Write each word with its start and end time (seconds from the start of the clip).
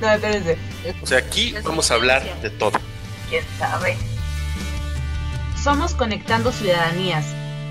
No, 0.00 0.10
espérense. 0.10 0.56
O 1.02 1.06
sea, 1.06 1.18
aquí 1.18 1.54
vamos 1.62 1.90
a 1.90 1.94
hablar 1.94 2.22
de 2.40 2.48
todo. 2.48 2.78
¿Quién 3.28 3.44
sabe? 3.58 3.96
Somos 5.62 5.94
Conectando 5.94 6.52
Ciudadanías, 6.52 7.26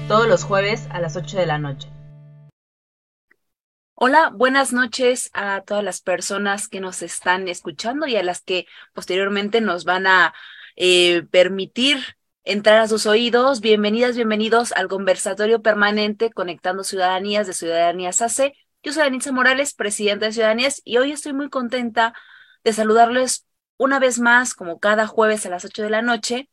todos 0.08 0.28
los 0.28 0.44
jueves 0.44 0.86
a 0.92 1.00
las 1.00 1.16
8 1.16 1.38
de 1.38 1.46
la 1.48 1.58
noche. 1.58 1.90
Hola, 3.96 4.32
buenas 4.32 4.74
noches 4.74 5.32
a 5.34 5.62
todas 5.62 5.84
las 5.84 6.02
personas 6.02 6.68
que 6.68 6.80
nos 6.80 7.02
están 7.02 7.48
escuchando 7.48 8.06
y 8.06 8.16
a 8.16 8.22
las 8.22 8.42
que 8.42 8.68
posteriormente 8.94 9.60
nos 9.60 9.84
van 9.84 10.06
a 10.06 10.36
eh, 10.76 11.24
permitir 11.32 11.98
entrar 12.44 12.80
a 12.80 12.88
sus 12.88 13.08
oídos. 13.08 13.60
Bienvenidas, 13.60 14.16
bienvenidos 14.16 14.72
al 14.74 14.88
conversatorio 14.88 15.64
permanente 15.64 16.30
Conectando 16.30 16.84
Ciudadanías 16.84 17.48
de 17.48 17.54
Ciudadanías 17.54 18.22
AC 18.22 18.54
yo 18.84 18.94
soy 18.94 19.04
Anitza 19.04 19.32
Morales, 19.32 19.74
presidenta 19.74 20.28
de 20.28 20.34
Ciudadanías, 20.34 20.82
y 20.86 20.98
hoy 20.98 21.12
estoy 21.12 21.34
muy 21.34 21.50
contenta 21.50 22.14
de 22.64 22.74
saludarles 22.74 23.46
una 23.78 24.00
vez 24.00 24.20
más, 24.20 24.54
como 24.54 24.80
cada 24.80 25.08
jueves 25.08 25.46
a 25.46 25.50
las 25.50 25.66
8 25.66 25.84
de 25.84 25.90
la 25.90 26.02
noche, 26.02 26.50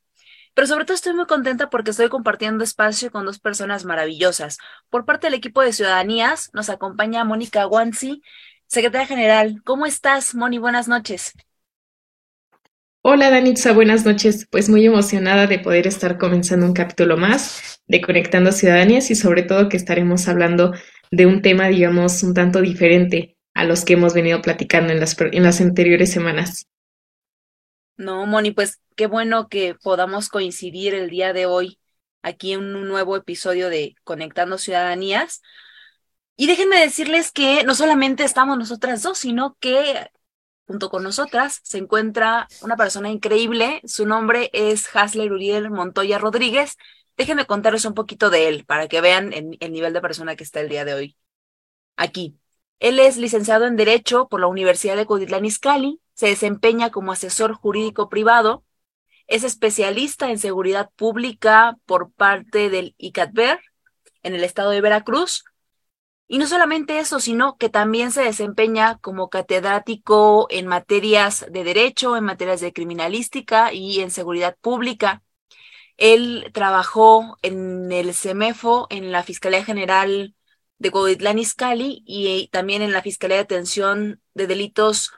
pero 0.55 0.67
sobre 0.67 0.85
todo 0.85 0.95
estoy 0.95 1.13
muy 1.13 1.27
contenta 1.27 1.69
porque 1.69 1.91
estoy 1.91 2.09
compartiendo 2.09 2.65
espacio 2.65 3.11
con 3.11 3.27
dos 3.27 3.39
personas 3.39 3.85
maravillosas. 3.85 4.59
Por 4.89 5.05
parte 5.05 5.27
del 5.27 5.35
equipo 5.35 5.61
de 5.61 5.73
Ciudadanías 5.73 6.51
nos 6.55 6.71
acompaña 6.71 7.25
Mónica 7.25 7.65
Guanzi, 7.65 8.23
secretaria 8.67 9.07
general. 9.07 9.61
¿Cómo 9.65 9.85
estás, 9.85 10.35
Moni? 10.35 10.59
Buenas 10.59 10.89
noches. 10.89 11.35
Hola 13.03 13.31
Danitza, 13.31 13.73
buenas 13.73 14.05
noches. 14.05 14.49
Pues 14.51 14.69
muy 14.69 14.85
emocionada 14.85 15.47
de 15.47 15.61
poder 15.61 15.87
estar 15.87 16.19
comenzando 16.19 16.67
un 16.67 16.73
capítulo 16.73 17.17
más 17.17 17.81
de 17.87 18.01
Conectando 18.01 18.51
Ciudadanías 18.51 19.11
y 19.11 19.15
sobre 19.15 19.43
todo 19.43 19.69
que 19.69 19.77
estaremos 19.77 20.27
hablando 20.27 20.73
de 21.11 21.27
un 21.27 21.43
tema, 21.43 21.69
digamos, 21.69 22.23
un 22.23 22.35
tanto 22.35 22.61
diferente 22.61 23.37
a 23.55 23.65
los 23.65 23.85
que 23.85 23.95
hemos 23.95 24.15
venido 24.15 24.43
platicando 24.43 24.93
en 24.93 25.01
las, 25.01 25.17
en 25.19 25.43
las 25.43 25.61
anteriores 25.61 26.13
semanas. 26.13 26.67
No, 27.97 28.27
Moni, 28.27 28.51
pues 28.51 28.81
qué 28.95 29.07
bueno 29.07 29.49
que 29.49 29.75
podamos 29.75 30.29
coincidir 30.29 30.95
el 30.95 31.09
día 31.09 31.33
de 31.33 31.47
hoy 31.47 31.79
aquí 32.23 32.53
en 32.53 32.77
un 32.77 32.89
nuevo 32.89 33.17
episodio 33.17 33.71
de 33.71 33.95
Conectando 34.05 34.59
Ciudadanías. 34.59 35.41
Y 36.37 36.47
déjenme 36.47 36.79
decirles 36.79 37.33
que 37.33 37.65
no 37.65 37.75
solamente 37.75 38.25
estamos 38.25 38.59
nosotras 38.59 39.03
dos, 39.03 39.17
sino 39.17 39.57
que 39.59 40.11
junto 40.67 40.91
con 40.91 41.03
nosotras 41.03 41.61
se 41.63 41.79
encuentra 41.79 42.49
una 42.61 42.77
persona 42.77 43.09
increíble. 43.09 43.81
Su 43.87 44.05
nombre 44.05 44.51
es 44.53 44.95
Hasler 44.95 45.33
Uriel 45.33 45.71
Montoya 45.71 46.19
Rodríguez 46.19 46.77
Déjenme 47.17 47.47
contarles 47.47 47.85
un 47.85 47.95
poquito 47.95 48.31
de 48.31 48.49
él 48.49 48.65
para 48.67 48.89
que 48.89 49.01
vean 49.01 49.33
el, 49.33 49.57
el 49.61 49.73
nivel 49.73 49.93
de 49.93 50.01
persona 50.01 50.37
que 50.37 50.45
está 50.45 50.61
el 50.61 50.69
día 50.69 50.85
de 50.85 50.95
hoy. 50.95 51.17
Aquí. 51.97 52.39
Él 52.79 52.99
es 53.01 53.17
licenciado 53.17 53.65
en 53.67 53.77
Derecho 53.77 54.29
por 54.29 54.41
la 54.41 54.49
Universidad 54.49 54.97
de 54.97 55.07
Cuautitlán 55.07 55.47
se 56.17 56.27
desempeña 56.27 56.91
como 56.91 57.13
asesor 57.13 57.55
jurídico 57.55 58.09
privado, 58.09 58.65
es 59.27 59.45
especialista 59.45 60.31
en 60.31 60.39
seguridad 60.39 60.91
pública 60.97 61.77
por 61.85 62.13
parte 62.13 62.71
del 62.71 62.95
ICATBER 62.99 63.61
en 64.23 64.35
el 64.35 64.45
estado 64.45 64.71
de 64.71 64.81
Veracruz. 64.81 65.45
Y 66.29 66.39
no 66.39 66.47
solamente 66.47 66.99
eso, 66.99 67.21
sino 67.21 67.57
que 67.57 67.69
también 67.69 68.11
se 68.11 68.23
desempeña 68.23 68.99
como 68.99 69.29
catedrático 69.29 70.49
en 70.51 70.67
materias 70.67 71.47
de 71.51 71.65
derecho, 71.65 72.17
en 72.17 72.25
materias 72.25 72.61
de 72.61 72.73
criminalística 72.73 73.73
y 73.73 74.01
en 74.01 74.11
seguridad 74.11 74.57
pública. 74.61 75.23
Él 75.97 76.51
trabajó 76.53 77.39
en 77.43 77.91
el 77.93 78.15
CEMEFO, 78.15 78.87
en 78.91 79.13
la 79.13 79.23
Fiscalía 79.23 79.65
General 79.65 80.35
de 80.79 80.91
Cuautitlán 80.91 81.39
Izcalli 81.39 82.03
y 82.07 82.49
también 82.49 82.83
en 82.83 82.93
la 82.93 83.03
Fiscalía 83.03 83.37
de 83.39 83.43
Atención 83.45 84.21
de 84.35 84.47
Delitos 84.47 85.13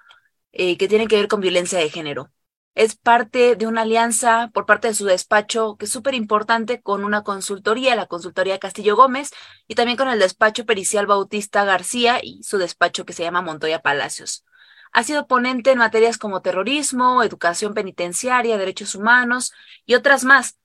eh, 0.52 0.76
que 0.76 0.88
tienen 0.88 1.08
que 1.08 1.16
ver 1.16 1.28
con 1.28 1.40
violencia 1.40 1.78
de 1.78 1.90
género. 1.90 2.32
Es 2.74 2.94
parte 2.94 3.56
de 3.56 3.66
una 3.66 3.82
alianza 3.82 4.50
por 4.54 4.64
parte 4.64 4.88
de 4.88 4.94
su 4.94 5.04
despacho 5.04 5.76
que 5.76 5.86
es 5.86 5.90
súper 5.90 6.14
importante 6.14 6.80
con 6.80 7.04
una 7.04 7.24
consultoría, 7.24 7.96
la 7.96 8.06
consultoría 8.06 8.60
Castillo 8.60 8.94
Gómez, 8.94 9.32
y 9.66 9.74
también 9.74 9.96
con 9.96 10.08
el 10.08 10.20
despacho 10.20 10.64
pericial 10.64 11.06
Bautista 11.06 11.64
García 11.64 12.20
y 12.22 12.42
su 12.44 12.56
despacho 12.56 13.04
que 13.04 13.12
se 13.12 13.24
llama 13.24 13.42
Montoya 13.42 13.82
Palacios. 13.82 14.44
Ha 14.92 15.02
sido 15.02 15.26
ponente 15.26 15.72
en 15.72 15.78
materias 15.78 16.18
como 16.18 16.40
terrorismo, 16.40 17.22
educación 17.22 17.74
penitenciaria, 17.74 18.56
derechos 18.58 18.94
humanos 18.94 19.52
y 19.84 19.94
otras 19.94 20.24
más. 20.24 20.56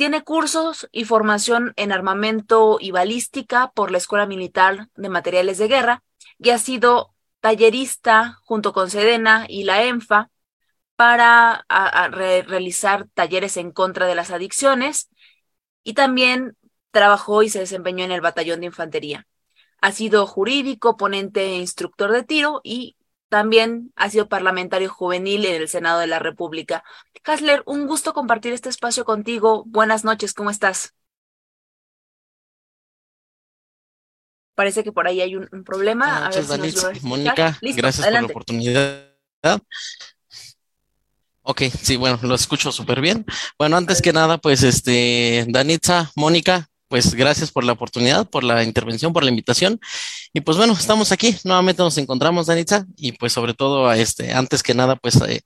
Tiene 0.00 0.24
cursos 0.24 0.88
y 0.92 1.04
formación 1.04 1.74
en 1.76 1.92
armamento 1.92 2.78
y 2.80 2.90
balística 2.90 3.70
por 3.72 3.90
la 3.90 3.98
Escuela 3.98 4.24
Militar 4.24 4.88
de 4.94 5.10
Materiales 5.10 5.58
de 5.58 5.68
Guerra 5.68 6.02
y 6.38 6.48
ha 6.48 6.58
sido 6.58 7.14
tallerista 7.40 8.38
junto 8.44 8.72
con 8.72 8.88
Sedena 8.88 9.44
y 9.46 9.64
la 9.64 9.84
ENFA 9.84 10.30
para 10.96 11.66
realizar 12.12 13.08
talleres 13.12 13.58
en 13.58 13.72
contra 13.72 14.06
de 14.06 14.14
las 14.14 14.30
adicciones 14.30 15.10
y 15.82 15.92
también 15.92 16.56
trabajó 16.92 17.42
y 17.42 17.50
se 17.50 17.58
desempeñó 17.58 18.02
en 18.02 18.12
el 18.12 18.22
batallón 18.22 18.60
de 18.60 18.66
infantería. 18.68 19.26
Ha 19.82 19.92
sido 19.92 20.26
jurídico, 20.26 20.96
ponente 20.96 21.42
e 21.42 21.58
instructor 21.58 22.10
de 22.10 22.22
tiro 22.22 22.62
y 22.64 22.96
también 23.30 23.92
ha 23.96 24.10
sido 24.10 24.28
parlamentario 24.28 24.90
juvenil 24.90 25.46
en 25.46 25.54
el 25.54 25.68
Senado 25.68 26.00
de 26.00 26.08
la 26.08 26.18
República. 26.18 26.84
Hasler, 27.24 27.62
un 27.64 27.86
gusto 27.86 28.12
compartir 28.12 28.52
este 28.52 28.68
espacio 28.68 29.04
contigo. 29.04 29.62
Buenas 29.66 30.04
noches, 30.04 30.34
¿cómo 30.34 30.50
estás? 30.50 30.94
Parece 34.56 34.84
que 34.84 34.92
por 34.92 35.06
ahí 35.06 35.20
hay 35.22 35.36
un, 35.36 35.48
problema. 35.64 36.26
a 36.26 36.30
ver 36.30 36.44
Mónica, 37.02 37.56
gracias 37.62 38.04
por 38.04 38.12
la 38.12 38.26
oportunidad. 38.26 39.10
Ok, 41.42 41.62
sí, 41.82 41.96
bueno, 41.96 42.18
lo 42.22 42.34
escucho 42.34 42.70
súper 42.72 43.00
bien. 43.00 43.24
Bueno, 43.56 43.76
antes 43.76 44.02
que 44.02 44.12
nada, 44.12 44.38
pues 44.38 44.62
este, 44.62 45.46
Danitza, 45.48 46.10
Mónica, 46.16 46.68
pues 46.90 47.14
gracias 47.14 47.52
por 47.52 47.62
la 47.62 47.72
oportunidad, 47.72 48.28
por 48.28 48.42
la 48.42 48.64
intervención, 48.64 49.12
por 49.12 49.22
la 49.22 49.30
invitación. 49.30 49.78
Y 50.32 50.40
pues 50.40 50.58
bueno, 50.58 50.72
estamos 50.72 51.12
aquí, 51.12 51.36
nuevamente 51.44 51.84
nos 51.84 51.96
encontramos, 51.98 52.48
Danitza, 52.48 52.84
y 52.96 53.12
pues 53.12 53.32
sobre 53.32 53.54
todo, 53.54 53.92
este, 53.92 54.32
antes 54.32 54.64
que 54.64 54.74
nada, 54.74 54.96
pues 54.96 55.14
eh, 55.22 55.42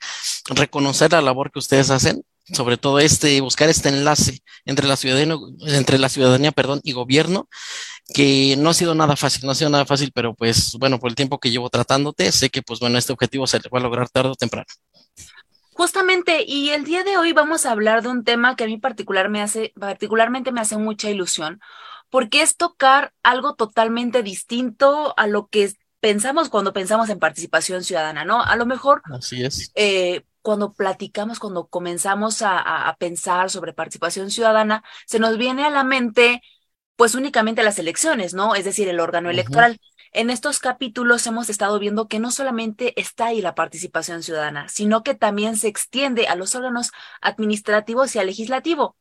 reconocer 0.46 1.12
la 1.12 1.20
labor 1.20 1.52
que 1.52 1.58
ustedes 1.58 1.90
hacen, 1.90 2.24
sobre 2.50 2.78
todo 2.78 2.98
este, 2.98 3.38
buscar 3.42 3.68
este 3.68 3.90
enlace 3.90 4.38
entre 4.64 4.88
la 4.88 4.96
ciudadanía, 4.96 5.36
entre 5.66 5.98
la 5.98 6.08
ciudadanía, 6.08 6.50
perdón, 6.50 6.80
y 6.82 6.92
gobierno, 6.92 7.46
que 8.14 8.56
no 8.56 8.70
ha 8.70 8.74
sido 8.74 8.94
nada 8.94 9.14
fácil, 9.14 9.44
no 9.44 9.52
ha 9.52 9.54
sido 9.54 9.68
nada 9.68 9.84
fácil, 9.84 10.12
pero 10.14 10.34
pues 10.34 10.72
bueno, 10.78 10.98
por 10.98 11.10
el 11.10 11.14
tiempo 11.14 11.38
que 11.38 11.50
llevo 11.50 11.68
tratándote, 11.68 12.32
sé 12.32 12.48
que 12.48 12.62
pues 12.62 12.80
bueno, 12.80 12.96
este 12.96 13.12
objetivo 13.12 13.46
se 13.46 13.58
va 13.58 13.78
a 13.78 13.82
lograr 13.82 14.08
tarde 14.08 14.30
o 14.30 14.34
temprano. 14.34 14.66
Justamente, 15.74 16.44
y 16.46 16.70
el 16.70 16.84
día 16.84 17.02
de 17.02 17.16
hoy 17.16 17.32
vamos 17.32 17.66
a 17.66 17.72
hablar 17.72 18.02
de 18.02 18.08
un 18.08 18.22
tema 18.22 18.54
que 18.54 18.64
a 18.64 18.66
mí 18.68 18.78
particular 18.78 19.28
me 19.28 19.42
hace, 19.42 19.72
particularmente 19.78 20.52
me 20.52 20.60
hace 20.60 20.76
mucha 20.76 21.10
ilusión, 21.10 21.60
porque 22.10 22.42
es 22.42 22.56
tocar 22.56 23.12
algo 23.22 23.54
totalmente 23.56 24.22
distinto 24.22 25.14
a 25.16 25.26
lo 25.26 25.48
que 25.48 25.72
pensamos 25.98 26.48
cuando 26.48 26.72
pensamos 26.72 27.08
en 27.08 27.18
participación 27.18 27.82
ciudadana, 27.82 28.24
¿no? 28.24 28.42
A 28.42 28.54
lo 28.56 28.66
mejor, 28.66 29.02
Así 29.12 29.42
es. 29.42 29.72
Eh, 29.74 30.22
cuando 30.42 30.74
platicamos, 30.74 31.38
cuando 31.38 31.66
comenzamos 31.66 32.42
a, 32.42 32.94
pensar 32.98 33.48
sobre 33.48 33.72
participación 33.72 34.30
ciudadana, 34.30 34.84
se 35.06 35.18
nos 35.18 35.38
viene 35.38 35.64
a 35.64 35.70
la 35.70 35.82
mente, 35.82 36.42
pues 36.96 37.14
únicamente 37.14 37.62
las 37.62 37.78
elecciones, 37.78 38.34
¿no? 38.34 38.54
Es 38.54 38.66
decir, 38.66 38.86
el 38.86 39.00
órgano 39.00 39.30
electoral. 39.30 39.80
En 40.14 40.30
estos 40.30 40.60
capítulos 40.60 41.26
hemos 41.26 41.50
estado 41.50 41.76
viendo 41.80 42.06
que 42.06 42.20
no 42.20 42.30
solamente 42.30 42.98
está 43.00 43.26
ahí 43.26 43.42
la 43.42 43.56
participación 43.56 44.22
ciudadana, 44.22 44.68
sino 44.68 45.02
que 45.02 45.16
también 45.16 45.56
se 45.56 45.66
extiende 45.66 46.28
a 46.28 46.36
los 46.36 46.54
órganos 46.54 46.92
administrativos 47.20 48.14
y 48.14 48.20
al 48.20 48.26
legislativo. 48.26 48.96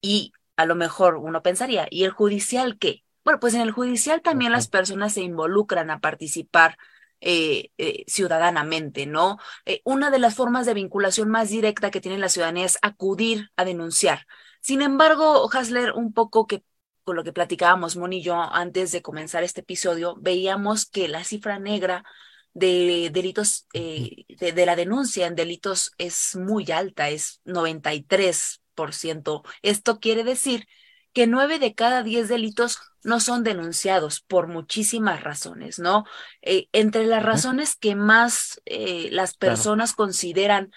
Y 0.00 0.32
a 0.56 0.64
lo 0.64 0.76
mejor 0.76 1.16
uno 1.16 1.42
pensaría, 1.42 1.86
¿y 1.90 2.04
el 2.04 2.10
judicial 2.10 2.78
qué? 2.78 3.04
Bueno, 3.22 3.38
pues 3.38 3.52
en 3.52 3.60
el 3.60 3.70
judicial 3.70 4.22
también 4.22 4.52
las 4.52 4.68
personas 4.68 5.12
se 5.12 5.20
involucran 5.20 5.90
a 5.90 6.00
participar 6.00 6.78
eh, 7.20 7.70
eh, 7.76 8.04
ciudadanamente, 8.06 9.04
¿no? 9.04 9.36
Eh, 9.66 9.82
una 9.84 10.10
de 10.10 10.20
las 10.20 10.36
formas 10.36 10.64
de 10.64 10.72
vinculación 10.72 11.28
más 11.28 11.50
directa 11.50 11.90
que 11.90 12.00
tiene 12.00 12.16
la 12.16 12.30
ciudadanía 12.30 12.64
es 12.64 12.78
acudir 12.80 13.50
a 13.56 13.66
denunciar. 13.66 14.26
Sin 14.62 14.80
embargo, 14.80 15.50
Hasler, 15.52 15.92
un 15.92 16.14
poco 16.14 16.46
que 16.46 16.64
con 17.04 17.16
lo 17.16 17.24
que 17.24 17.32
platicábamos 17.32 17.96
Moni 17.96 18.18
y 18.18 18.22
yo 18.22 18.40
antes 18.40 18.92
de 18.92 19.02
comenzar 19.02 19.42
este 19.42 19.60
episodio, 19.62 20.16
veíamos 20.20 20.86
que 20.86 21.08
la 21.08 21.24
cifra 21.24 21.58
negra 21.58 22.04
de 22.52 23.10
delitos, 23.12 23.66
eh, 23.74 24.24
de, 24.28 24.52
de 24.52 24.66
la 24.66 24.76
denuncia 24.76 25.26
en 25.26 25.34
delitos 25.34 25.92
es 25.98 26.36
muy 26.36 26.70
alta, 26.70 27.08
es 27.08 27.40
93%. 27.44 29.42
Esto 29.62 30.00
quiere 30.00 30.24
decir 30.24 30.66
que 31.12 31.26
nueve 31.26 31.58
de 31.58 31.74
cada 31.74 32.02
diez 32.02 32.28
delitos 32.28 32.78
no 33.02 33.18
son 33.20 33.42
denunciados 33.44 34.20
por 34.20 34.46
muchísimas 34.46 35.22
razones, 35.22 35.78
¿no? 35.78 36.04
Eh, 36.42 36.68
entre 36.72 37.06
las 37.06 37.22
razones 37.22 37.76
que 37.76 37.96
más 37.96 38.60
eh, 38.64 39.08
las 39.10 39.34
personas 39.36 39.94
consideran 39.94 40.70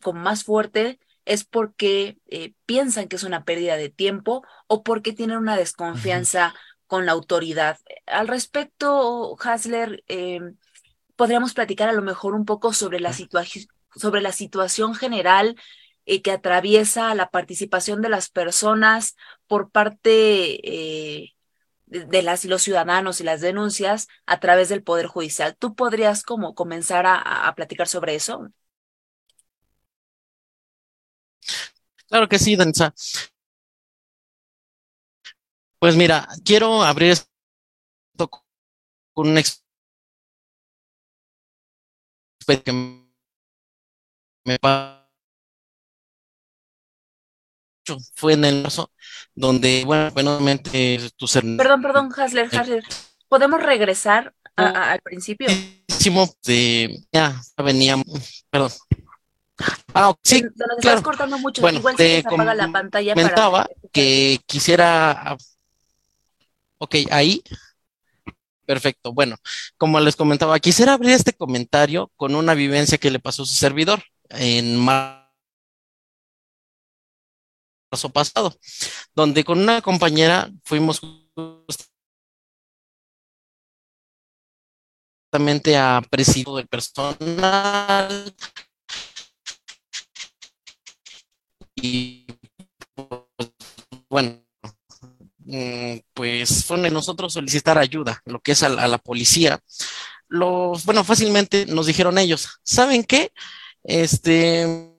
como 0.00 0.20
más 0.20 0.44
fuerte 0.44 1.00
es 1.24 1.44
porque 1.44 2.18
piensan 2.66 3.08
que 3.08 3.16
es 3.16 3.22
una 3.22 3.44
pérdida 3.44 3.76
de 3.76 3.88
tiempo 3.88 4.44
o 4.66 4.82
porque 4.82 5.12
tienen 5.12 5.38
una 5.38 5.56
desconfianza 5.56 6.54
con 6.86 7.06
la 7.06 7.12
autoridad. 7.12 7.78
Al 8.06 8.28
respecto, 8.28 9.36
Hasler, 9.40 10.04
podríamos 11.16 11.54
platicar 11.54 11.88
a 11.88 11.92
lo 11.92 12.02
mejor 12.02 12.34
un 12.34 12.44
poco 12.44 12.72
sobre 12.72 13.00
la, 13.00 13.12
sobre 13.94 14.20
la 14.20 14.32
situación 14.32 14.94
general 14.94 15.56
eh, 16.04 16.20
que 16.20 16.32
atraviesa 16.32 17.14
la 17.14 17.30
participación 17.30 18.02
de 18.02 18.08
las 18.08 18.28
personas 18.28 19.16
por 19.46 19.70
parte 19.70 20.58
eh, 20.68 21.32
de, 21.86 22.22
las 22.22 22.44
y 22.44 22.48
los 22.48 22.62
ciudadanos 22.62 23.20
y 23.20 23.24
las 23.24 23.40
denuncias 23.40 24.08
a 24.26 24.40
través 24.40 24.68
del 24.68 24.82
Poder 24.82 25.06
Judicial. 25.06 25.56
¿Tú 25.56 25.76
podrías 25.76 26.24
como 26.24 26.56
comenzar 26.56 27.04
a, 27.06 27.52
platicar 27.54 27.86
sobre 27.86 28.16
eso? 28.16 28.48
Claro 32.12 32.28
que 32.28 32.38
sí, 32.38 32.56
Danza. 32.56 32.92
Pues 35.78 35.96
mira, 35.96 36.28
quiero 36.44 36.82
abrir 36.82 37.12
esto 37.12 38.28
con 39.14 39.28
un 39.28 39.42
que 42.62 42.72
me 44.44 44.58
fue 48.14 48.34
en 48.34 48.44
el 48.44 48.62
marzo, 48.62 48.92
donde, 49.34 49.84
bueno, 49.86 50.10
buenamente 50.10 50.98
tu 51.16 51.26
ser... 51.26 51.44
Perdón, 51.56 51.80
perdón, 51.80 52.12
Hasler, 52.14 52.50
eh, 52.52 52.58
Hasler. 52.58 52.84
¿Podemos 53.26 53.62
regresar 53.62 54.34
al 54.54 55.00
principio? 55.00 55.48
De, 56.44 57.06
ya 57.10 57.40
veníamos, 57.56 58.44
perdón. 58.50 58.70
Ah, 59.94 60.14
sí, 60.22 60.42
Nos 60.42 60.78
estás 60.78 61.02
cortando 61.02 61.38
mucho. 61.38 61.60
Bueno, 61.60 61.78
Igual 61.78 61.96
se 61.96 62.22
apaga 62.26 62.54
la 62.54 62.70
pantalla 62.70 63.14
comentaba 63.14 63.68
que 63.92 64.40
quisiera... 64.46 65.36
Ok, 66.78 66.96
ahí. 67.10 67.42
Perfecto. 68.64 69.12
Bueno, 69.12 69.36
como 69.76 70.00
les 70.00 70.16
comentaba, 70.16 70.58
quisiera 70.58 70.94
abrir 70.94 71.12
este 71.12 71.32
comentario 71.32 72.10
con 72.16 72.34
una 72.34 72.54
vivencia 72.54 72.98
que 72.98 73.10
le 73.10 73.20
pasó 73.20 73.42
a 73.42 73.46
su 73.46 73.54
servidor 73.54 74.02
en 74.30 74.78
marzo 74.78 75.22
pasado, 78.12 78.58
donde 79.14 79.44
con 79.44 79.58
una 79.60 79.82
compañera 79.82 80.50
fuimos 80.64 81.02
justamente 85.30 85.76
a 85.76 86.02
presidio 86.10 86.56
del 86.56 86.66
personal 86.66 88.34
y 91.82 92.26
pues, 92.94 93.52
bueno, 94.08 94.40
mm, 95.38 95.96
pues 96.14 96.64
fue 96.64 96.90
nosotros 96.90 97.32
solicitar 97.32 97.76
ayuda, 97.76 98.22
lo 98.24 98.40
que 98.40 98.52
es 98.52 98.62
a, 98.62 98.68
la 98.68 98.98
policía. 98.98 99.60
Los, 100.28 100.84
bueno, 100.84 101.04
fácilmente 101.04 101.66
nos 101.66 101.86
dijeron 101.86 102.18
ellos, 102.18 102.60
¿saben 102.62 103.04
qué? 103.04 103.32
Este, 103.82 104.94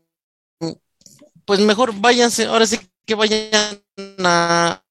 pues 1.46 1.60
mejor 1.62 1.94
váyanse, 2.00 2.46
ahora 2.46 2.68
sí 2.68 2.80
que 3.06 3.16
vayan 3.16 3.82
a, 4.20 4.84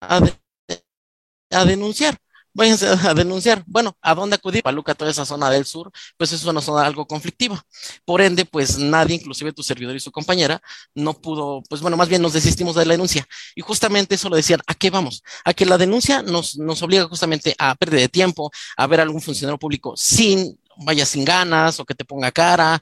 a, 0.00 1.64
denunciar. 1.64 2.18
Váyanse 2.58 2.88
a 2.88 3.14
denunciar. 3.14 3.62
Bueno, 3.68 3.96
¿a 4.02 4.16
dónde 4.16 4.34
acudir? 4.34 4.64
Paluca, 4.64 4.92
toda 4.92 5.12
esa 5.12 5.24
zona 5.24 5.48
del 5.48 5.64
sur, 5.64 5.92
pues 6.16 6.32
es 6.32 6.44
una 6.44 6.60
zona 6.60 6.84
algo 6.84 7.06
conflictiva. 7.06 7.64
Por 8.04 8.20
ende, 8.20 8.44
pues 8.44 8.78
nadie, 8.78 9.14
inclusive 9.14 9.52
tu 9.52 9.62
servidor 9.62 9.94
y 9.94 10.00
su 10.00 10.10
compañera, 10.10 10.60
no 10.92 11.14
pudo, 11.14 11.62
pues 11.68 11.80
bueno, 11.82 11.96
más 11.96 12.08
bien 12.08 12.20
nos 12.20 12.32
desistimos 12.32 12.74
de 12.74 12.84
la 12.84 12.94
denuncia. 12.94 13.28
Y 13.54 13.60
justamente 13.60 14.16
eso 14.16 14.28
lo 14.28 14.34
decían, 14.34 14.60
¿a 14.66 14.74
qué 14.74 14.90
vamos? 14.90 15.22
A 15.44 15.54
que 15.54 15.66
la 15.66 15.78
denuncia 15.78 16.20
nos, 16.22 16.58
nos 16.58 16.82
obliga 16.82 17.04
justamente 17.04 17.54
a 17.60 17.76
perder 17.76 18.00
de 18.00 18.08
tiempo, 18.08 18.50
a 18.76 18.88
ver 18.88 18.98
a 18.98 19.02
algún 19.04 19.22
funcionario 19.22 19.56
público 19.56 19.94
sin, 19.96 20.58
vaya, 20.78 21.06
sin 21.06 21.24
ganas 21.24 21.78
o 21.78 21.84
que 21.84 21.94
te 21.94 22.04
ponga 22.04 22.32
cara, 22.32 22.80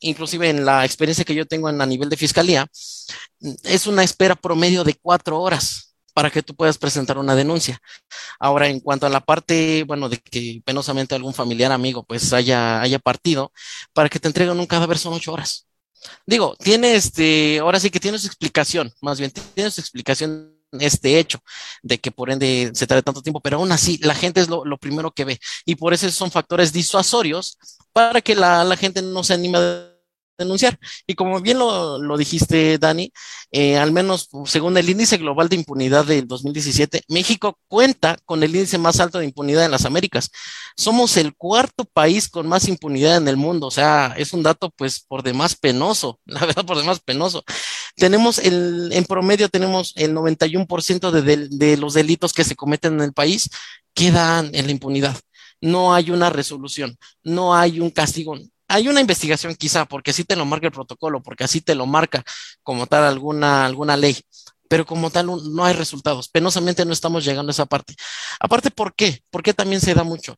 inclusive 0.00 0.50
en 0.50 0.64
la 0.64 0.84
experiencia 0.84 1.24
que 1.24 1.36
yo 1.36 1.46
tengo 1.46 1.70
en, 1.70 1.80
a 1.80 1.86
nivel 1.86 2.08
de 2.08 2.16
fiscalía, 2.16 2.66
es 3.62 3.86
una 3.86 4.02
espera 4.02 4.34
promedio 4.34 4.82
de 4.82 4.94
cuatro 4.94 5.40
horas 5.40 5.93
para 6.14 6.30
que 6.30 6.42
tú 6.42 6.54
puedas 6.54 6.78
presentar 6.78 7.18
una 7.18 7.34
denuncia. 7.34 7.80
Ahora, 8.38 8.68
en 8.68 8.80
cuanto 8.80 9.06
a 9.06 9.10
la 9.10 9.20
parte, 9.20 9.84
bueno, 9.86 10.08
de 10.08 10.18
que 10.18 10.62
penosamente 10.64 11.14
algún 11.14 11.34
familiar 11.34 11.72
amigo 11.72 12.04
pues 12.04 12.32
haya, 12.32 12.80
haya 12.80 12.98
partido, 12.98 13.52
para 13.92 14.08
que 14.08 14.20
te 14.20 14.28
entreguen 14.28 14.58
un 14.58 14.66
cadáver 14.66 14.98
son 14.98 15.14
ocho 15.14 15.32
horas. 15.32 15.66
Digo, 16.26 16.56
tiene 16.58 16.94
este, 16.94 17.58
ahora 17.60 17.80
sí 17.80 17.90
que 17.90 18.00
tiene 18.00 18.18
su 18.18 18.26
explicación, 18.26 18.92
más 19.00 19.18
bien 19.18 19.32
tiene 19.54 19.70
su 19.70 19.80
explicación 19.80 20.54
este 20.80 21.18
hecho 21.18 21.38
de 21.82 21.98
que 21.98 22.10
por 22.10 22.30
ende 22.30 22.70
se 22.74 22.86
trae 22.86 23.02
tanto 23.02 23.22
tiempo, 23.22 23.40
pero 23.40 23.58
aún 23.58 23.72
así 23.72 23.98
la 23.98 24.14
gente 24.14 24.40
es 24.40 24.48
lo, 24.48 24.64
lo 24.64 24.76
primero 24.78 25.12
que 25.12 25.24
ve 25.24 25.40
y 25.64 25.76
por 25.76 25.94
eso 25.94 26.10
son 26.10 26.30
factores 26.30 26.72
disuasorios 26.72 27.58
para 27.92 28.20
que 28.20 28.34
la, 28.34 28.64
la 28.64 28.76
gente 28.76 29.00
no 29.00 29.22
se 29.22 29.34
anime 29.34 29.58
a 29.58 29.93
denunciar. 30.38 30.78
Y 31.06 31.14
como 31.14 31.40
bien 31.40 31.58
lo, 31.58 31.98
lo 31.98 32.16
dijiste, 32.16 32.78
Dani, 32.78 33.12
eh, 33.50 33.76
al 33.78 33.92
menos 33.92 34.28
según 34.46 34.76
el 34.76 34.88
índice 34.88 35.16
global 35.18 35.48
de 35.48 35.56
impunidad 35.56 36.04
del 36.04 36.26
2017, 36.26 37.02
México 37.08 37.58
cuenta 37.68 38.16
con 38.24 38.42
el 38.42 38.54
índice 38.54 38.78
más 38.78 39.00
alto 39.00 39.18
de 39.18 39.26
impunidad 39.26 39.64
en 39.64 39.70
las 39.70 39.84
Américas. 39.84 40.30
Somos 40.76 41.16
el 41.16 41.34
cuarto 41.34 41.84
país 41.84 42.28
con 42.28 42.48
más 42.48 42.68
impunidad 42.68 43.16
en 43.16 43.28
el 43.28 43.36
mundo. 43.36 43.66
O 43.68 43.70
sea, 43.70 44.14
es 44.16 44.32
un 44.32 44.42
dato 44.42 44.70
pues 44.76 45.00
por 45.00 45.22
demás 45.22 45.56
penoso, 45.56 46.20
la 46.26 46.40
verdad 46.40 46.64
por 46.64 46.76
demás 46.76 47.00
penoso. 47.00 47.44
Tenemos 47.96 48.38
el, 48.38 48.90
en 48.92 49.04
promedio 49.04 49.48
tenemos 49.48 49.92
el 49.96 50.14
91% 50.14 51.10
de, 51.10 51.22
de, 51.22 51.48
de 51.48 51.76
los 51.76 51.94
delitos 51.94 52.32
que 52.32 52.44
se 52.44 52.56
cometen 52.56 52.94
en 52.94 53.00
el 53.02 53.12
país 53.12 53.50
quedan 53.94 54.50
en 54.54 54.66
la 54.66 54.72
impunidad 54.72 55.16
no 55.60 55.94
hay 55.94 56.10
una 56.10 56.30
resolución, 56.30 56.96
no 57.22 57.54
hay 57.54 57.80
un 57.80 57.90
castigo, 57.90 58.36
hay 58.74 58.88
una 58.88 59.00
investigación 59.00 59.54
quizá, 59.54 59.84
porque 59.84 60.10
así 60.10 60.24
te 60.24 60.34
lo 60.34 60.44
marca 60.44 60.66
el 60.66 60.72
protocolo, 60.72 61.22
porque 61.22 61.44
así 61.44 61.60
te 61.60 61.76
lo 61.76 61.86
marca 61.86 62.24
como 62.64 62.88
tal 62.88 63.04
alguna, 63.04 63.64
alguna 63.64 63.96
ley, 63.96 64.20
pero 64.68 64.84
como 64.84 65.10
tal 65.10 65.26
no 65.26 65.64
hay 65.64 65.74
resultados. 65.74 66.28
Penosamente 66.28 66.84
no 66.84 66.92
estamos 66.92 67.24
llegando 67.24 67.50
a 67.50 67.52
esa 67.52 67.66
parte. 67.66 67.94
Aparte, 68.40 68.72
¿por 68.72 68.92
qué? 68.96 69.22
¿Por 69.30 69.44
qué 69.44 69.54
también 69.54 69.80
se 69.80 69.94
da 69.94 70.02
mucho? 70.02 70.36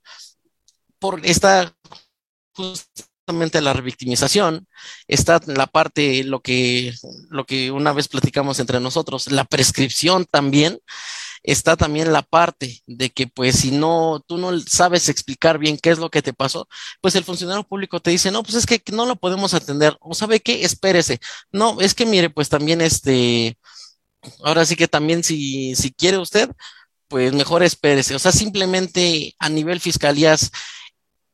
Por 0.99 1.25
esta 1.25 1.75
justamente 2.53 3.63
la 3.63 3.73
revictimización, 3.73 4.69
está 5.09 5.41
la 5.47 5.67
parte, 5.67 6.23
lo 6.23 6.41
que, 6.41 6.93
lo 7.31 7.47
que 7.47 7.71
una 7.71 7.95
vez 7.95 8.09
platicamos 8.09 8.61
entre 8.61 8.81
nosotros, 8.81 9.31
la 9.31 9.45
prescripción 9.45 10.27
también, 10.27 10.79
está 11.47 11.77
también 11.77 12.13
la 12.13 12.23
parte 12.23 12.83
de 12.87 13.11
que 13.11 13.27
pues 13.29 13.57
si 13.57 13.71
no, 13.71 14.23
tú 14.27 14.37
no 14.37 14.59
sabes 14.61 15.09
explicar 15.09 15.59
bien 15.59 15.79
qué 15.79 15.91
es 15.91 15.99
lo 15.99 16.11
que 16.11 16.23
te 16.23 16.35
pasó, 16.35 16.69
pues 17.01 17.15
el 17.15 17.25
funcionario 17.25 17.65
público 17.65 18.01
te 18.01 18.11
dice, 18.11 18.31
no, 18.31 18.43
pues 18.43 18.57
es 18.57 18.67
que 18.67 18.83
no 18.93 19.07
lo 19.07 19.17
podemos 19.17 19.55
atender, 19.55 19.97
o 20.01 20.15
sabe 20.15 20.41
qué, 20.41 20.65
espérese, 20.65 21.21
no, 21.53 21.81
es 21.81 21.95
que 21.95 22.05
mire, 22.07 22.31
pues 22.31 22.49
también 22.49 22.81
este, 22.81 23.57
ahora 24.45 24.67
sí 24.67 24.77
que 24.77 24.89
también 24.89 25.25
si, 25.25 25.75
si 25.77 25.93
quiere 25.93 26.19
usted, 26.19 26.51
pues 27.09 27.33
mejor 27.33 27.63
espérese, 27.63 28.15
o 28.15 28.19
sea, 28.19 28.33
simplemente 28.33 29.35
a 29.39 29.49
nivel 29.49 29.81
fiscalías 29.81 30.51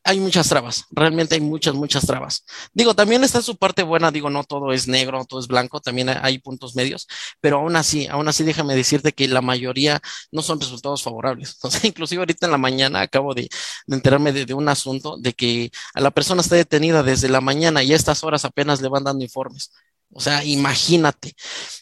hay 0.03 0.19
muchas 0.19 0.49
trabas, 0.49 0.85
realmente 0.91 1.35
hay 1.35 1.41
muchas, 1.41 1.73
muchas 1.75 2.05
trabas. 2.05 2.45
Digo, 2.73 2.93
también 2.93 3.23
está 3.23 3.41
su 3.41 3.55
parte 3.57 3.83
buena, 3.83 4.11
digo, 4.11 4.29
no 4.29 4.43
todo 4.43 4.73
es 4.73 4.87
negro, 4.87 5.23
todo 5.25 5.39
es 5.39 5.47
blanco, 5.47 5.79
también 5.79 6.09
hay 6.09 6.39
puntos 6.39 6.75
medios, 6.75 7.07
pero 7.39 7.57
aún 7.59 7.75
así, 7.75 8.07
aún 8.07 8.27
así 8.27 8.43
déjame 8.43 8.75
decirte 8.75 9.13
que 9.13 9.27
la 9.27 9.41
mayoría 9.41 10.01
no 10.31 10.41
son 10.41 10.59
resultados 10.59 11.03
favorables. 11.03 11.57
Sea, 11.69 11.81
inclusive 11.83 12.19
ahorita 12.19 12.45
en 12.47 12.51
la 12.51 12.57
mañana 12.57 13.01
acabo 13.01 13.33
de, 13.33 13.49
enterarme 13.87 14.33
de, 14.33 14.45
de, 14.45 14.53
un 14.53 14.69
asunto 14.69 15.17
de 15.17 15.33
que 15.33 15.71
a 15.93 16.01
la 16.01 16.11
persona 16.11 16.41
está 16.41 16.55
detenida 16.55 17.03
desde 17.03 17.29
la 17.29 17.41
mañana 17.41 17.83
y 17.83 17.93
a 17.93 17.95
estas 17.95 18.23
horas 18.23 18.45
apenas 18.45 18.81
le 18.81 18.89
van 18.89 19.03
dando 19.03 19.23
informes. 19.23 19.71
O 20.13 20.19
sea, 20.21 20.43
imagínate. 20.43 21.35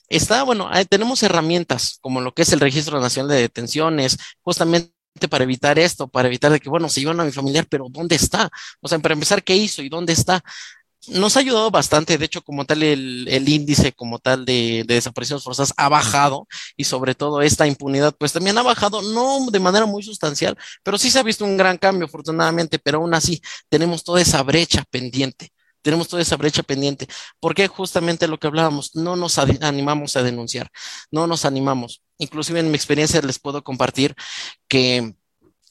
Está, 0.10 0.44
bueno, 0.44 0.70
tenemos 0.90 1.22
herramientas 1.24 1.98
como 2.02 2.22
lo 2.22 2.34
que 2.34 2.44
es 2.44 2.54
el 2.54 2.60
Registro 2.60 3.00
Nacional 3.02 3.30
de 3.30 3.42
Detenciones, 3.42 4.18
justamente 4.42 4.94
para 5.30 5.44
evitar 5.44 5.78
esto, 5.80 6.08
para 6.08 6.28
evitar 6.28 6.52
de 6.52 6.60
que, 6.60 6.70
bueno, 6.70 6.90
se 6.90 7.02
llevan 7.02 7.20
a 7.20 7.26
mi 7.26 7.32
familiar, 7.32 7.66
pero 7.70 7.88
¿dónde 7.90 8.16
está? 8.16 8.50
O 8.82 8.88
sea, 8.88 9.00
para 9.00 9.14
empezar, 9.14 9.44
¿qué 9.44 9.56
hizo 9.56 9.82
y 9.82 9.90
dónde 9.90 10.14
está? 10.14 10.44
nos 11.08 11.36
ha 11.36 11.40
ayudado 11.40 11.72
bastante, 11.72 12.18
de 12.18 12.26
hecho, 12.26 12.44
como 12.44 12.66
tal, 12.66 12.84
el, 12.84 13.50
índice 13.50 13.92
como 13.94 14.20
tal 14.20 14.46
de, 14.46 14.84
de, 14.86 14.96
desapariciones 14.96 15.44
forzadas 15.44 15.74
ha 15.78 15.90
bajado 15.90 16.48
y 16.78 16.84
sobre 16.84 17.16
todo 17.16 17.42
esta 17.42 17.66
impunidad, 17.68 18.16
pues 18.18 18.34
también 18.34 18.58
ha 18.58 18.64
bajado, 18.64 19.02
no 19.02 19.50
de 19.52 19.60
manera 19.60 19.86
muy 19.86 20.04
sustancial, 20.04 20.58
pero 20.84 20.98
sí 20.98 21.10
se 21.10 21.20
ha 21.20 21.24
visto 21.24 21.44
un 21.46 21.58
gran 21.58 21.78
cambio, 21.78 22.06
afortunadamente, 22.06 22.78
pero 22.80 23.00
aún 23.00 23.14
así 23.14 23.42
tenemos 23.70 24.04
toda 24.04 24.22
esa 24.22 24.44
brecha 24.44 24.84
pendiente. 24.90 25.52
Tenemos 25.82 26.08
toda 26.08 26.22
esa 26.22 26.38
brecha 26.38 26.62
pendiente, 26.62 27.08
porque 27.40 27.68
justamente 27.68 28.28
lo 28.28 28.38
que 28.40 28.46
hablábamos, 28.46 28.96
no 28.96 29.16
nos 29.16 29.40
animamos 29.40 30.16
a 30.16 30.22
denunciar, 30.22 30.70
no 31.10 31.26
nos 31.26 31.44
animamos. 31.44 32.04
Inclusive 32.22 32.60
en 32.60 32.70
mi 32.70 32.76
experiencia 32.76 33.20
les 33.22 33.40
puedo 33.40 33.64
compartir 33.64 34.16
que 34.68 35.16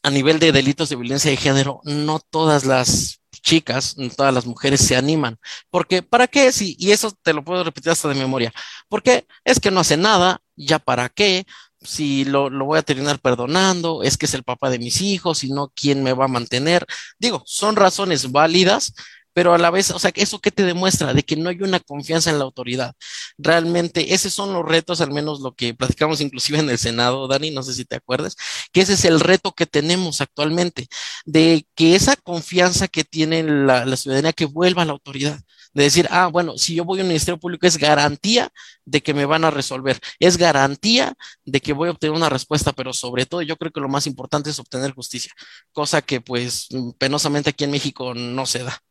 a 0.03 0.11
nivel 0.11 0.39
de 0.41 0.51
delitos 0.51 0.89
de 0.89 0.97
violencia 0.97 1.31
de 1.31 1.37
género, 1.37 1.81
no 1.85 2.19
todas 2.19 2.65
las 2.65 3.21
chicas, 3.31 3.95
todas 4.17 4.35
las 4.35 4.47
mujeres 4.47 4.81
se 4.81 4.97
animan. 4.97 5.39
Porque, 5.71 6.03
¿para 6.03 6.27
qué? 6.27 6.51
Sí, 6.51 6.77
y 6.79 6.91
eso 6.91 7.13
te 7.23 7.33
lo 7.33 7.45
puedo 7.45 7.63
repetir 7.63 7.93
hasta 7.93 8.09
de 8.09 8.15
memoria. 8.17 8.53
Porque 8.89 9.27
es 9.45 9.61
que 9.61 9.71
no 9.71 9.81
hace 9.81 9.97
nada, 9.97 10.41
ya 10.57 10.81
para 10.81 11.09
qué, 11.09 11.47
si 11.81 12.25
lo, 12.25 12.51
lo, 12.51 12.67
voy 12.67 12.79
a 12.79 12.83
terminar 12.83 13.21
perdonando, 13.21 14.03
es 14.03 14.17
que 14.19 14.27
es 14.27 14.35
el 14.35 14.43
papá 14.43 14.71
de 14.71 14.79
mis 14.79 15.01
hijos, 15.01 15.39
si 15.39 15.51
no, 15.51 15.73
¿quién 15.75 16.03
me 16.03 16.13
va 16.13 16.25
a 16.27 16.29
mantener? 16.29 16.85
Digo, 17.19 17.43
son 17.47 17.77
razones 17.77 18.33
válidas, 18.33 18.93
pero 19.41 19.55
a 19.55 19.59
la 19.59 19.71
vez, 19.71 19.91
o 19.91 19.99
sea, 19.99 20.13
¿eso 20.17 20.39
qué 20.39 20.51
te 20.51 20.65
demuestra? 20.65 21.15
De 21.15 21.23
que 21.23 21.35
no 21.35 21.49
hay 21.49 21.63
una 21.63 21.81
confianza 21.81 22.29
en 22.29 22.39
la 22.39 22.45
autoridad. 22.45 22.95
Realmente, 23.39 24.13
esos 24.13 24.35
son 24.35 24.53
los 24.53 24.67
retos, 24.67 25.01
al 25.01 25.13
menos 25.13 25.41
lo 25.41 25.55
que 25.55 25.73
platicamos 25.73 26.21
inclusive 26.21 26.59
en 26.59 26.69
el 26.69 26.77
Senado, 26.77 27.27
Dani, 27.27 27.51
no 27.51 27.63
sé 27.63 27.73
si 27.73 27.87
te 27.87 27.97
acuerdas, 27.97 28.37
que 28.71 28.83
ese 28.83 28.93
es 28.93 29.07
el 29.07 29.19
reto 29.19 29.53
que 29.53 29.65
tenemos 29.65 30.21
actualmente, 30.21 30.89
de 31.25 31.67
que 31.75 31.95
esa 31.95 32.17
confianza 32.17 32.87
que 32.87 33.03
tiene 33.03 33.43
la, 33.43 33.87
la 33.87 33.97
ciudadanía 33.97 34.35
que 34.35 34.45
vuelva 34.45 34.83
a 34.83 34.85
la 34.85 34.93
autoridad 34.93 35.41
de 35.73 35.85
decir, 35.85 36.07
ah, 36.11 36.27
bueno, 36.27 36.59
si 36.59 36.75
yo 36.75 36.85
voy 36.85 36.99
a 37.01 37.03
un 37.03 37.09
ministerio 37.09 37.41
público 37.41 37.67
es 37.67 37.79
garantía 37.79 38.51
de 38.85 39.03
que 39.03 39.15
me 39.15 39.25
van 39.25 39.45
a 39.45 39.51
resolver, 39.51 39.99
es 40.19 40.37
garantía 40.37 41.15
de 41.47 41.61
que 41.63 41.73
voy 41.73 41.89
a 41.89 41.93
obtener 41.93 42.15
una 42.15 42.29
respuesta, 42.29 42.73
pero 42.75 42.93
sobre 42.93 43.25
todo 43.25 43.41
yo 43.41 43.57
creo 43.57 43.73
que 43.73 43.81
lo 43.81 43.89
más 43.89 44.07
importante 44.07 44.51
es 44.51 44.59
obtener 44.59 44.93
justicia, 44.93 45.33
cosa 45.73 46.03
que 46.03 46.21
pues 46.21 46.69
penosamente 46.99 47.51
aquí 47.51 47.65
en 47.65 47.71
México 47.71 48.13
no 48.15 48.45
se 48.45 48.65
da. 48.65 48.83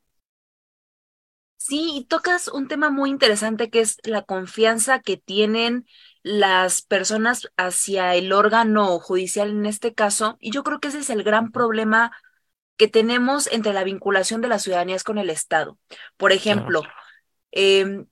Sí, 1.61 1.91
y 1.93 2.05
tocas 2.05 2.47
un 2.47 2.67
tema 2.69 2.89
muy 2.89 3.09
interesante 3.09 3.69
que 3.69 3.81
es 3.81 3.97
la 4.03 4.21
confianza 4.23 5.01
que 5.01 5.17
tienen 5.17 5.85
las 6.23 6.81
personas 6.81 7.49
hacia 7.57 8.15
el 8.15 8.31
órgano 8.31 8.97
judicial 8.99 9.49
en 9.49 9.65
este 9.65 9.93
caso, 9.93 10.37
y 10.39 10.51
yo 10.51 10.63
creo 10.63 10.79
que 10.79 10.87
ese 10.87 10.99
es 10.99 11.09
el 11.09 11.21
gran 11.23 11.51
problema 11.51 12.11
que 12.77 12.87
tenemos 12.87 13.47
entre 13.47 13.73
la 13.73 13.83
vinculación 13.83 14.41
de 14.41 14.49
las 14.49 14.63
ciudadanías 14.63 15.03
con 15.03 15.17
el 15.19 15.29
Estado. 15.29 15.79
Por 16.17 16.31
ejemplo, 16.33 16.83
eh, 17.51 18.05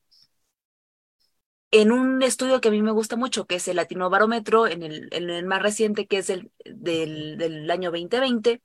en 1.71 1.91
un 1.91 2.23
estudio 2.23 2.61
que 2.61 2.69
a 2.69 2.71
mí 2.71 2.81
me 2.81 2.91
gusta 2.91 3.15
mucho, 3.15 3.45
que 3.45 3.55
es 3.55 3.67
el 3.67 3.75
Latino 3.77 4.09
Barómetro, 4.09 4.67
en 4.67 4.83
el, 4.83 5.09
en 5.11 5.29
el 5.29 5.45
más 5.45 5.61
reciente, 5.61 6.07
que 6.07 6.19
es 6.19 6.29
el 6.29 6.51
del, 6.65 7.37
del 7.37 7.69
año 7.69 7.91
2020, 7.91 8.61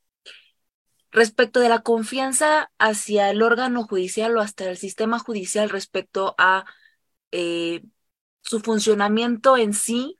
respecto 1.13 1.61
de 1.61 1.69
la 1.69 1.83
confianza 1.83 2.73
hacia 2.79 3.31
el 3.31 3.43
órgano 3.43 3.85
judicial 3.85 4.37
o 4.37 4.41
hasta 4.41 4.69
el 4.69 4.79
sistema 4.79 5.19
judicial 5.19 5.69
respecto 5.71 6.35
a 6.39 6.65
eh, 7.31 7.83
su 8.41 8.61
funcionamiento 8.61 9.57
en 9.57 9.75
sí, 9.75 10.17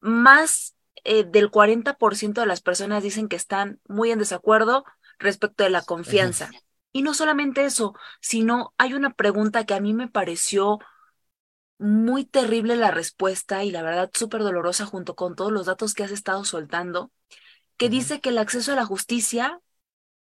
más 0.00 0.76
eh, 1.02 1.24
del 1.24 1.50
40% 1.50 2.40
de 2.40 2.46
las 2.46 2.60
personas 2.60 3.02
dicen 3.02 3.28
que 3.28 3.36
están 3.36 3.80
muy 3.88 4.10
en 4.10 4.18
desacuerdo 4.18 4.84
respecto 5.18 5.64
de 5.64 5.70
la 5.70 5.82
confianza. 5.82 6.50
Y 6.92 7.02
no 7.02 7.14
solamente 7.14 7.64
eso, 7.64 7.94
sino 8.20 8.74
hay 8.78 8.94
una 8.94 9.14
pregunta 9.14 9.64
que 9.64 9.74
a 9.74 9.80
mí 9.80 9.94
me 9.94 10.08
pareció 10.08 10.78
muy 11.78 12.24
terrible 12.24 12.76
la 12.76 12.90
respuesta 12.90 13.64
y 13.64 13.70
la 13.70 13.82
verdad 13.82 14.10
súper 14.14 14.42
dolorosa 14.42 14.86
junto 14.86 15.16
con 15.16 15.34
todos 15.34 15.50
los 15.50 15.66
datos 15.66 15.94
que 15.94 16.04
has 16.04 16.12
estado 16.12 16.44
soltando, 16.44 17.10
que 17.76 17.88
dice 17.88 18.20
que 18.20 18.28
el 18.28 18.38
acceso 18.38 18.72
a 18.72 18.76
la 18.76 18.86
justicia 18.86 19.60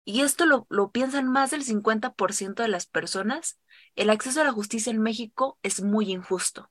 y 0.05 0.23
esto 0.23 0.47
lo, 0.47 0.67
lo 0.69 0.91
piensan 0.91 1.29
más 1.29 1.51
del 1.51 1.65
50% 1.65 2.63
de 2.63 2.69
las 2.69 2.87
personas, 2.87 3.59
el 3.95 4.11
acceso 4.11 4.41
a 4.41 4.45
la 4.45 4.53
justicia 4.53 4.91
en 4.91 5.01
México 5.01 5.59
es 5.63 5.83
muy 5.83 6.11
injusto. 6.11 6.71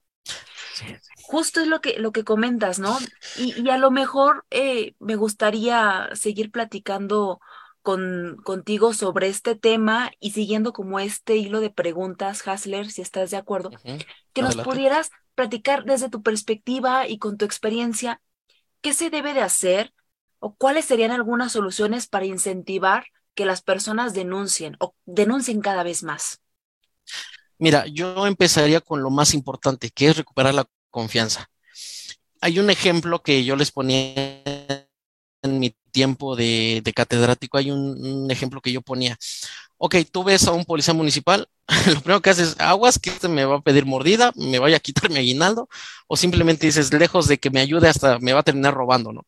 Justo 1.23 1.61
es 1.61 1.67
lo 1.67 1.81
que, 1.81 1.99
lo 1.99 2.11
que 2.11 2.23
comentas, 2.23 2.79
¿no? 2.79 2.97
Y, 3.37 3.59
y 3.61 3.69
a 3.69 3.77
lo 3.77 3.91
mejor 3.91 4.45
eh, 4.49 4.95
me 4.99 5.15
gustaría 5.15 6.09
seguir 6.13 6.51
platicando 6.51 7.39
con, 7.81 8.37
contigo 8.43 8.93
sobre 8.93 9.27
este 9.27 9.55
tema 9.55 10.11
y 10.19 10.31
siguiendo 10.31 10.73
como 10.73 10.99
este 10.99 11.35
hilo 11.37 11.59
de 11.59 11.69
preguntas, 11.69 12.47
Hasler, 12.47 12.91
si 12.91 13.01
estás 13.01 13.31
de 13.31 13.37
acuerdo, 13.37 13.69
uh 13.69 13.73
-huh. 13.73 14.05
que 14.33 14.41
Adelante. 14.41 14.41
nos 14.41 14.55
pudieras 14.57 15.09
platicar 15.35 15.83
desde 15.85 16.09
tu 16.09 16.21
perspectiva 16.21 17.07
y 17.07 17.17
con 17.17 17.37
tu 17.37 17.45
experiencia, 17.45 18.21
¿qué 18.81 18.93
se 18.93 19.09
debe 19.09 19.33
de 19.33 19.41
hacer 19.41 19.93
o 20.39 20.55
cuáles 20.55 20.85
serían 20.85 21.11
algunas 21.11 21.51
soluciones 21.51 22.07
para 22.07 22.25
incentivar 22.25 23.05
que 23.35 23.45
las 23.45 23.61
personas 23.61 24.13
denuncien 24.13 24.75
o 24.79 24.95
denuncien 25.05 25.61
cada 25.61 25.83
vez 25.83 26.03
más? 26.03 26.39
Mira, 27.57 27.85
yo 27.87 28.25
empezaría 28.27 28.81
con 28.81 29.03
lo 29.03 29.09
más 29.09 29.33
importante, 29.33 29.91
que 29.91 30.07
es 30.07 30.17
recuperar 30.17 30.53
la 30.53 30.65
confianza. 30.89 31.49
Hay 32.41 32.59
un 32.59 32.69
ejemplo 32.69 33.21
que 33.21 33.43
yo 33.43 33.55
les 33.55 33.71
ponía 33.71 34.80
en 35.41 35.59
mi 35.59 35.75
tiempo 35.91 36.35
de, 36.35 36.81
catedrático, 36.95 37.57
hay 37.57 37.71
un, 37.71 38.29
ejemplo 38.31 38.61
que 38.61 38.71
yo 38.71 38.81
ponía. 38.81 39.17
Ok, 39.77 39.95
tú 40.11 40.23
ves 40.23 40.47
a 40.47 40.51
un 40.51 40.65
policía 40.65 40.93
municipal, 40.93 41.49
lo 41.87 42.01
primero 42.01 42.21
que 42.21 42.29
haces, 42.29 42.55
aguas, 42.59 42.99
que 42.99 43.09
este 43.09 43.27
me 43.27 43.45
va 43.45 43.57
a 43.57 43.61
pedir 43.61 43.85
mordida, 43.85 44.31
me 44.35 44.59
vaya 44.59 44.77
a 44.77 44.79
quitar 44.79 45.09
mi 45.09 45.17
aguinaldo, 45.17 45.69
o 46.07 46.17
simplemente 46.17 46.67
dices, 46.67 46.93
lejos 46.93 47.27
de 47.27 47.39
que 47.39 47.49
me 47.49 47.59
ayude, 47.61 47.87
hasta 47.89 48.19
me 48.19 48.33
va 48.33 48.41
a 48.41 48.43
terminar 48.43 48.73
robando, 48.73 49.11
¿no? 49.11 49.25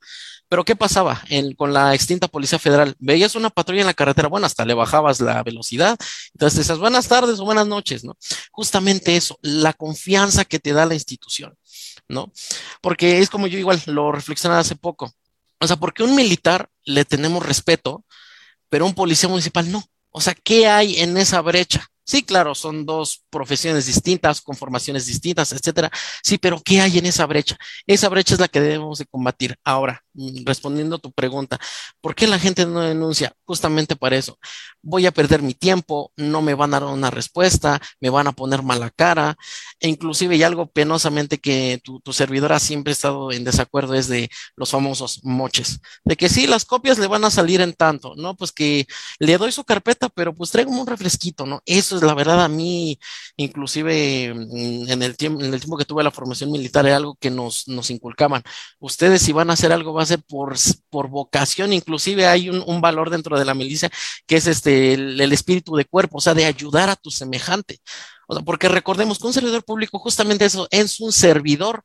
Pero 0.49 0.65
¿qué 0.65 0.75
pasaba 0.75 1.23
con 1.57 1.73
la 1.73 1.95
extinta 1.95 2.27
Policía 2.27 2.59
Federal? 2.59 2.95
Veías 2.99 3.33
una 3.35 3.49
patrulla 3.49 3.81
en 3.81 3.87
la 3.87 3.95
carretera, 3.95 4.27
bueno, 4.27 4.45
hasta 4.45 4.65
le 4.65 4.75
bajabas 4.75 5.19
la 5.19 5.41
velocidad, 5.41 5.97
entonces 6.33 6.59
decías 6.59 6.77
buenas 6.77 7.07
tardes 7.07 7.39
o 7.39 7.45
buenas 7.45 7.65
noches, 7.65 8.03
¿no? 8.03 8.15
Justamente 8.51 9.15
eso, 9.15 9.39
la 9.41 9.73
confianza 9.73 10.45
que 10.45 10.59
te 10.59 10.73
da 10.73 10.85
la 10.85 10.93
institución, 10.93 11.57
¿no? 12.07 12.31
Porque 12.81 13.17
es 13.19 13.31
como 13.31 13.47
yo 13.47 13.57
igual 13.57 13.81
lo 13.87 14.11
reflexionaba 14.11 14.61
hace 14.61 14.75
poco. 14.75 15.11
O 15.63 15.67
sea, 15.67 15.77
¿por 15.77 15.93
qué 15.93 16.03
un 16.03 16.15
militar 16.15 16.69
le 16.83 17.05
tenemos 17.05 17.45
respeto, 17.45 18.03
pero 18.67 18.85
un 18.85 18.93
policía 18.93 19.29
municipal 19.29 19.71
no? 19.71 19.83
O 20.09 20.19
sea, 20.19 20.35
¿qué 20.35 20.67
hay 20.67 20.99
en 20.99 21.15
esa 21.17 21.39
brecha? 21.41 21.87
Sí, 22.05 22.23
claro, 22.23 22.53
son 22.53 22.85
dos 22.85 23.23
profesiones 23.29 23.85
distintas, 23.85 24.41
con 24.41 24.55
formaciones 24.57 25.05
distintas, 25.05 25.53
etcétera. 25.53 25.89
Sí, 26.21 26.37
pero 26.37 26.61
¿qué 26.63 26.81
hay 26.81 26.97
en 26.97 27.05
esa 27.05 27.25
brecha? 27.25 27.57
Esa 27.87 28.09
brecha 28.09 28.33
es 28.33 28.39
la 28.41 28.49
que 28.49 28.59
debemos 28.59 28.99
de 28.99 29.05
combatir. 29.05 29.55
Ahora, 29.63 30.03
mm, 30.13 30.45
respondiendo 30.45 30.97
a 30.97 30.99
tu 30.99 31.11
pregunta, 31.13 31.59
¿por 32.01 32.13
qué 32.13 32.27
la 32.27 32.39
gente 32.39 32.65
no 32.65 32.81
denuncia? 32.81 33.33
Justamente 33.45 33.95
para 33.95 34.17
eso. 34.17 34.37
Voy 34.81 35.05
a 35.05 35.11
perder 35.11 35.41
mi 35.41 35.53
tiempo, 35.53 36.11
no 36.17 36.41
me 36.41 36.53
van 36.55 36.73
a 36.73 36.79
dar 36.81 36.89
una 36.89 37.09
respuesta, 37.09 37.81
me 38.01 38.09
van 38.09 38.27
a 38.27 38.33
poner 38.33 38.63
mala 38.63 38.89
cara, 38.89 39.37
e 39.79 39.87
inclusive 39.87 40.35
y 40.35 40.43
algo 40.43 40.67
penosamente 40.67 41.39
que 41.39 41.79
tu, 41.83 42.01
tu 42.01 42.11
servidora 42.13 42.59
siempre 42.59 42.91
ha 42.91 42.93
estado 42.93 43.31
en 43.31 43.43
desacuerdo 43.45 43.93
es 43.93 44.07
de 44.07 44.29
los 44.55 44.71
famosos 44.71 45.21
moches. 45.23 45.79
De 46.03 46.17
que 46.17 46.29
sí, 46.29 46.47
las 46.47 46.65
copias 46.65 46.97
le 46.99 47.07
van 47.07 47.23
a 47.25 47.31
salir 47.31 47.61
en 47.61 47.73
tanto, 47.73 48.13
¿no? 48.17 48.35
Pues 48.35 48.51
que 48.51 48.87
le 49.19 49.37
doy 49.37 49.51
su 49.51 49.63
carpeta, 49.63 50.09
pero 50.09 50.33
pues 50.33 50.51
traigo 50.51 50.71
un 50.71 50.87
refresquito, 50.87 51.45
¿no? 51.45 51.61
Eso 51.65 51.92
es 51.97 52.03
la 52.03 52.13
verdad 52.13 52.43
a 52.43 52.47
mí, 52.47 52.99
inclusive 53.37 54.33
mm, 54.33 54.89
en 54.89 55.03
el 55.03 55.17
tiempo, 55.17 55.43
en 55.43 55.53
el 55.53 55.59
tiempo 55.59 55.77
que 55.77 55.85
tuve 55.85 56.03
la 56.03 56.11
formación 56.11 56.51
militar, 56.51 56.85
era 56.85 56.97
algo 56.97 57.15
que 57.15 57.29
nos, 57.29 57.67
nos 57.67 57.89
inculcaban. 57.89 58.43
Ustedes 58.79 59.21
si 59.21 59.31
van 59.33 59.49
a 59.49 59.53
hacer 59.53 59.71
algo, 59.71 59.93
va 59.93 60.03
a 60.03 60.05
ser 60.05 60.21
por, 60.23 60.55
por 60.89 61.09
vocación, 61.09 61.73
inclusive 61.73 62.25
hay 62.27 62.49
un, 62.49 62.63
un 62.65 62.81
valor 62.81 63.09
dentro 63.09 63.37
de 63.37 63.45
la 63.45 63.53
milicia 63.53 63.89
que 64.27 64.37
es 64.37 64.47
este, 64.47 64.93
el, 64.93 65.19
el, 65.21 65.33
espíritu 65.33 65.75
de 65.75 65.85
cuerpo, 65.85 66.17
o 66.17 66.21
sea, 66.21 66.33
de 66.33 66.45
ayudar 66.45 66.89
a 66.89 66.95
tu 66.95 67.11
semejante. 67.11 67.79
O 68.27 68.35
sea, 68.35 68.43
porque 68.43 68.69
recordemos 68.69 69.19
que 69.19 69.27
un 69.27 69.33
servidor 69.33 69.63
público 69.63 69.99
justamente 69.99 70.45
eso 70.45 70.67
es 70.71 70.99
un 70.99 71.11
servidor 71.11 71.83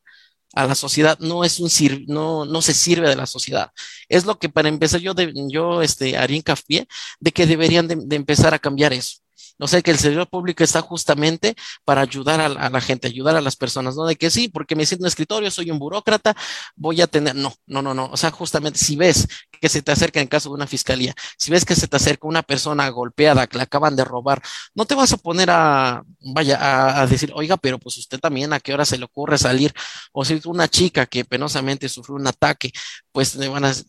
a 0.53 0.65
la 0.65 0.75
sociedad, 0.75 1.17
no 1.19 1.43
es 1.43 1.59
un 1.59 1.69
sir 1.69 2.05
no, 2.07 2.45
no 2.45 2.61
se 2.61 2.73
sirve 2.73 3.09
de 3.09 3.15
la 3.15 3.25
sociedad. 3.27 3.71
Es 4.09 4.25
lo 4.25 4.39
que 4.39 4.49
para 4.49 4.69
empezar 4.69 4.99
yo, 5.01 5.13
de, 5.13 5.31
yo 5.49 5.81
este, 5.81 6.17
haría 6.17 6.37
hincapié 6.37 6.87
de 7.19 7.31
que 7.31 7.45
deberían 7.45 7.87
de, 7.87 7.95
de 7.97 8.15
empezar 8.15 8.53
a 8.53 8.59
cambiar 8.59 8.93
eso. 8.93 9.17
No 9.59 9.67
sé, 9.67 9.83
que 9.83 9.91
el 9.91 9.99
servidor 9.99 10.27
público 10.29 10.63
está 10.63 10.81
justamente 10.81 11.55
para 11.83 12.01
ayudar 12.01 12.39
a, 12.39 12.69
la 12.69 12.81
gente, 12.81 13.07
ayudar 13.07 13.35
a 13.35 13.41
las 13.41 13.55
personas, 13.55 13.95
no 13.95 14.05
de 14.05 14.15
que 14.15 14.29
sí, 14.29 14.47
porque 14.47 14.75
me 14.75 14.85
siento 14.85 15.05
en 15.05 15.09
escritorio, 15.09 15.51
soy 15.51 15.69
un 15.69 15.79
burócrata, 15.79 16.35
voy 16.75 17.01
a 17.01 17.07
tener, 17.07 17.35
no, 17.35 17.53
no, 17.67 17.81
no, 17.81 17.93
no, 17.93 18.05
o 18.05 18.17
sea, 18.17 18.31
justamente 18.31 18.79
si 18.79 18.95
ves 18.95 19.27
que 19.59 19.67
se 19.69 19.81
te 19.81 19.91
acerca 19.91 20.21
en 20.21 20.27
caso 20.27 20.49
de 20.49 20.55
una 20.55 20.67
fiscalía, 20.67 21.13
si 21.37 21.51
ves 21.51 21.65
que 21.65 21.75
se 21.75 21.87
te 21.87 21.97
acerca 21.97 22.27
una 22.27 22.41
persona 22.41 22.87
golpeada, 22.89 23.47
que 23.47 23.57
la 23.57 23.63
acaban 23.63 23.95
de 23.95 24.05
robar, 24.05 24.41
no 24.73 24.85
te 24.85 24.95
vas 24.95 25.11
a 25.11 25.17
poner 25.17 25.49
a, 25.51 26.03
vaya, 26.21 27.01
a, 27.01 27.05
decir, 27.05 27.31
oiga, 27.35 27.57
pero 27.57 27.79
pues 27.79 27.97
usted 27.97 28.19
también, 28.19 28.53
¿a 28.53 28.59
qué 28.61 28.73
hora 28.73 28.85
se 28.85 28.97
le 28.97 29.05
ocurre 29.05 29.37
salir? 29.37 29.73
O 30.13 30.23
si 30.23 30.39
una 30.45 30.69
chica 30.69 31.05
que 31.05 31.25
penosamente 31.25 31.89
sufrió 31.89 32.15
un 32.15 32.27
ataque, 32.27 32.71
pues 33.11 33.35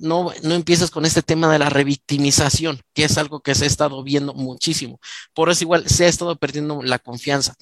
no, 0.01 0.33
no 0.43 0.55
empiezas 0.55 0.91
con 0.91 1.07
este 1.07 1.23
tema 1.23 1.53
de 1.53 1.61
la 1.61 1.69
revictimización, 1.69 2.81
que 2.93 3.05
es 3.05 3.17
algo 3.19 3.41
que 3.41 3.55
se 3.55 3.65
ha 3.65 3.67
estado 3.69 4.03
viendo 4.03 4.35
muchísimo. 4.35 4.99
Por 5.33 5.51
eso 5.51 5.60
igual 5.63 5.89
se 5.89 6.05
ha 6.05 6.09
estado 6.09 6.37
perdiendo 6.37 6.83
la 6.83 6.99
confianza. 6.99 7.55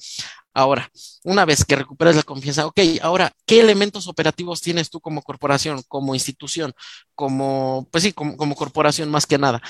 Ahora, 0.53 0.89
una 1.23 1.45
vez 1.45 1.63
que 1.63 1.75
recuperas 1.75 2.15
la 2.15 2.23
confianza, 2.23 2.65
ok, 2.65 2.79
ahora, 3.01 3.31
¿qué 3.45 3.59
elementos 3.59 4.07
operativos 4.07 4.61
tienes 4.61 4.89
tú 4.89 4.99
como 4.99 5.21
corporación, 5.21 5.83
como 5.87 6.15
institución, 6.15 6.73
como, 7.15 7.87
pues 7.91 8.03
sí, 8.03 8.13
como, 8.13 8.55
corporación 8.55 9.09
más 9.09 9.25
que 9.25 9.37
nada? 9.37 9.61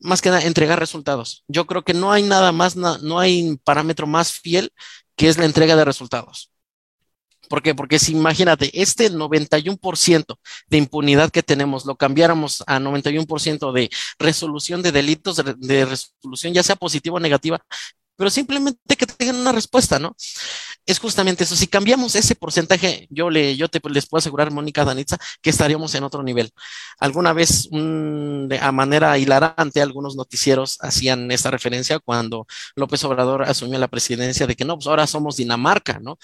Más 0.00 0.22
que 0.22 0.30
nada, 0.30 0.42
entregar 0.42 0.78
resultados. 0.78 1.44
Yo 1.48 1.66
creo 1.66 1.82
que 1.84 1.94
no 1.94 2.12
hay 2.12 2.22
nada 2.22 2.52
más, 2.52 2.76
no 2.76 3.18
hay 3.18 3.56
parámetro 3.64 4.06
más 4.06 4.32
fiel 4.32 4.72
que 5.16 5.28
es 5.28 5.38
la 5.38 5.44
entrega 5.44 5.76
de 5.76 5.84
resultados. 5.84 6.53
¿Por 7.54 7.62
qué? 7.62 7.72
Porque 7.72 8.00
si 8.00 8.10
imagínate, 8.10 8.68
este 8.82 9.12
91% 9.12 10.40
de 10.66 10.76
impunidad 10.76 11.30
que 11.30 11.44
tenemos, 11.44 11.86
lo 11.86 11.94
cambiáramos 11.94 12.64
a 12.66 12.80
91% 12.80 13.70
de 13.70 13.90
resolución 14.18 14.82
de 14.82 14.90
delitos, 14.90 15.36
de, 15.36 15.84
resolución 15.84 16.52
ya 16.52 16.64
sea 16.64 16.74
positiva 16.74 17.14
o 17.14 17.20
negativa, 17.20 17.64
pero 18.16 18.28
simplemente 18.28 18.96
que 18.96 19.06
tengan 19.06 19.36
una 19.36 19.52
respuesta, 19.52 20.00
¿no? 20.00 20.16
Es 20.84 20.98
justamente 20.98 21.44
eso. 21.44 21.54
Si 21.54 21.68
cambiamos 21.68 22.16
ese 22.16 22.34
porcentaje, 22.34 23.06
yo, 23.08 23.30
le, 23.30 23.56
yo 23.56 23.68
te, 23.68 23.80
les 23.88 24.06
puedo 24.08 24.18
asegurar, 24.18 24.50
Mónica 24.50 24.84
Danitza, 24.84 25.16
que 25.40 25.50
estaríamos 25.50 25.94
en 25.94 26.02
otro 26.02 26.24
nivel. 26.24 26.50
Alguna 26.98 27.32
vez, 27.32 27.68
a 28.60 28.72
manera 28.72 29.16
hilarante, 29.16 29.80
algunos 29.80 30.16
noticieros 30.16 30.76
hacían 30.80 31.30
esta 31.30 31.52
referencia 31.52 32.00
cuando 32.00 32.48
López 32.74 33.04
Obrador 33.04 33.44
asumió 33.44 33.78
la 33.78 33.86
presidencia 33.86 34.48
de 34.48 34.56
que 34.56 34.64
no, 34.64 34.74
pues 34.74 34.88
ahora 34.88 35.06
somos 35.06 35.36
Dinamarca, 35.36 36.00
¿no? 36.00 36.18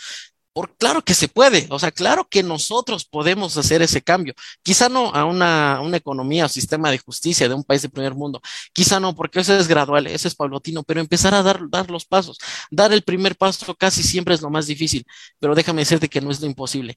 Por, 0.52 0.76
claro 0.76 1.02
que 1.02 1.14
se 1.14 1.28
puede, 1.28 1.68
o 1.70 1.78
sea, 1.78 1.92
claro 1.92 2.26
que 2.28 2.42
nosotros 2.42 3.04
podemos 3.04 3.56
hacer 3.56 3.82
ese 3.82 4.02
cambio. 4.02 4.34
Quizá 4.62 4.88
no 4.88 5.14
a 5.14 5.24
una, 5.24 5.80
una 5.80 5.96
economía 5.96 6.46
o 6.46 6.48
sistema 6.48 6.90
de 6.90 6.98
justicia 6.98 7.48
de 7.48 7.54
un 7.54 7.62
país 7.62 7.82
de 7.82 7.88
primer 7.88 8.14
mundo, 8.14 8.40
quizá 8.72 8.98
no, 8.98 9.14
porque 9.14 9.40
eso 9.40 9.56
es 9.56 9.68
gradual, 9.68 10.08
eso 10.08 10.26
es 10.26 10.34
paulatino, 10.34 10.82
pero 10.82 11.00
empezar 11.00 11.34
a 11.34 11.42
dar, 11.44 11.60
dar 11.70 11.88
los 11.90 12.04
pasos, 12.04 12.38
dar 12.70 12.92
el 12.92 13.02
primer 13.02 13.36
paso 13.36 13.74
casi 13.76 14.02
siempre 14.02 14.34
es 14.34 14.42
lo 14.42 14.50
más 14.50 14.66
difícil, 14.66 15.06
pero 15.38 15.54
déjame 15.54 15.82
decirte 15.82 16.08
que 16.08 16.20
no 16.20 16.30
es 16.32 16.40
lo 16.40 16.46
imposible. 16.46 16.96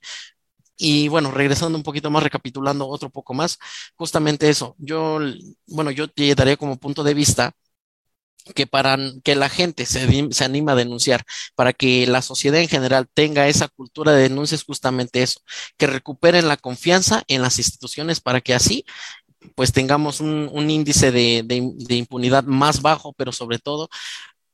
Y 0.77 1.07
bueno, 1.07 1.31
regresando 1.31 1.77
un 1.77 1.83
poquito 1.83 2.09
más, 2.09 2.23
recapitulando 2.23 2.87
otro 2.87 3.09
poco 3.09 3.33
más, 3.33 3.59
justamente 3.95 4.49
eso, 4.49 4.75
yo, 4.79 5.19
bueno, 5.67 5.91
yo 5.91 6.07
te 6.07 6.33
daría 6.35 6.57
como 6.57 6.77
punto 6.77 7.03
de 7.03 7.13
vista 7.13 7.53
que 8.55 8.67
para 8.67 8.97
que 9.23 9.35
la 9.35 9.49
gente 9.49 9.85
se, 9.85 10.33
se, 10.33 10.43
anima 10.43 10.73
a 10.73 10.75
denunciar, 10.75 11.23
para 11.55 11.73
que 11.73 12.05
la 12.07 12.21
sociedad 12.21 12.59
en 12.59 12.67
general 12.67 13.07
tenga 13.13 13.47
esa 13.47 13.67
cultura 13.69 14.11
de 14.11 14.23
denuncia 14.23 14.55
es 14.55 14.63
justamente 14.63 15.23
eso, 15.23 15.41
que 15.77 15.87
recuperen 15.87 16.47
la 16.47 16.57
confianza 16.57 17.23
en 17.27 17.41
las 17.41 17.57
instituciones 17.57 18.19
para 18.19 18.41
que 18.41 18.53
así 18.53 18.85
pues 19.55 19.73
tengamos 19.73 20.19
un, 20.19 20.49
un 20.51 20.69
índice 20.69 21.11
de, 21.11 21.43
de, 21.45 21.95
impunidad 21.95 22.43
más 22.45 22.81
bajo, 22.81 23.13
pero 23.13 23.31
sobre 23.31 23.59
todo 23.59 23.89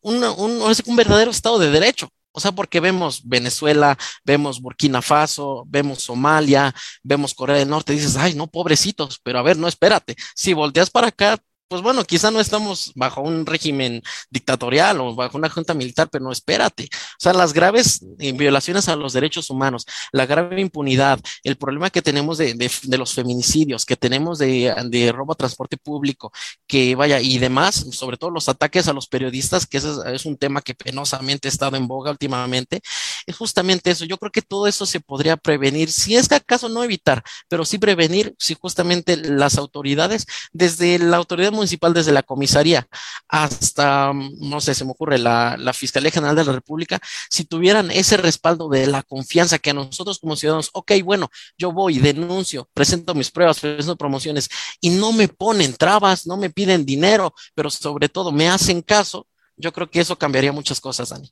un, 0.01 0.23
un, 0.23 0.61
un 0.85 0.95
verdadero 0.95 1.31
Estado 1.31 1.59
de 1.59 1.69
Derecho. 1.71 2.09
O 2.31 2.39
sea, 2.39 2.51
porque 2.51 2.79
vemos 2.79 3.27
Venezuela, 3.27 3.97
vemos 4.23 4.61
Burkina 4.61 5.01
Faso, 5.01 5.65
vemos 5.67 6.03
Somalia, 6.03 6.73
vemos 7.03 7.33
Corea 7.33 7.57
del 7.57 7.69
Norte, 7.69 7.93
dices, 7.93 8.15
ay, 8.17 8.35
no, 8.35 8.47
pobrecitos, 8.47 9.19
pero 9.23 9.39
a 9.39 9.41
ver, 9.41 9.57
no, 9.57 9.67
espérate, 9.67 10.15
si 10.35 10.53
volteas 10.53 10.91
para 10.91 11.07
acá, 11.07 11.39
pues 11.69 11.83
bueno, 11.83 12.03
quizá 12.03 12.31
no 12.31 12.39
estamos 12.39 12.91
bajo 12.95 13.21
un 13.21 13.45
régimen 13.45 14.01
dictatorial 14.31 14.99
o 15.01 15.13
bajo 15.13 15.37
una 15.37 15.49
junta 15.49 15.75
militar, 15.75 16.09
pero 16.11 16.23
no 16.25 16.31
espérate. 16.31 16.89
O 16.91 17.19
sea, 17.19 17.31
las 17.33 17.53
graves 17.53 18.03
violaciones 18.17 18.89
a 18.89 18.95
los 18.95 19.13
derechos 19.13 19.51
humanos, 19.51 19.85
la 20.11 20.25
grave 20.25 20.61
impunidad, 20.61 21.19
el 21.43 21.57
problema 21.57 21.91
que 21.91 22.01
tenemos 22.01 22.39
de, 22.39 22.71
los 22.97 23.13
feminicidios, 23.13 23.85
que 23.85 23.95
tenemos 23.95 24.39
de, 24.39 25.13
robo 25.15 25.33
a 25.33 25.35
transporte 25.35 25.77
público, 25.77 26.31
que 26.65 26.95
vaya, 26.95 27.21
y 27.21 27.37
demás, 27.37 27.85
sobre 27.91 28.17
todo 28.17 28.31
los 28.31 28.49
ataques 28.49 28.87
a 28.87 28.93
los 28.93 29.07
periodistas, 29.07 29.67
que 29.67 29.77
ese 29.77 29.91
es, 29.91 29.97
es 30.07 30.25
un 30.25 30.37
tema 30.37 30.61
que 30.61 30.73
penosamente 30.73 31.47
ha 31.47 31.51
estado 31.51 31.77
en 31.77 31.87
boga 31.87 32.09
últimamente, 32.09 32.81
es 33.27 33.35
justamente 33.35 33.91
eso. 33.91 34.05
Yo 34.05 34.17
creo 34.17 34.31
que 34.31 34.41
todo 34.41 34.65
eso 34.65 34.87
se 34.87 35.01
podría 35.01 35.37
prevenir, 35.37 35.91
si 35.91 36.15
es 36.15 36.27
que 36.27 36.35
acaso 36.35 36.67
no 36.67 36.83
evitar, 36.83 37.23
pero 37.47 37.63
sí 37.63 37.77
prevenir 37.77 38.33
si 38.39 38.55
justamente 38.59 39.17
las 39.17 39.59
autoridades, 39.59 40.25
desde 40.51 40.97
la 40.97 41.17
autoridad 41.17 41.58
municipal 41.59 41.93
desde 41.93 42.11
la 42.11 42.23
comisaría 42.23 42.87
hasta, 43.27 44.11
no 44.13 44.61
sé, 44.61 44.73
se 44.73 44.85
me 44.85 44.91
ocurre, 44.91 45.17
la, 45.17 45.55
la, 45.57 45.73
Fiscalía 45.73 46.11
General 46.11 46.35
de 46.35 46.45
la 46.45 46.53
República, 46.53 46.99
si 47.29 47.45
tuvieran 47.45 47.91
ese 47.91 48.17
respaldo 48.17 48.69
de 48.69 48.87
la 48.87 49.03
confianza 49.03 49.59
que 49.59 49.69
a 49.69 49.73
nosotros 49.73 50.19
como 50.19 50.35
ciudadanos, 50.35 50.69
ok, 50.73 50.91
bueno, 51.03 51.29
yo 51.57 51.71
voy, 51.71 51.99
denuncio, 51.99 52.67
presento 52.73 53.13
mis 53.13 53.31
pruebas, 53.31 53.59
presento 53.59 53.95
promociones 53.95 54.49
y 54.81 54.89
no 54.89 55.11
me 55.11 55.27
ponen 55.27 55.73
trabas, 55.73 56.25
no 56.27 56.37
me 56.37 56.49
piden 56.49 56.85
dinero, 56.85 57.33
pero 57.53 57.69
sobre 57.69 58.09
todo 58.09 58.31
me 58.31 58.49
hacen 58.49 58.81
caso, 58.81 59.27
yo 59.55 59.71
creo 59.71 59.89
que 59.89 59.99
eso 59.99 60.17
cambiaría 60.17 60.51
muchas 60.51 60.81
cosas, 60.81 61.09
Dani. 61.09 61.31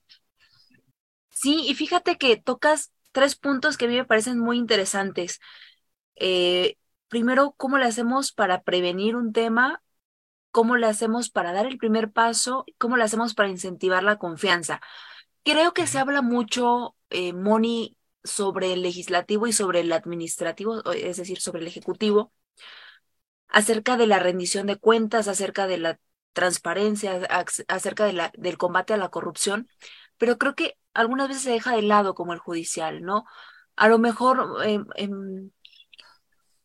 Sí, 1.30 1.66
y 1.68 1.76
fíjate 1.76 2.18
que 2.18 2.38
tocas 2.38 2.92
tres 3.12 3.36
puntos 3.36 3.78
que 3.78 3.86
a 3.86 3.88
mí 3.88 3.96
me 3.96 4.06
parecen 4.06 4.40
muy 4.40 4.58
interesantes. 4.58 5.40
Eh, 6.16 6.78
primero, 7.08 7.54
¿cómo 7.58 7.78
le 7.78 7.86
hacemos 7.86 8.32
para 8.32 8.64
prevenir 8.64 9.16
un 9.16 9.34
tema? 9.34 9.82
Cómo 10.58 10.76
le 10.76 10.88
hacemos 10.88 11.30
para 11.30 11.54
dar 11.54 11.68
el 11.68 11.78
primer 11.78 12.12
paso, 12.12 12.66
cómo 12.80 12.98
le 12.98 13.04
hacemos 13.04 13.36
para 13.36 13.48
incentivar 13.48 14.02
la 14.02 14.18
confianza. 14.18 14.82
Creo 15.44 15.72
que 15.72 15.86
se 15.86 16.00
habla 16.00 16.24
mucho, 16.24 16.96
eh, 17.12 17.32
Moni, 17.32 17.96
sobre 18.24 18.74
el 18.74 18.82
legislativo 18.82 19.46
y 19.46 19.54
sobre 19.54 19.82
el 19.82 19.94
administrativo, 19.94 20.84
es 20.94 21.18
decir, 21.18 21.40
sobre 21.40 21.62
el 21.62 21.68
ejecutivo, 21.68 22.32
acerca 23.50 23.98
de 23.98 24.08
la 24.08 24.18
rendición 24.18 24.66
de 24.66 24.78
cuentas, 24.78 25.28
acerca 25.28 25.68
de 25.68 25.78
la 25.78 26.00
transparencia, 26.34 27.22
acerca 27.68 28.06
de 28.06 28.14
la, 28.14 28.32
del 28.36 28.58
combate 28.58 28.96
a 28.96 28.98
la 28.98 29.10
corrupción, 29.10 29.68
pero 30.18 30.40
creo 30.40 30.56
que 30.56 30.76
algunas 30.96 31.28
veces 31.28 31.44
se 31.44 31.52
deja 31.52 31.76
de 31.76 31.84
lado 31.84 32.16
como 32.16 32.34
el 32.34 32.40
judicial, 32.40 33.04
¿no? 33.04 33.26
A 33.76 33.90
lo 33.90 34.00
mejor 34.00 34.66
eh, 34.66 34.80
eh, 34.96 35.10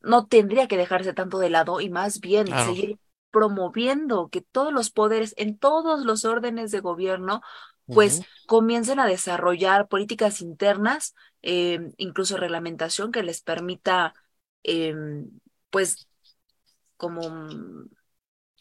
no 0.00 0.26
tendría 0.28 0.66
que 0.66 0.78
dejarse 0.78 1.12
tanto 1.12 1.38
de 1.38 1.50
lado 1.50 1.82
y 1.82 1.90
más 1.90 2.20
bien 2.20 2.46
claro. 2.46 2.74
seguir 2.74 2.98
promoviendo 3.32 4.28
que 4.28 4.42
todos 4.42 4.72
los 4.72 4.90
poderes 4.90 5.34
en 5.36 5.58
todos 5.58 6.04
los 6.04 6.24
órdenes 6.24 6.70
de 6.70 6.80
gobierno 6.80 7.40
pues 7.86 8.18
uh 8.18 8.22
-huh. 8.22 8.46
comiencen 8.46 9.00
a 9.00 9.06
desarrollar 9.06 9.88
políticas 9.88 10.40
internas, 10.40 11.14
eh, 11.42 11.80
incluso 11.96 12.36
reglamentación 12.36 13.10
que 13.10 13.24
les 13.24 13.42
permita 13.42 14.14
eh, 14.62 14.94
pues 15.70 16.06
como 16.96 17.20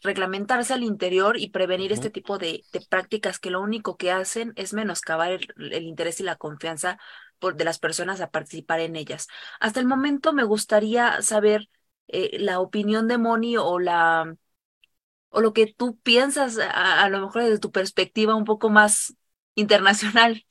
reglamentarse 0.02 0.74
al 0.74 0.84
interior 0.84 1.38
y 1.38 1.50
prevenir 1.52 1.92
uh 1.92 1.94
-huh. 1.94 1.98
este 1.98 2.10
tipo 2.10 2.40
de, 2.40 2.64
de, 2.74 2.82
prácticas 2.82 3.38
que 3.38 3.52
lo 3.52 3.62
único 3.62 3.98
que 3.98 4.12
hacen 4.12 4.54
es 4.56 4.74
menoscabar 4.74 5.32
el, 5.32 5.74
el 5.74 5.84
interés 5.84 6.20
y 6.20 6.24
la 6.24 6.38
confianza 6.38 6.98
por, 7.38 7.56
de 7.56 7.66
las 7.66 7.78
personas 7.80 8.22
a 8.22 8.32
participar 8.32 8.80
en 8.80 8.96
ellas. 8.96 9.28
Hasta 9.60 9.80
el 9.80 9.86
momento 9.86 10.34
me 10.34 10.44
gustaría 10.44 11.22
saber 11.22 11.70
eh, 12.08 12.40
la 12.40 12.60
opinión 12.60 13.08
de 13.08 13.18
Moni 13.18 13.58
o 13.58 13.80
la 13.80 14.36
o 15.32 15.41
lo 15.41 15.54
que 15.54 15.67
tú 15.67 15.98
piensas 16.04 16.60
a, 16.60 17.08
lo 17.10 17.22
mejor 17.22 17.44
desde 17.44 17.60
tu 17.60 17.72
perspectiva 17.72 18.36
un 18.36 18.46
poco 18.46 18.70
más 18.70 19.15
internacional. 19.56 20.46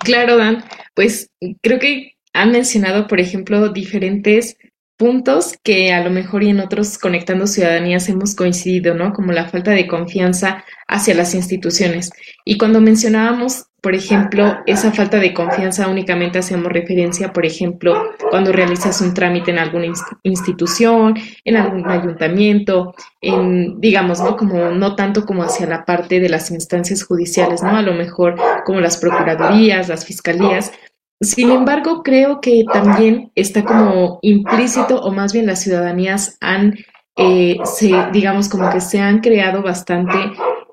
Claro, 0.00 0.36
Dan. 0.36 0.64
Pues 0.94 1.30
creo 1.62 1.78
que 1.78 2.16
han 2.32 2.52
mencionado, 2.52 3.06
por 3.06 3.20
ejemplo, 3.20 3.70
diferentes 3.70 4.58
puntos 4.96 5.54
que 5.62 5.92
a 5.92 6.02
lo 6.02 6.10
mejor 6.10 6.42
y 6.42 6.50
en 6.50 6.60
otros 6.60 6.98
conectando 6.98 7.46
ciudadanías 7.46 8.08
hemos 8.08 8.34
coincidido, 8.34 8.94
¿no? 8.94 9.12
Como 9.12 9.32
la 9.32 9.48
falta 9.48 9.70
de 9.70 9.86
confianza 9.86 10.64
hacia 10.88 11.14
las 11.14 11.34
instituciones. 11.34 12.10
Y 12.44 12.58
cuando 12.58 12.80
mencionábamos, 12.80 13.66
por 13.80 13.94
ejemplo, 13.94 14.58
esa 14.66 14.90
falta 14.90 15.18
de 15.18 15.32
confianza 15.32 15.88
únicamente 15.88 16.38
hacemos 16.38 16.72
referencia, 16.72 17.32
por 17.32 17.46
ejemplo, 17.46 18.10
cuando 18.30 18.50
realizas 18.52 19.00
un 19.00 19.14
trámite 19.14 19.52
en 19.52 19.58
alguna 19.58 19.86
institución, 20.22 21.14
en 21.44 21.56
algún 21.56 21.88
ayuntamiento, 21.88 22.94
en, 23.20 23.80
digamos, 23.80 24.20
¿no? 24.20 24.36
Como 24.36 24.70
no 24.70 24.96
tanto 24.96 25.24
como 25.24 25.44
hacia 25.44 25.66
la 25.66 25.84
parte 25.84 26.18
de 26.18 26.28
las 26.28 26.50
instancias 26.50 27.04
judiciales, 27.04 27.62
¿no? 27.62 27.76
A 27.76 27.82
lo 27.82 27.94
mejor 27.94 28.36
como 28.64 28.80
las 28.80 28.96
procuradurías, 28.96 29.88
las 29.88 30.04
fiscalías, 30.04 30.72
sin 31.20 31.50
embargo, 31.50 32.02
creo 32.02 32.40
que 32.40 32.64
también 32.70 33.32
está 33.34 33.64
como 33.64 34.18
implícito, 34.20 35.00
o 35.00 35.12
más 35.12 35.32
bien 35.32 35.46
las 35.46 35.62
ciudadanías 35.62 36.36
han, 36.40 36.74
eh, 37.16 37.56
se, 37.64 37.90
digamos, 38.12 38.50
como 38.50 38.68
que 38.70 38.80
se 38.80 39.00
han 39.00 39.20
creado 39.20 39.62
bastante 39.62 40.18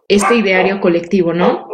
este 0.10 0.36
ideario 0.36 0.82
colectivo, 0.82 1.34
¿no? 1.34 1.66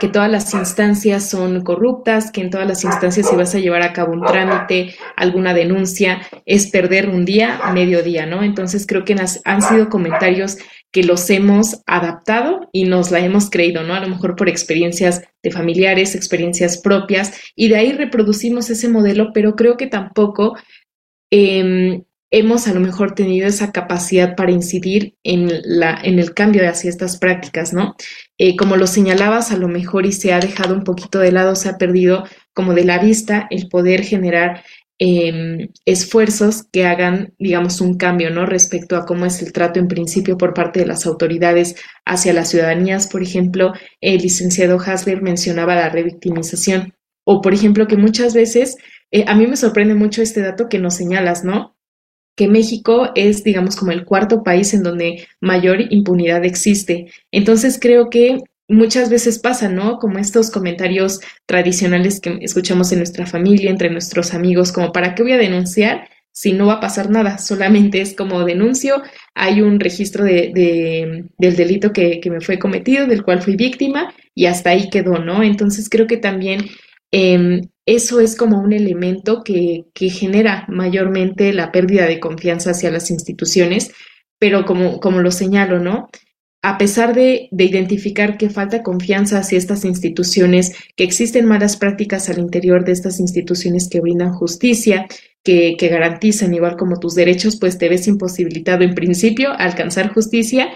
Que 0.00 0.08
todas 0.08 0.30
las 0.30 0.54
instancias 0.54 1.28
son 1.28 1.62
corruptas, 1.62 2.30
que 2.30 2.40
en 2.40 2.50
todas 2.50 2.66
las 2.66 2.84
instancias 2.84 3.28
si 3.28 3.36
vas 3.36 3.54
a 3.54 3.58
llevar 3.58 3.82
a 3.82 3.92
cabo 3.92 4.12
un 4.12 4.24
trámite, 4.24 4.94
alguna 5.16 5.54
denuncia, 5.54 6.20
es 6.46 6.70
perder 6.70 7.08
un 7.08 7.24
día, 7.24 7.60
medio 7.72 8.02
día, 8.02 8.26
¿no? 8.26 8.42
Entonces 8.42 8.86
creo 8.86 9.04
que 9.04 9.16
han 9.44 9.62
sido 9.62 9.88
comentarios 9.88 10.58
que 10.90 11.02
los 11.02 11.28
hemos 11.30 11.82
adaptado 11.86 12.68
y 12.72 12.84
nos 12.84 13.10
la 13.10 13.20
hemos 13.20 13.50
creído, 13.50 13.82
¿no? 13.82 13.94
A 13.94 14.00
lo 14.00 14.08
mejor 14.08 14.36
por 14.36 14.48
experiencias 14.48 15.22
de 15.42 15.50
familiares, 15.50 16.14
experiencias 16.14 16.78
propias, 16.78 17.32
y 17.54 17.68
de 17.68 17.76
ahí 17.76 17.92
reproducimos 17.92 18.70
ese 18.70 18.88
modelo, 18.88 19.32
pero 19.34 19.54
creo 19.54 19.76
que 19.76 19.86
tampoco 19.86 20.56
eh, 21.30 22.02
hemos 22.30 22.68
a 22.68 22.74
lo 22.74 22.80
mejor 22.80 23.14
tenido 23.14 23.46
esa 23.46 23.72
capacidad 23.72 24.36
para 24.36 24.52
incidir 24.52 25.16
en, 25.22 25.50
la, 25.64 25.98
en 26.02 26.18
el 26.18 26.34
cambio 26.34 26.68
hacia 26.68 26.90
estas 26.90 27.18
prácticas, 27.18 27.72
¿no? 27.72 27.96
Eh, 28.38 28.56
como 28.56 28.76
lo 28.76 28.86
señalabas, 28.86 29.50
a 29.50 29.56
lo 29.56 29.68
mejor 29.68 30.06
y 30.06 30.12
se 30.12 30.32
ha 30.32 30.38
dejado 30.38 30.74
un 30.74 30.84
poquito 30.84 31.18
de 31.18 31.32
lado, 31.32 31.56
se 31.56 31.68
ha 31.68 31.76
perdido 31.76 32.24
como 32.54 32.72
de 32.72 32.84
la 32.84 32.98
vista 32.98 33.48
el 33.50 33.68
poder 33.68 34.04
generar 34.04 34.62
eh, 35.00 35.70
esfuerzos 35.84 36.64
que 36.72 36.84
hagan, 36.84 37.32
digamos, 37.38 37.80
un 37.80 37.96
cambio, 37.96 38.30
¿no? 38.30 38.46
Respecto 38.46 38.96
a 38.96 39.06
cómo 39.06 39.26
es 39.26 39.40
el 39.42 39.52
trato 39.52 39.78
en 39.78 39.86
principio 39.86 40.36
por 40.36 40.54
parte 40.54 40.80
de 40.80 40.86
las 40.86 41.06
autoridades 41.06 41.76
hacia 42.04 42.32
las 42.32 42.50
ciudadanías. 42.50 43.06
Por 43.06 43.22
ejemplo, 43.22 43.72
el 44.00 44.18
licenciado 44.22 44.78
Hasler 44.80 45.22
mencionaba 45.22 45.76
la 45.76 45.88
revictimización. 45.88 46.94
O, 47.24 47.40
por 47.40 47.54
ejemplo, 47.54 47.86
que 47.86 47.96
muchas 47.96 48.34
veces, 48.34 48.76
eh, 49.12 49.24
a 49.28 49.36
mí 49.36 49.46
me 49.46 49.56
sorprende 49.56 49.94
mucho 49.94 50.22
este 50.22 50.42
dato 50.42 50.68
que 50.68 50.80
nos 50.80 50.94
señalas, 50.94 51.44
¿no? 51.44 51.77
Que 52.38 52.46
México 52.46 53.10
es, 53.16 53.42
digamos, 53.42 53.74
como 53.74 53.90
el 53.90 54.04
cuarto 54.04 54.44
país 54.44 54.72
en 54.72 54.84
donde 54.84 55.26
mayor 55.40 55.80
impunidad 55.92 56.44
existe. 56.44 57.10
Entonces 57.32 57.78
creo 57.80 58.10
que 58.10 58.38
muchas 58.68 59.10
veces 59.10 59.40
pasa, 59.40 59.68
¿no? 59.68 59.98
Como 59.98 60.20
estos 60.20 60.52
comentarios 60.52 61.20
tradicionales 61.46 62.20
que 62.20 62.38
escuchamos 62.40 62.92
en 62.92 62.98
nuestra 62.98 63.26
familia, 63.26 63.70
entre 63.70 63.90
nuestros 63.90 64.34
amigos, 64.34 64.70
como 64.70 64.92
¿para 64.92 65.16
qué 65.16 65.24
voy 65.24 65.32
a 65.32 65.38
denunciar? 65.38 66.08
si 66.30 66.52
no 66.52 66.66
va 66.66 66.74
a 66.74 66.80
pasar 66.80 67.10
nada, 67.10 67.38
solamente 67.38 68.00
es 68.00 68.14
como 68.14 68.44
denuncio, 68.44 69.02
hay 69.34 69.60
un 69.60 69.80
registro 69.80 70.22
de, 70.22 70.52
de 70.54 71.24
del 71.36 71.56
delito 71.56 71.92
que, 71.92 72.20
que, 72.20 72.30
me 72.30 72.40
fue 72.40 72.60
cometido, 72.60 73.08
del 73.08 73.24
cual 73.24 73.42
fui 73.42 73.56
víctima, 73.56 74.14
y 74.36 74.46
hasta 74.46 74.70
ahí 74.70 74.88
quedó, 74.88 75.18
¿no? 75.18 75.42
Entonces 75.42 75.88
creo 75.88 76.06
que 76.06 76.16
también 76.16 76.60
eso 77.10 78.20
es 78.20 78.36
como 78.36 78.60
un 78.60 78.72
elemento 78.72 79.42
que, 79.42 79.86
que, 79.94 80.10
genera 80.10 80.66
mayormente 80.68 81.52
la 81.52 81.72
pérdida 81.72 82.06
de 82.06 82.20
confianza 82.20 82.70
hacia 82.72 82.90
las 82.90 83.10
instituciones, 83.10 83.92
pero 84.38 84.64
como, 84.64 85.00
como 85.00 85.20
lo 85.20 85.30
señalo, 85.30 85.78
¿no? 85.78 86.08
a 86.62 86.76
pesar 86.76 87.14
de, 87.14 87.48
de, 87.52 87.64
identificar 87.64 88.36
que 88.36 88.50
falta 88.50 88.82
confianza 88.82 89.38
hacia 89.38 89.58
estas 89.58 89.84
instituciones, 89.84 90.74
que 90.96 91.04
existen 91.04 91.46
malas 91.46 91.76
prácticas 91.76 92.28
al 92.28 92.38
interior 92.38 92.84
de 92.84 92.92
estas 92.92 93.20
instituciones 93.20 93.88
que 93.88 94.00
brindan 94.00 94.32
justicia, 94.32 95.06
que, 95.44 95.76
que, 95.78 95.88
garantizan 95.88 96.52
igual 96.52 96.76
como 96.76 96.98
tus 96.98 97.14
derechos, 97.14 97.56
pues 97.58 97.78
te 97.78 97.88
ves 97.88 98.08
imposibilitado 98.08 98.82
en 98.82 98.94
principio 98.94 99.50
a 99.52 99.64
alcanzar 99.64 100.12
justicia 100.12 100.70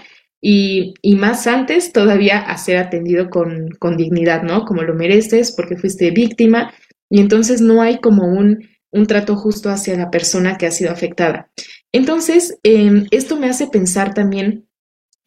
y, 0.45 1.15
más 1.15 1.47
antes 1.47 1.93
todavía 1.93 2.39
a 2.39 2.57
ser 2.57 2.75
atendido 2.77 3.29
con, 3.29 3.69
con 3.79 3.95
dignidad, 3.95 4.43
¿no? 4.43 4.65
Como 4.65 4.83
lo 4.83 4.93
mereces 4.93 5.53
porque 5.53 5.77
fuiste 5.77 6.11
víctima 6.11 6.73
y 7.09 7.21
entonces 7.21 7.61
no 7.61 7.81
hay 7.81 7.99
como 7.99 8.27
un, 8.27 8.67
un 8.91 9.07
trato 9.07 9.37
justo 9.37 9.69
hacia 9.69 9.95
la 9.95 10.11
persona 10.11 10.57
que 10.57 10.65
ha 10.65 10.71
sido 10.71 10.91
afectada. 10.91 11.49
Entonces, 11.93 12.59
eh, 12.63 13.05
esto 13.11 13.37
me 13.37 13.49
hace 13.49 13.67
pensar 13.67 14.13
también 14.13 14.67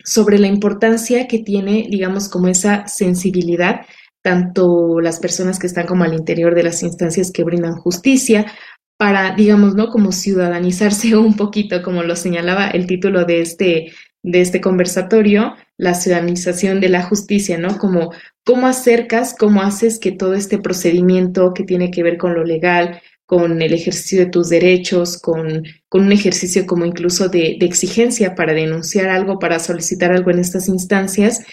sobre 0.05 0.39
la 0.39 0.49
importancia 0.49 1.27
que 1.27 1.39
tiene, 1.39 1.87
digamos, 1.89 2.29
como 2.29 2.49
esa 2.49 2.87
sensibilidad, 2.87 3.87
tanto 4.23 5.01
las 5.01 5.19
personas 5.19 5.59
que 5.59 5.67
están 5.67 5.87
como 5.87 6.05
al 6.05 6.13
interior 6.13 6.55
de 6.55 6.65
las 6.65 6.83
instancias 6.83 7.33
que 7.33 7.43
brindan 7.43 7.77
justicia, 7.77 8.53
para, 8.99 9.35
digamos, 9.35 9.75
¿no? 9.75 9.89
Como 9.89 10.13
ciudadanizarse 10.13 11.17
un 11.17 11.37
poquito, 11.37 11.83
como 11.83 12.03
lo 12.03 12.17
señalaba 12.17 12.69
el 12.69 12.87
título 12.87 13.25
de 13.25 13.41
este, 13.41 13.93
de 14.27 14.41
este 14.41 14.61
conversatorio, 14.61 15.55
la 15.79 15.95
ciudadanización 15.95 16.81
de 16.81 16.89
la 16.89 17.03
justicia, 17.03 17.59
¿no? 17.59 17.79
Como 17.79 18.13
cómo 18.45 18.67
acercas, 18.67 19.35
cómo 19.39 19.63
haces 19.63 20.01
que 20.01 20.11
todo 20.11 20.35
este 20.35 20.59
procedimiento 20.59 21.55
que 21.55 21.63
tiene 21.63 21.93
que 21.93 22.03
ver 22.03 22.19
con 22.19 22.35
lo 22.35 22.45
legal, 22.45 23.01
con 23.25 23.63
el 23.63 23.73
ejercicio 23.73 24.19
de 24.19 24.31
tus 24.31 24.49
derechos, 24.49 25.19
con, 25.19 25.63
con 25.89 26.05
un 26.05 26.13
ejercicio 26.13 26.67
como 26.67 26.85
incluso 26.85 27.29
de, 27.29 27.57
exigencia 27.61 28.35
para 28.35 28.53
denunciar 28.53 29.09
algo, 29.09 29.39
para 29.39 29.61
solicitar 29.61 30.11
algo 30.11 30.33
en 30.33 30.41
estas 30.41 30.69
instancias, 30.69 31.45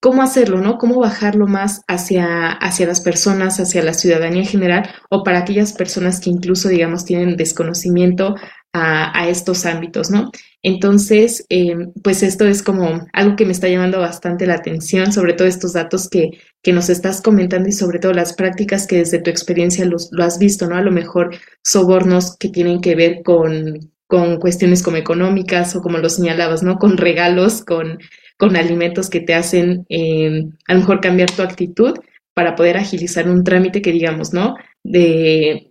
cómo 0.00 0.22
hacerlo, 0.22 0.58
¿no? 0.62 0.78
Cómo 0.78 1.00
bajarlo 1.00 1.46
más 1.46 1.82
hacia, 1.86 2.50
hacia 2.50 2.86
las 2.86 3.02
personas, 3.02 3.60
hacia 3.60 3.82
la 3.82 3.92
ciudadanía 3.92 4.40
en 4.40 4.48
general, 4.48 4.90
o 5.10 5.22
para 5.22 5.40
aquellas 5.40 5.74
personas 5.74 6.18
que 6.18 6.30
incluso, 6.30 6.70
digamos, 6.70 7.04
tienen 7.04 7.36
desconocimiento 7.36 8.36
a, 8.72 9.28
estos 9.28 9.66
ámbitos, 9.66 10.10
¿no? 10.10 10.30
Entonces, 10.62 11.44
eh, 11.50 11.76
pues 12.02 12.22
esto 12.22 12.46
es 12.46 12.62
como 12.62 13.06
algo 13.12 13.36
que 13.36 13.44
me 13.44 13.52
está 13.52 13.68
llamando 13.68 14.00
bastante 14.00 14.46
la 14.46 14.54
atención, 14.54 15.12
sobre 15.12 15.34
todo 15.34 15.46
estos 15.46 15.74
datos 15.74 16.08
que, 16.08 16.30
que 16.62 16.72
nos 16.72 16.88
estás 16.88 17.20
comentando 17.20 17.68
y 17.68 17.72
sobre 17.72 17.98
todo 17.98 18.12
las 18.12 18.32
prácticas 18.34 18.86
que 18.86 18.98
desde 18.98 19.18
tu 19.18 19.30
experiencia 19.30 19.84
los, 19.84 20.08
lo 20.12 20.24
has 20.24 20.38
visto, 20.38 20.66
¿no? 20.66 20.76
A 20.76 20.82
lo 20.82 20.90
mejor 20.90 21.36
sobornos 21.62 22.36
que 22.38 22.48
tienen 22.48 22.80
que 22.80 22.94
ver 22.94 23.22
con, 23.22 23.90
con 24.06 24.38
cuestiones 24.38 24.82
como 24.82 24.96
económicas 24.96 25.76
o 25.76 25.82
como 25.82 25.98
lo 25.98 26.08
señalabas, 26.08 26.62
¿no? 26.62 26.78
Con 26.78 26.96
regalos, 26.96 27.62
con, 27.64 27.98
con 28.38 28.56
alimentos 28.56 29.10
que 29.10 29.20
te 29.20 29.34
hacen 29.34 29.84
eh, 29.88 30.44
a 30.66 30.74
lo 30.74 30.80
mejor 30.80 31.00
cambiar 31.00 31.30
tu 31.30 31.42
actitud 31.42 31.98
para 32.34 32.54
poder 32.54 32.78
agilizar 32.78 33.28
un 33.28 33.44
trámite 33.44 33.82
que 33.82 33.92
digamos, 33.92 34.32
¿no? 34.32 34.56
De 34.82 35.70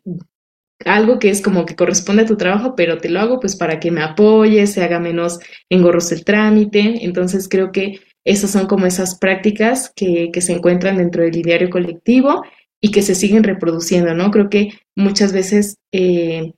algo 0.86 1.20
que 1.20 1.30
es 1.30 1.42
como 1.42 1.66
que 1.66 1.76
corresponde 1.76 2.24
a 2.24 2.26
tu 2.26 2.38
trabajo, 2.38 2.76
pero 2.76 2.98
te 2.98 3.10
lo 3.10 3.20
hago 3.20 3.40
pues 3.40 3.56
para 3.56 3.80
que 3.80 3.92
me 3.92 4.02
apoyes, 4.02 4.74
se 4.74 4.84
haga 4.84 5.00
menos 5.00 5.40
engorroso 5.70 6.16
el 6.16 6.24
trámite. 6.24 7.06
Entonces 7.06 7.48
creo 7.50 7.72
que 7.72 8.00
esas 8.24 8.52
son 8.52 8.68
como 8.68 8.86
esas 8.86 9.18
prácticas 9.18 9.92
que, 9.96 10.30
que 10.32 10.42
se 10.42 10.54
encuentran 10.54 10.98
dentro 10.98 11.24
del 11.24 11.36
ideario 11.36 11.70
colectivo 11.70 12.44
y 12.80 12.92
que 12.92 13.02
se 13.02 13.16
siguen 13.16 13.44
reproduciendo, 13.44 14.14
¿no? 14.14 14.32
Creo 14.32 14.50
que 14.50 14.70
muchas 14.96 15.34
veces 15.34 15.78
eh, 15.92 16.54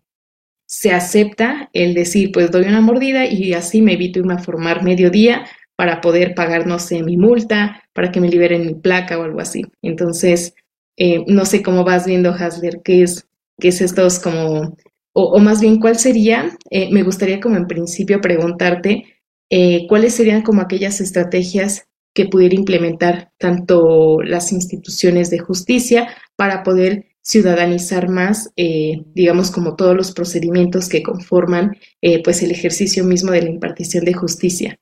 se 0.66 0.92
acepta 0.92 1.70
el 1.74 1.94
decir, 1.94 2.32
pues 2.32 2.50
doy 2.50 2.64
una 2.64 2.82
mordida 2.82 3.26
y 3.26 3.54
así 3.54 3.82
me 3.82 3.94
evito 3.94 4.20
irme 4.20 4.34
a 4.34 4.40
formar 4.40 4.84
mediodía 4.84 5.46
para 5.76 6.02
poder 6.02 6.34
pagar, 6.36 6.66
no 6.66 6.80
sé, 6.80 7.04
mi 7.04 7.18
multa, 7.18 7.84
para 7.94 8.12
que 8.12 8.22
me 8.22 8.30
liberen 8.30 8.66
mi 8.66 8.76
placa 8.76 9.20
o 9.20 9.24
algo 9.24 9.40
así. 9.40 9.64
Entonces, 9.82 10.56
eh, 10.98 11.24
no 11.28 11.46
sé 11.46 11.62
cómo 11.62 11.84
vas 11.84 12.06
viendo, 12.06 12.32
Hasler, 12.32 12.82
qué 12.84 13.04
es 13.04 13.28
que 13.60 13.70
es 13.70 13.82
estos 13.82 14.20
como, 14.20 14.76
o, 15.14 15.40
más 15.40 15.62
bien, 15.62 15.80
¿cuál 15.80 15.98
sería? 15.98 16.58
Eh, 16.72 16.92
me 16.92 17.04
gustaría 17.04 17.40
como 17.40 17.56
en 17.56 17.68
principio 17.68 18.20
preguntarte 18.20 19.22
eh, 19.50 19.86
cuáles 19.88 20.16
serían 20.16 20.42
como 20.42 20.62
aquellas 20.62 21.00
estrategias 21.02 21.88
que 22.16 22.26
pudiera 22.26 22.56
implementar 22.56 23.32
tanto 23.38 24.22
las 24.22 24.52
instituciones 24.52 25.30
de 25.30 25.40
justicia 25.40 26.08
para 26.36 26.64
poder 26.64 27.06
ciudadanizar 27.22 28.10
más, 28.10 28.52
eh, 28.56 29.04
digamos, 29.14 29.52
como 29.52 29.76
todos 29.76 29.96
los 29.96 30.12
procedimientos 30.12 30.90
que 30.90 31.04
conforman 31.04 31.78
pues 32.24 32.44
el 32.44 32.52
ejercicio 32.52 33.04
mismo 33.04 33.32
de 33.32 33.44
la 33.44 33.50
impartición 33.50 34.04
de 34.04 34.14
justicia. 34.14 34.80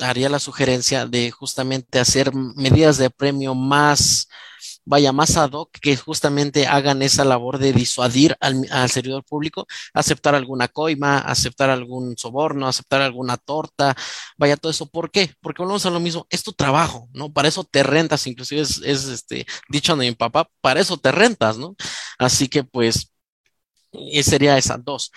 Haría 0.00 0.28
la 0.28 0.40
sugerencia 0.40 1.06
de 1.06 1.30
justamente 1.30 2.00
hacer 2.00 2.34
medidas 2.34 2.98
de 2.98 3.10
premio 3.10 3.54
más 3.54 4.28
vaya 4.88 5.12
más 5.12 5.36
ad 5.36 5.52
hoc 5.52 5.70
que 5.80 5.96
justamente 5.96 6.66
hagan 6.66 7.02
esa 7.02 7.24
labor 7.24 7.58
de 7.58 7.72
disuadir 7.72 8.36
al, 8.40 8.66
servidor 8.90 9.24
público, 9.24 9.66
aceptar 9.92 10.34
alguna 10.34 10.68
coima, 10.68 11.18
aceptar 11.18 11.70
algún 11.70 12.16
soborno, 12.16 12.66
aceptar 12.66 13.02
alguna 13.02 13.36
torta, 13.36 13.94
vaya 14.38 14.56
todo 14.56 14.70
eso. 14.72 14.86
¿Por 14.86 15.10
qué? 15.10 15.34
Porque 15.40 15.62
volvemos 15.62 15.84
a 15.86 15.90
lo 15.90 16.00
mismo, 16.00 16.26
es 16.30 16.42
tu 16.42 16.52
trabajo, 16.52 17.08
¿no? 17.12 17.32
Para 17.32 17.48
eso 17.48 17.64
te 17.64 17.82
rentas, 17.82 18.26
inclusive 18.26 18.62
es, 18.62 18.80
es 18.84 19.04
este 19.04 19.46
dicho 19.68 19.94
de 19.96 20.06
mi 20.08 20.14
papá, 20.14 20.48
para 20.60 20.80
eso 20.80 20.96
te 20.96 21.12
rentas, 21.12 21.58
¿no? 21.58 21.76
Así 22.18 22.48
que 22.48 22.64
pues 22.64 23.12
sería 24.22 24.58
esas 24.58 24.84
dos 24.84 25.12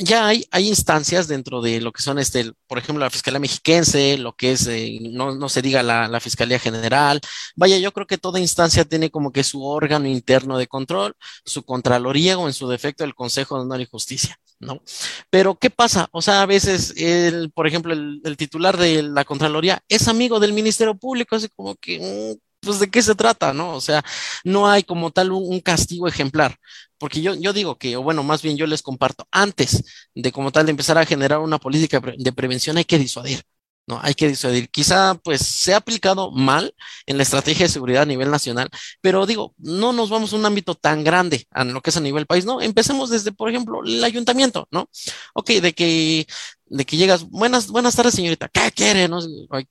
ya 0.00 0.26
hay, 0.26 0.46
hay 0.50 0.68
instancias 0.68 1.28
dentro 1.28 1.60
de 1.60 1.80
lo 1.80 1.92
que 1.92 2.02
son, 2.02 2.18
este, 2.18 2.52
por 2.66 2.78
ejemplo, 2.78 3.04
la 3.04 3.10
Fiscalía 3.10 3.38
Mexiquense, 3.38 4.18
lo 4.18 4.34
que 4.34 4.52
es, 4.52 4.66
eh, 4.66 4.98
no, 5.02 5.34
no 5.34 5.48
se 5.48 5.62
diga 5.62 5.82
la, 5.82 6.08
la, 6.08 6.20
Fiscalía 6.20 6.58
General. 6.58 7.20
Vaya, 7.56 7.78
yo 7.78 7.92
creo 7.92 8.06
que 8.06 8.18
toda 8.18 8.40
instancia 8.40 8.84
tiene 8.84 9.10
como 9.10 9.32
que 9.32 9.44
su 9.44 9.64
órgano 9.64 10.08
interno 10.08 10.58
de 10.58 10.66
control, 10.66 11.14
su 11.44 11.64
Contraloría 11.64 12.38
o 12.38 12.46
en 12.46 12.54
su 12.54 12.68
defecto 12.68 13.04
el 13.04 13.14
Consejo 13.14 13.56
de 13.56 13.62
Honor 13.62 13.80
y 13.80 13.86
Justicia, 13.86 14.36
¿no? 14.58 14.82
Pero, 15.30 15.56
¿qué 15.56 15.70
pasa? 15.70 16.08
O 16.12 16.22
sea, 16.22 16.42
a 16.42 16.46
veces, 16.46 16.94
el, 16.96 17.50
por 17.52 17.66
ejemplo, 17.66 17.92
el, 17.92 18.36
titular 18.36 18.76
de 18.76 19.02
la 19.02 19.24
Contraloría 19.24 19.82
es 19.88 20.08
amigo 20.08 20.40
del 20.40 20.52
Ministerio 20.52 20.96
Público, 20.96 21.36
así 21.36 21.48
como 21.48 21.76
que, 21.76 22.36
mm, 22.36 22.40
pues 22.60 22.78
de 22.78 22.90
qué 22.90 23.02
se 23.02 23.14
trata, 23.14 23.52
¿no? 23.52 23.74
O 23.74 23.80
sea, 23.80 24.02
no 24.44 24.68
hay 24.68 24.82
como 24.82 25.10
tal 25.10 25.32
un, 25.32 25.60
castigo 25.60 26.06
ejemplar, 26.08 26.56
porque 27.00 27.22
yo, 27.22 27.34
yo 27.34 27.54
digo 27.54 27.78
que, 27.78 27.96
o 27.96 28.02
bueno, 28.02 28.22
más 28.22 28.42
bien 28.42 28.58
yo 28.58 28.66
les 28.66 28.82
comparto, 28.82 29.26
antes 29.32 29.82
de 30.14 30.32
como 30.32 30.52
tal 30.52 30.66
de 30.66 30.72
empezar 30.72 30.98
a 30.98 31.06
generar 31.06 31.40
una 31.40 31.58
política 31.58 32.00
de 32.18 32.32
prevención 32.32 32.76
hay 32.76 32.84
que 32.84 32.98
disuadir, 32.98 33.42
¿no? 33.86 33.98
Hay 34.02 34.14
que 34.14 34.28
disuadir. 34.28 34.68
Quizá 34.70 35.14
pues 35.14 35.40
se 35.40 35.72
ha 35.72 35.78
aplicado 35.78 36.30
mal 36.30 36.74
en 37.06 37.16
la 37.16 37.22
estrategia 37.22 37.64
de 37.66 37.72
seguridad 37.72 38.02
a 38.02 38.06
nivel 38.06 38.30
nacional, 38.30 38.68
pero 39.00 39.24
digo, 39.24 39.54
no 39.56 39.94
nos 39.94 40.10
vamos 40.10 40.34
a 40.34 40.36
un 40.36 40.44
ámbito 40.44 40.74
tan 40.74 41.02
grande 41.02 41.46
a 41.50 41.64
lo 41.64 41.80
que 41.80 41.88
es 41.90 41.96
a 41.96 42.00
nivel 42.00 42.26
país, 42.26 42.44
¿no? 42.44 42.60
Empecemos 42.60 43.08
desde, 43.08 43.32
por 43.32 43.48
ejemplo, 43.48 43.80
el 43.82 44.04
ayuntamiento, 44.04 44.68
¿no? 44.70 44.90
Ok, 45.34 45.50
de 45.52 45.72
que 45.72 46.26
de 46.70 46.86
que 46.86 46.96
llegas, 46.96 47.24
buenas, 47.28 47.66
buenas 47.68 47.96
tardes, 47.96 48.14
señorita, 48.14 48.48
¿qué 48.48 48.70
quiere? 48.72 49.08
No? 49.08 49.18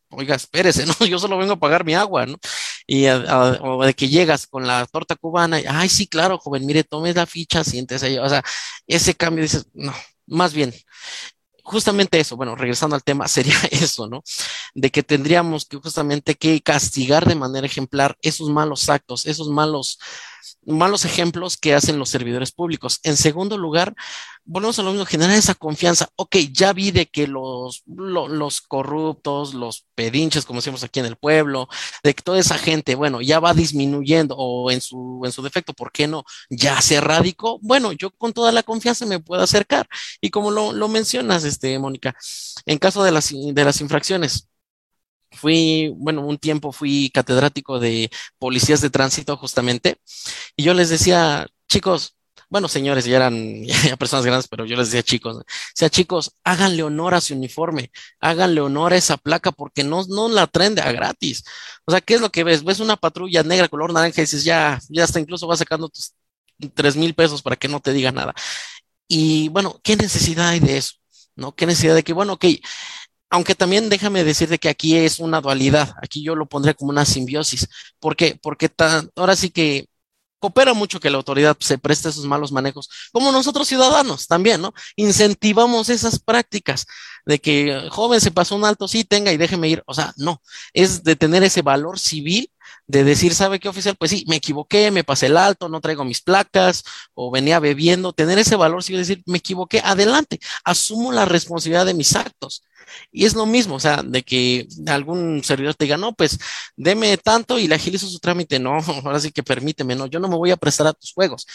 Oiga, 0.10 0.36
espérese, 0.36 0.86
¿no? 1.00 1.06
Yo 1.06 1.18
solo 1.18 1.38
vengo 1.38 1.54
a 1.54 1.60
pagar 1.60 1.86
mi 1.86 1.96
agua, 1.96 2.26
¿no? 2.26 2.38
Y 2.92 3.08
o 3.08 3.86
de 3.86 3.94
que 3.94 4.10
llegas 4.10 4.48
con 4.48 4.66
la 4.66 4.84
torta 4.88 5.16
cubana, 5.16 5.60
y, 5.62 5.66
ay, 5.68 5.88
sí, 5.90 6.08
claro, 6.08 6.40
joven, 6.40 6.66
mire, 6.66 6.84
tomes 6.84 7.16
la 7.16 7.28
ficha, 7.28 7.64
siéntese 7.64 8.08
ahí, 8.08 8.18
o 8.18 8.28
sea, 8.28 8.44
ese 8.88 9.14
cambio 9.14 9.44
dices, 9.44 9.68
no, 9.76 9.94
más 10.26 10.56
bien, 10.56 10.74
justamente 11.64 12.20
eso, 12.20 12.36
bueno, 12.36 12.56
regresando 12.56 12.96
al 12.96 13.04
tema, 13.04 13.28
sería 13.30 13.56
eso, 13.72 14.08
¿no? 14.08 14.24
De 14.76 14.92
que 14.92 15.04
tendríamos 15.04 15.66
que 15.66 15.78
justamente 15.78 16.36
que 16.36 16.62
castigar 16.62 17.28
de 17.28 17.36
manera 17.36 17.66
ejemplar 17.66 18.18
esos 18.22 18.50
malos 18.50 18.90
actos, 18.90 19.26
esos 19.26 19.50
malos 19.50 20.00
malos 20.66 21.06
ejemplos 21.06 21.58
que 21.58 21.74
hacen 21.74 22.00
los 22.00 22.10
servidores 22.10 22.52
públicos. 22.52 23.00
En 23.04 23.18
segundo 23.18 23.58
lugar, 23.58 23.96
volvemos 24.46 24.80
a 24.80 24.84
lo 24.84 24.92
mismo, 24.92 25.06
generar 25.06 25.36
esa 25.36 25.56
confianza. 25.56 26.10
Ok, 26.16 26.36
ya 26.52 26.74
vi 26.74 26.92
de 26.92 27.08
que 27.08 27.28
los, 27.28 27.84
los 27.86 28.62
corruptos, 28.62 29.54
los 29.54 29.86
pedinches, 29.96 30.46
como 30.46 30.60
decimos 30.60 30.84
aquí 30.84 31.00
en 31.00 31.06
el 31.06 31.16
pueblo, 31.16 31.68
de 32.04 32.14
que 32.14 32.24
toda 32.24 32.40
esa 32.40 32.58
gente, 32.58 32.96
bueno, 32.96 33.22
ya 33.22 33.40
va 33.40 33.54
disminuyendo 33.54 34.36
o 34.38 34.72
en 34.72 34.82
su, 34.82 35.22
en 35.26 35.32
su 35.32 35.42
defecto, 35.42 35.74
¿por 35.74 35.92
qué 35.92 36.08
no? 36.08 36.24
Ya 36.50 36.82
se 36.82 36.96
erradicó. 36.96 37.60
Bueno, 37.62 37.92
yo 37.92 38.12
con 38.12 38.34
toda 38.34 38.52
la 38.52 38.64
confianza 38.64 39.06
me 39.06 39.20
puedo 39.20 39.42
acercar. 39.42 39.88
Y 40.22 40.30
como 40.30 40.52
lo, 40.52 40.74
lo 40.74 40.88
mencionas, 40.88 41.44
este, 41.44 41.78
Mónica, 41.80 42.16
en 42.66 42.78
caso 42.80 43.04
de 43.04 43.12
las, 43.12 43.32
de 43.32 43.64
las 43.66 43.82
infracciones, 43.82 44.48
fui, 45.40 45.94
bueno, 45.98 46.26
un 46.26 46.38
tiempo 46.38 46.72
fui 46.72 47.10
catedrático 47.14 47.80
de 47.80 48.10
policías 48.40 48.82
de 48.82 48.90
tránsito 48.90 49.38
justamente, 49.38 49.98
y 50.56 50.64
yo 50.64 50.74
les 50.74 50.90
decía, 50.90 51.48
chicos, 51.68 52.16
bueno, 52.50 52.68
señores, 52.68 53.06
ya 53.06 53.18
eran 53.18 53.64
ya 53.66 53.98
personas 53.98 54.26
grandes, 54.26 54.48
pero 54.48 54.66
yo 54.66 54.76
les 54.76 54.88
decía 54.88 55.04
chicos, 55.04 55.38
o 55.38 55.44
sea, 55.76 55.90
chicos, 55.90 56.36
háganle 56.44 56.84
honor 56.84 57.14
a 57.14 57.22
su 57.22 57.34
uniforme, 57.36 57.92
háganle 58.20 58.62
honor 58.62 58.94
a 58.94 58.98
esa 58.98 59.18
placa 59.18 59.52
porque 59.52 59.84
no, 59.84 60.04
no 60.08 60.30
la 60.30 60.48
traen 60.48 60.76
de 60.76 60.82
a 60.82 60.92
gratis. 60.92 61.44
O 61.86 61.92
sea, 61.92 62.02
¿qué 62.02 62.16
es 62.16 62.22
lo 62.22 62.32
que 62.32 62.44
ves? 62.44 62.64
Ves 62.64 62.80
una 62.80 62.98
patrulla 62.98 63.44
negra 63.44 63.68
color 63.70 63.94
naranja 63.94 64.22
y 64.22 64.24
dices, 64.26 64.44
ya, 64.44 64.80
ya 64.90 65.04
hasta 65.04 65.20
incluso 65.20 65.48
vas 65.48 65.60
sacando 65.60 65.90
tus 65.90 66.14
tres 66.74 66.96
mil 66.96 67.14
pesos 67.16 67.42
para 67.42 67.56
que 67.56 67.68
no 67.68 67.80
te 67.80 67.94
diga 67.94 68.12
nada. 68.12 68.34
Y 69.08 69.50
bueno, 69.50 69.80
¿qué 69.84 69.96
necesidad 69.96 70.50
hay 70.50 70.60
de 70.60 70.78
eso? 70.78 70.96
¿No? 71.36 71.56
¿Qué 71.56 71.66
necesidad 71.66 71.96
de 71.96 72.04
que, 72.04 72.14
bueno, 72.14 72.34
ok, 72.34 72.46
aunque 73.30 73.56
también 73.56 73.90
déjame 73.90 74.24
decirte 74.24 74.58
que 74.60 74.70
aquí 74.70 74.98
es 74.98 75.20
una 75.20 75.42
dualidad, 75.42 75.94
aquí 76.02 76.24
yo 76.24 76.36
lo 76.36 76.48
pondré 76.48 76.74
como 76.76 76.92
una 76.92 77.06
simbiosis. 77.06 77.68
¿Por 78.00 78.16
qué? 78.16 78.40
Porque 78.42 78.72
ahora 79.16 79.36
sí 79.36 79.50
que 79.52 79.88
coopera 80.40 80.74
mucho 80.74 81.00
que 81.00 81.10
la 81.10 81.18
autoridad 81.18 81.58
se 81.60 81.78
preste 81.78 82.10
esos 82.10 82.26
malos 82.26 82.52
manejos, 82.52 82.90
como 83.12 83.32
nosotros 83.32 83.68
ciudadanos 83.68 84.28
también, 84.28 84.62
¿no? 84.62 84.74
Incentivamos 84.96 85.90
esas 85.90 86.20
prácticas 86.20 86.86
de 87.26 87.40
que 87.40 87.88
joven 87.92 88.22
se 88.22 88.32
pasó 88.32 88.56
un 88.56 88.66
alto, 88.66 88.88
sí, 88.88 89.04
tenga 89.04 89.32
y 89.32 89.38
déjeme 89.38 89.68
ir. 89.70 89.84
O 89.86 89.94
sea, 89.94 90.14
no, 90.18 90.42
es 90.74 91.04
de 91.04 91.16
tener 91.16 91.44
ese 91.44 91.62
valor 91.62 92.00
civil 92.00 92.50
de 92.88 93.04
decir, 93.04 93.34
¿sabe 93.36 93.60
qué 93.60 93.70
oficial? 93.70 93.96
Pues 93.98 94.12
sí, 94.12 94.26
me 94.28 94.38
equivoqué, 94.38 94.92
me 94.92 95.04
pasé 95.04 95.28
el 95.28 95.38
alto, 95.38 95.70
no 95.70 95.82
traigo 95.82 96.04
mis 96.04 96.22
placas 96.22 96.84
o 97.14 97.32
venía 97.32 97.60
bebiendo, 97.60 98.14
tener 98.14 98.40
ese 98.40 98.56
valor 98.56 98.84
civil, 98.84 99.02
decir, 99.02 99.24
me 99.26 99.38
equivoqué, 99.40 99.82
adelante, 99.84 100.40
asumo 100.64 101.12
la 101.12 101.26
responsabilidad 101.26 101.86
de 101.86 101.94
mis 101.94 102.16
actos. 102.16 102.64
Y 103.12 103.26
es 103.26 103.34
lo 103.36 103.46
mismo, 103.46 103.76
o 103.76 103.80
sea, 103.80 104.04
de 104.04 104.24
que 104.24 104.68
algún 104.88 105.44
servidor 105.44 105.76
te 105.76 105.86
diga, 105.86 105.98
no, 105.98 106.14
pues 106.14 106.40
deme 106.76 107.18
tanto 107.18 107.60
y 107.60 107.68
le 107.68 107.76
agilizo 107.76 108.08
su 108.08 108.20
trámite. 108.20 108.60
No, 108.60 108.78
ahora 109.06 109.20
sí 109.20 109.32
que 109.32 109.44
permíteme, 109.44 109.96
no, 109.96 110.08
yo 110.08 110.20
no 110.20 110.28
me 110.28 110.36
voy 110.36 110.52
a 110.52 110.58
prestar 110.58 110.88
a 110.88 110.94
tus 110.94 111.14
juegos. 111.14 111.46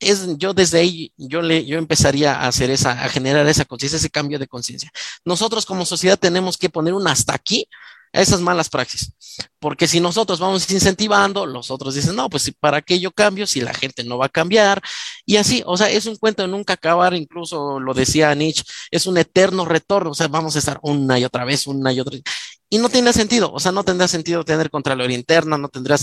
Es, 0.00 0.38
yo 0.38 0.54
desde 0.54 0.78
ahí, 0.78 1.12
yo 1.16 1.42
le, 1.42 1.64
yo 1.66 1.76
empezaría 1.78 2.34
a 2.34 2.46
hacer 2.48 2.70
esa, 2.70 2.92
a 3.04 3.08
generar 3.08 3.48
esa 3.48 3.64
conciencia, 3.64 3.96
ese 3.96 4.10
cambio 4.10 4.38
de 4.38 4.46
conciencia. 4.46 4.92
Nosotros 5.24 5.66
como 5.66 5.84
sociedad 5.84 6.18
tenemos 6.18 6.56
que 6.56 6.70
poner 6.70 6.94
un 6.94 7.08
hasta 7.08 7.34
aquí 7.34 7.66
esas 8.12 8.40
malas 8.40 8.68
praxis. 8.68 9.12
Porque 9.58 9.86
si 9.86 10.00
nosotros 10.00 10.40
vamos 10.40 10.70
incentivando, 10.70 11.46
los 11.46 11.70
otros 11.70 11.94
dicen, 11.94 12.16
no, 12.16 12.28
pues 12.28 12.52
para 12.58 12.82
qué 12.82 13.00
yo 13.00 13.12
cambio 13.12 13.46
si 13.46 13.60
la 13.60 13.74
gente 13.74 14.04
no 14.04 14.18
va 14.18 14.26
a 14.26 14.30
cambiar. 14.30 14.82
Y 15.24 15.36
así, 15.36 15.62
o 15.66 15.76
sea, 15.76 15.90
es 15.90 16.06
un 16.06 16.16
cuento 16.16 16.42
de 16.42 16.48
nunca 16.48 16.74
acabar, 16.74 17.14
incluso 17.14 17.80
lo 17.80 17.94
decía 17.94 18.34
Nietzsche, 18.34 18.64
es 18.90 19.06
un 19.06 19.18
eterno 19.18 19.64
retorno, 19.64 20.10
o 20.10 20.14
sea, 20.14 20.28
vamos 20.28 20.56
a 20.56 20.58
estar 20.58 20.78
una 20.82 21.18
y 21.18 21.24
otra 21.24 21.44
vez, 21.44 21.66
una 21.66 21.92
y 21.92 22.00
otra 22.00 22.12
vez. 22.12 22.22
Y 22.70 22.78
no 22.78 22.88
tiene 22.88 23.12
sentido, 23.12 23.52
o 23.52 23.60
sea, 23.60 23.72
no 23.72 23.84
tendrá 23.84 24.08
sentido 24.08 24.44
tener 24.44 24.70
Contraloría 24.70 25.16
Interna, 25.16 25.56
no 25.58 25.68
tendrá 25.68 25.96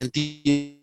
sentido 0.00 0.78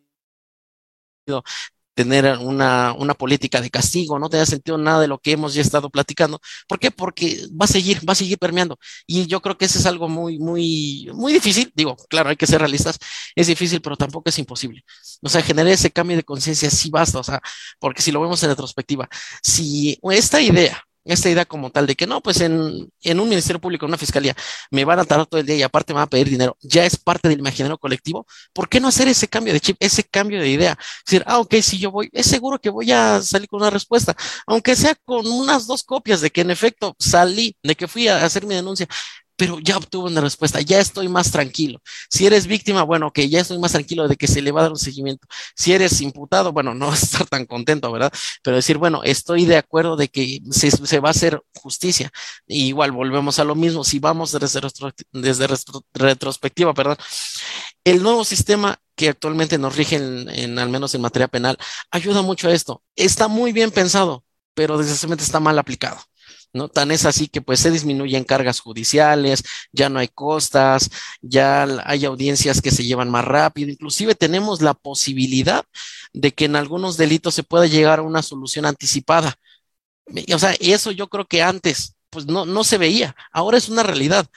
tener 1.96 2.38
una, 2.40 2.94
una, 2.94 3.14
política 3.14 3.62
de 3.62 3.70
castigo, 3.70 4.20
no 4.20 4.30
te 4.30 4.38
da 4.38 4.46
sentido 4.46 4.78
nada 4.78 5.00
de 5.00 5.08
lo 5.08 5.18
que 5.18 5.32
hemos 5.32 5.54
ya 5.54 5.62
estado 5.62 5.90
platicando. 5.90 6.40
¿Por 6.68 6.78
qué? 6.80 6.92
Porque 6.92 7.48
va 7.50 7.66
a 7.66 7.68
seguir, 7.68 8.08
va 8.08 8.14
a 8.14 8.16
seguir 8.16 8.38
permeando. 8.38 8.78
Y 9.08 9.26
yo 9.28 9.42
creo 9.42 9.58
que 9.58 9.66
eso 9.66 9.80
es 9.80 9.86
algo 9.86 10.10
muy, 10.10 10.38
muy, 10.38 11.10
muy 11.14 11.34
difícil. 11.34 11.72
Digo, 11.76 11.96
claro, 12.10 12.30
hay 12.30 12.36
que 12.36 12.48
ser 12.48 12.60
realistas. 12.60 13.00
Es 13.36 13.48
difícil, 13.48 13.82
pero 13.82 13.96
tampoco 13.96 14.30
es 14.30 14.38
imposible. 14.38 14.84
O 15.22 15.30
sea, 15.30 15.42
generar 15.42 15.72
ese 15.72 15.90
cambio 15.90 16.18
de 16.18 16.24
conciencia 16.24 16.70
sí 16.70 16.90
basta. 16.90 17.20
O 17.20 17.24
sea, 17.24 17.42
porque 17.80 18.02
si 18.02 18.12
lo 18.12 18.22
vemos 18.22 18.44
en 18.44 18.50
retrospectiva, 18.50 19.10
si 19.42 19.98
esta 20.04 20.42
idea 20.42 20.85
esta 21.06 21.30
idea 21.30 21.46
como 21.46 21.70
tal 21.70 21.88
de 21.88 21.96
que 21.96 22.08
no, 22.08 22.22
pues 22.22 22.42
en, 22.42 22.92
en, 23.02 23.20
un 23.20 23.30
ministerio 23.30 23.62
público, 23.62 23.86
en 23.86 23.92
una 23.92 23.98
fiscalía, 23.98 24.36
me 24.72 24.86
van 24.86 25.00
a 25.00 25.06
tardar 25.06 25.28
todo 25.28 25.40
el 25.40 25.46
día 25.46 25.56
y 25.56 25.62
aparte 25.62 25.94
me 25.94 25.98
van 25.98 26.08
a 26.08 26.10
pedir 26.10 26.30
dinero, 26.30 26.58
ya 26.62 26.86
es 26.86 26.98
parte 26.98 27.30
del 27.30 27.40
imaginario 27.40 27.78
colectivo, 27.78 28.26
¿por 28.54 28.68
qué 28.68 28.80
no 28.80 28.88
hacer 28.88 29.08
ese 29.08 29.28
cambio 29.28 29.54
de 29.54 29.60
chip, 29.60 29.78
ese 29.80 30.04
cambio 30.04 30.40
de 30.42 30.50
idea? 30.50 30.78
Es 30.80 31.06
decir, 31.06 31.24
ah, 31.28 31.40
ok, 31.40 31.56
si 31.62 31.78
yo 31.80 31.92
voy, 31.92 32.10
es 32.12 32.26
seguro 32.26 32.60
que 32.60 32.70
voy 32.70 32.92
a 32.92 33.22
salir 33.22 33.48
con 33.48 33.62
una 33.62 33.70
respuesta, 33.70 34.16
aunque 34.48 34.76
sea 34.76 34.96
con 35.06 35.26
unas 35.28 35.68
dos 35.68 35.84
copias 35.84 36.22
de 36.22 36.32
que 36.32 36.42
en 36.42 36.52
efecto 36.52 36.96
salí, 37.00 37.56
de 37.64 37.76
que 37.76 37.88
fui 37.88 38.08
a 38.08 38.24
hacer 38.26 38.46
mi 38.46 38.56
denuncia, 38.56 38.88
pero 39.36 39.60
ya 39.60 39.78
obtuve 39.78 40.10
una 40.10 40.22
respuesta, 40.22 40.62
ya 40.62 40.80
estoy 40.80 41.08
más 41.10 41.32
tranquilo. 41.32 41.82
Si 42.10 42.26
eres 42.26 42.48
víctima, 42.48 42.84
bueno, 42.84 43.12
que 43.12 43.30
ya 43.30 43.42
estoy 43.42 43.60
más 43.60 43.74
tranquilo 43.74 44.08
de 44.08 44.16
que 44.16 44.28
se 44.28 44.42
le 44.42 44.52
va 44.52 44.62
a 44.62 44.64
dar 44.64 44.72
un 44.72 44.78
seguimiento. 44.78 45.28
Si 45.56 45.74
eres 45.74 46.00
imputado, 46.02 46.52
bueno, 46.54 46.74
no 46.74 46.88
vas 46.90 47.04
a 47.04 47.06
estar 47.06 47.28
tan 47.28 47.46
contento, 47.46 47.92
¿verdad? 47.92 48.12
Pero 48.44 48.56
decir, 48.58 48.78
bueno, 48.78 49.04
estoy 49.04 49.46
de 49.46 49.58
acuerdo 49.58 49.96
de 49.98 50.08
que 50.10 50.42
se, 50.52 51.00
va 51.00 51.10
a 51.10 51.12
hacer 51.12 51.42
justicia. 51.54 52.12
igual 52.48 52.92
volvemos 52.92 53.40
a 53.40 53.44
lo 53.44 53.56
mismo, 53.56 53.84
si 53.84 54.00
vamos 54.00 54.32
desde, 54.32 54.62
desde 55.12 55.48
retrospectiva, 55.94 56.74
perdón, 56.74 56.98
el 57.84 58.02
nuevo 58.02 58.24
sistema 58.24 58.80
que 58.96 59.10
actualmente 59.10 59.58
nos 59.58 59.76
rige 59.76 59.98
en, 59.98 60.30
en, 60.30 60.60
al 60.60 60.70
menos 60.70 60.96
en 60.96 61.02
materia 61.02 61.28
penal, 61.28 61.58
ayuda 61.92 62.22
mucho 62.22 62.48
a 62.48 62.54
esto. 62.54 62.82
Está 62.96 63.28
muy 63.28 63.52
bien 63.52 63.72
pensado, 63.72 64.24
pero 64.54 64.78
desgraciadamente 64.78 65.24
está 65.24 65.40
mal 65.40 65.60
aplicado. 65.60 66.00
¿No? 66.56 66.70
Tan 66.70 66.92
es 66.92 67.06
así 67.06 67.28
que 67.28 67.42
pues 67.42 67.60
se 67.60 67.70
disminuyen 67.70 68.24
cargas 68.24 68.62
judiciales, 68.62 69.44
ya 69.72 69.90
no 69.90 70.00
hay 70.00 70.08
costas, 70.08 70.90
ya 71.22 71.64
hay 71.86 72.06
audiencias 72.06 72.62
que 72.62 72.72
se 72.72 72.86
llevan 72.86 73.12
más 73.12 73.26
rápido, 73.26 73.70
inclusive 73.72 74.16
tenemos 74.16 74.62
la 74.62 74.74
posibilidad 74.74 75.66
de 76.14 76.34
que 76.34 76.46
en 76.46 76.56
algunos 76.56 76.98
delitos 76.98 77.36
se 77.36 77.44
pueda 77.44 77.68
llegar 77.68 78.00
a 78.00 78.04
una 78.04 78.22
solución 78.22 78.66
anticipada. 78.66 79.36
O 80.34 80.40
sea, 80.40 80.56
eso 80.60 80.92
yo 80.92 81.08
creo 81.10 81.26
que 81.26 81.44
antes 81.44 81.96
pues 82.10 82.26
no, 82.28 82.46
no 82.46 82.64
se 82.64 82.78
veía, 82.78 83.16
ahora 83.34 83.58
es 83.58 83.68
una 83.68 83.84
realidad 83.84 84.28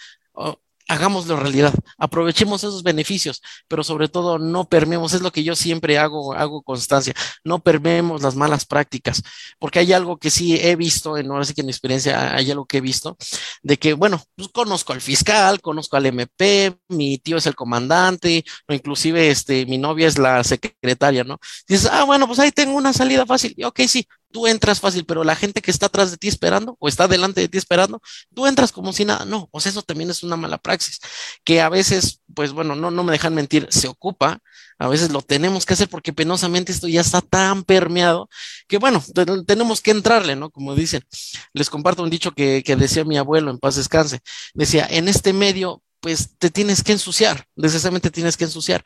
hagámoslo 0.88 1.36
realidad, 1.36 1.74
aprovechemos 1.98 2.64
esos 2.64 2.82
beneficios, 2.82 3.42
pero 3.68 3.84
sobre 3.84 4.08
todo 4.08 4.38
no 4.38 4.64
permeemos, 4.68 5.12
es 5.12 5.20
lo 5.20 5.30
que 5.30 5.44
yo 5.44 5.54
siempre 5.54 5.98
hago, 5.98 6.32
hago 6.34 6.62
constancia, 6.62 7.14
no 7.44 7.60
permeemos 7.60 8.22
las 8.22 8.34
malas 8.34 8.64
prácticas, 8.64 9.22
porque 9.58 9.78
hay 9.80 9.92
algo 9.92 10.16
que 10.16 10.30
sí 10.30 10.56
he 10.56 10.76
visto, 10.76 11.18
en, 11.18 11.30
ahora 11.30 11.44
sí 11.44 11.54
que 11.54 11.60
en 11.60 11.66
mi 11.66 11.72
experiencia 11.72 12.34
hay 12.34 12.50
algo 12.50 12.66
que 12.66 12.78
he 12.78 12.80
visto, 12.80 13.16
de 13.62 13.78
que, 13.78 13.92
bueno, 13.92 14.22
pues 14.34 14.48
conozco 14.48 14.94
al 14.94 15.02
fiscal, 15.02 15.60
conozco 15.60 15.96
al 15.96 16.06
MP, 16.06 16.74
mi 16.88 17.18
tío 17.18 17.36
es 17.36 17.46
el 17.46 17.54
comandante, 17.54 18.44
o 18.66 18.72
inclusive 18.72 19.30
este, 19.30 19.66
mi 19.66 19.78
novia 19.78 20.08
es 20.08 20.18
la 20.18 20.42
secretaria, 20.42 21.22
¿no? 21.22 21.38
dices, 21.68 21.88
ah, 21.92 22.04
bueno, 22.04 22.26
pues 22.26 22.38
ahí 22.38 22.50
tengo 22.50 22.76
una 22.76 22.92
salida 22.94 23.26
fácil, 23.26 23.54
ok, 23.62 23.80
sí, 23.86 24.06
tú 24.30 24.46
entras 24.46 24.80
fácil, 24.80 25.04
pero 25.04 25.24
la 25.24 25.36
gente 25.36 25.62
que 25.62 25.70
está 25.70 25.86
atrás 25.86 26.10
de 26.10 26.16
ti 26.16 26.28
esperando 26.28 26.76
o 26.78 26.88
está 26.88 27.08
delante 27.08 27.40
de 27.40 27.48
ti 27.48 27.58
esperando, 27.58 28.00
tú 28.34 28.46
entras 28.46 28.72
como 28.72 28.92
si 28.92 29.04
nada. 29.04 29.24
No, 29.24 29.48
pues 29.50 29.66
eso 29.66 29.82
también 29.82 30.10
es 30.10 30.22
una 30.22 30.36
mala 30.36 30.58
praxis, 30.58 31.00
que 31.44 31.60
a 31.60 31.68
veces, 31.68 32.22
pues 32.34 32.52
bueno, 32.52 32.74
no, 32.74 32.90
no 32.90 33.04
me 33.04 33.12
dejan 33.12 33.34
mentir, 33.34 33.66
se 33.70 33.88
ocupa, 33.88 34.40
a 34.78 34.88
veces 34.88 35.10
lo 35.10 35.22
tenemos 35.22 35.66
que 35.66 35.74
hacer 35.74 35.88
porque 35.88 36.12
penosamente 36.12 36.72
esto 36.72 36.88
ya 36.88 37.00
está 37.00 37.20
tan 37.20 37.64
permeado 37.64 38.28
que 38.68 38.78
bueno, 38.78 39.02
tenemos 39.46 39.80
que 39.80 39.90
entrarle, 39.90 40.36
¿no? 40.36 40.50
Como 40.50 40.74
dicen, 40.74 41.02
les 41.52 41.70
comparto 41.70 42.02
un 42.02 42.10
dicho 42.10 42.32
que, 42.32 42.62
que 42.64 42.76
decía 42.76 43.04
mi 43.04 43.16
abuelo 43.18 43.50
en 43.50 43.58
paz 43.58 43.76
descanse, 43.76 44.20
decía, 44.54 44.86
en 44.88 45.08
este 45.08 45.32
medio, 45.32 45.82
pues 46.00 46.36
te 46.38 46.50
tienes 46.50 46.82
que 46.82 46.92
ensuciar, 46.92 47.46
necesariamente 47.56 48.10
tienes 48.10 48.36
que 48.36 48.44
ensuciar, 48.44 48.84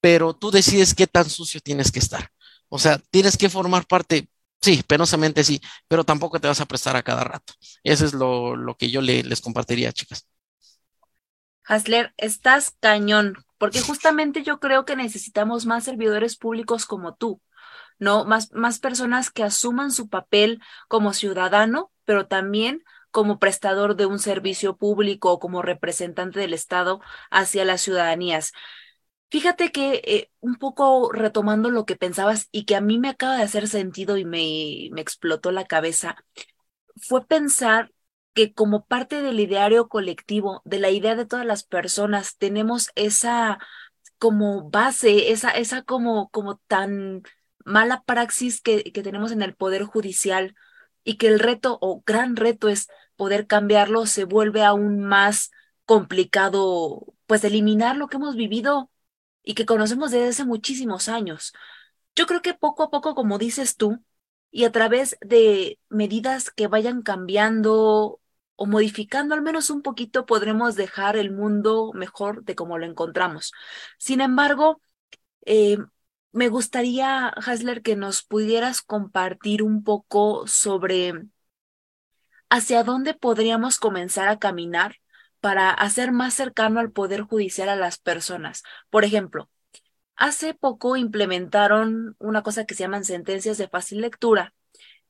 pero 0.00 0.34
tú 0.34 0.50
decides 0.50 0.94
qué 0.94 1.06
tan 1.06 1.28
sucio 1.28 1.60
tienes 1.60 1.92
que 1.92 1.98
estar. 1.98 2.30
O 2.68 2.78
sea, 2.78 2.98
tienes 3.10 3.36
que 3.36 3.48
formar 3.48 3.86
parte 3.86 4.28
Sí, 4.64 4.82
penosamente 4.86 5.44
sí, 5.44 5.60
pero 5.88 6.04
tampoco 6.04 6.40
te 6.40 6.48
vas 6.48 6.60
a 6.60 6.66
prestar 6.66 6.96
a 6.96 7.02
cada 7.02 7.24
rato. 7.24 7.52
Eso 7.82 8.04
es 8.06 8.14
lo, 8.14 8.56
lo 8.56 8.76
que 8.76 8.90
yo 8.90 9.00
le, 9.02 9.22
les 9.22 9.40
compartiría, 9.40 9.92
chicas. 9.92 10.26
Hasler, 11.66 12.12
estás 12.18 12.72
cañón, 12.80 13.36
porque 13.58 13.80
justamente 13.80 14.42
yo 14.42 14.60
creo 14.60 14.84
que 14.84 14.96
necesitamos 14.96 15.64
más 15.66 15.84
servidores 15.84 16.36
públicos 16.36 16.84
como 16.86 17.14
tú, 17.14 17.40
¿no? 17.98 18.24
Más, 18.26 18.52
más 18.52 18.80
personas 18.80 19.30
que 19.30 19.44
asuman 19.44 19.92
su 19.92 20.08
papel 20.10 20.62
como 20.88 21.12
ciudadano, 21.14 21.92
pero 22.04 22.26
también 22.28 22.84
como 23.12 23.38
prestador 23.40 23.96
de 23.96 24.06
un 24.06 24.18
servicio 24.20 24.76
público 24.76 25.32
o 25.32 25.40
como 25.40 25.62
representante 25.62 26.40
del 26.40 26.54
Estado 26.54 27.00
hacia 27.30 27.64
las 27.64 27.82
ciudadanías. 27.82 28.52
Fíjate 29.34 29.72
que 29.72 30.00
eh, 30.04 30.30
un 30.38 30.54
poco 30.54 31.10
retomando 31.10 31.68
lo 31.68 31.86
que 31.86 31.96
pensabas 31.96 32.48
y 32.52 32.66
que 32.66 32.76
a 32.76 32.80
mí 32.80 33.00
me 33.00 33.08
acaba 33.08 33.36
de 33.36 33.42
hacer 33.42 33.66
sentido 33.66 34.16
y 34.16 34.24
me, 34.24 34.90
me 34.92 35.00
explotó 35.00 35.50
la 35.50 35.64
cabeza, 35.64 36.14
fue 36.96 37.26
pensar 37.26 37.92
que 38.32 38.54
como 38.54 38.86
parte 38.86 39.22
del 39.22 39.40
ideario 39.40 39.88
colectivo, 39.88 40.62
de 40.64 40.78
la 40.78 40.90
idea 40.90 41.16
de 41.16 41.26
todas 41.26 41.44
las 41.44 41.64
personas, 41.64 42.36
tenemos 42.38 42.90
esa 42.94 43.58
como 44.18 44.70
base, 44.70 45.32
esa, 45.32 45.50
esa 45.50 45.82
como, 45.82 46.30
como 46.30 46.58
tan 46.68 47.24
mala 47.64 48.04
praxis 48.04 48.60
que, 48.60 48.84
que 48.92 49.02
tenemos 49.02 49.32
en 49.32 49.42
el 49.42 49.56
Poder 49.56 49.82
Judicial 49.82 50.54
y 51.02 51.16
que 51.16 51.26
el 51.26 51.40
reto 51.40 51.76
o 51.80 52.04
gran 52.06 52.36
reto 52.36 52.68
es 52.68 52.86
poder 53.16 53.48
cambiarlo, 53.48 54.06
se 54.06 54.26
vuelve 54.26 54.62
aún 54.62 55.02
más 55.02 55.50
complicado, 55.86 57.04
pues 57.26 57.42
eliminar 57.42 57.96
lo 57.96 58.06
que 58.06 58.18
hemos 58.18 58.36
vivido 58.36 58.92
y 59.44 59.54
que 59.54 59.66
conocemos 59.66 60.10
desde 60.10 60.28
hace 60.28 60.44
muchísimos 60.44 61.08
años. 61.08 61.52
Yo 62.16 62.26
creo 62.26 62.42
que 62.42 62.54
poco 62.54 62.84
a 62.84 62.90
poco, 62.90 63.14
como 63.14 63.38
dices 63.38 63.76
tú, 63.76 64.02
y 64.50 64.64
a 64.64 64.72
través 64.72 65.16
de 65.20 65.78
medidas 65.88 66.50
que 66.50 66.68
vayan 66.68 67.02
cambiando 67.02 68.20
o 68.56 68.66
modificando 68.66 69.34
al 69.34 69.42
menos 69.42 69.70
un 69.70 69.82
poquito, 69.82 70.26
podremos 70.26 70.76
dejar 70.76 71.16
el 71.16 71.32
mundo 71.32 71.92
mejor 71.94 72.44
de 72.44 72.54
como 72.54 72.78
lo 72.78 72.86
encontramos. 72.86 73.52
Sin 73.98 74.20
embargo, 74.20 74.80
eh, 75.46 75.78
me 76.32 76.48
gustaría, 76.48 77.28
Hasler, 77.28 77.82
que 77.82 77.96
nos 77.96 78.22
pudieras 78.22 78.82
compartir 78.82 79.62
un 79.62 79.84
poco 79.84 80.46
sobre 80.46 81.14
hacia 82.50 82.84
dónde 82.84 83.14
podríamos 83.14 83.78
comenzar 83.78 84.28
a 84.28 84.38
caminar 84.38 84.96
para 85.44 85.72
hacer 85.72 86.10
más 86.10 86.32
cercano 86.32 86.80
al 86.80 86.90
Poder 86.90 87.20
Judicial 87.20 87.68
a 87.68 87.76
las 87.76 87.98
personas. 87.98 88.62
Por 88.88 89.04
ejemplo, 89.04 89.50
hace 90.16 90.54
poco 90.54 90.96
implementaron 90.96 92.16
una 92.18 92.42
cosa 92.42 92.64
que 92.64 92.74
se 92.74 92.84
llaman 92.84 93.04
sentencias 93.04 93.58
de 93.58 93.68
fácil 93.68 94.00
lectura, 94.00 94.54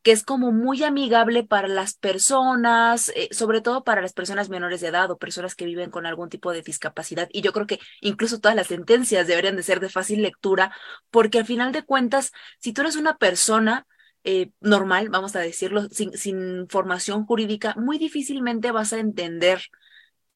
que 0.03 0.11
es 0.11 0.25
como 0.25 0.51
muy 0.51 0.83
amigable 0.83 1.45
para 1.45 1.69
las 1.69 1.95
personas, 1.95 3.13
eh, 3.15 3.29
sobre 3.31 3.61
todo 3.61 3.85
para 3.85 4.03
las 4.03 4.13
personas 4.13 4.49
menores 4.49 4.81
de 4.81 4.89
edad 4.89 5.09
o 5.13 5.19
personas 5.19 5.55
que 5.55 5.67
viven 5.67 5.93
con 5.93 6.05
algún 6.05 6.31
tipo 6.31 6.51
de 6.51 6.63
discapacidad. 6.63 7.29
Y 7.31 7.41
yo 7.41 7.53
creo 7.53 7.69
que 7.69 7.79
incluso 8.01 8.41
todas 8.41 8.57
las 8.57 8.67
sentencias 8.67 9.29
deberían 9.29 9.55
de 9.55 9.63
ser 9.63 9.79
de 9.79 9.89
fácil 9.89 10.21
lectura, 10.21 10.75
porque 11.13 11.39
al 11.39 11.47
final 11.47 11.71
de 11.71 11.85
cuentas, 11.85 12.33
si 12.59 12.73
tú 12.73 12.81
eres 12.81 12.97
una 12.97 13.19
persona 13.19 13.87
eh, 14.25 14.51
normal, 14.61 15.11
vamos 15.11 15.37
a 15.37 15.39
decirlo, 15.39 15.89
sin, 15.91 16.13
sin 16.19 16.67
formación 16.69 17.25
jurídica, 17.25 17.77
muy 17.79 17.99
difícilmente 17.99 18.73
vas 18.73 18.93
a 18.93 18.99
entender 18.99 19.63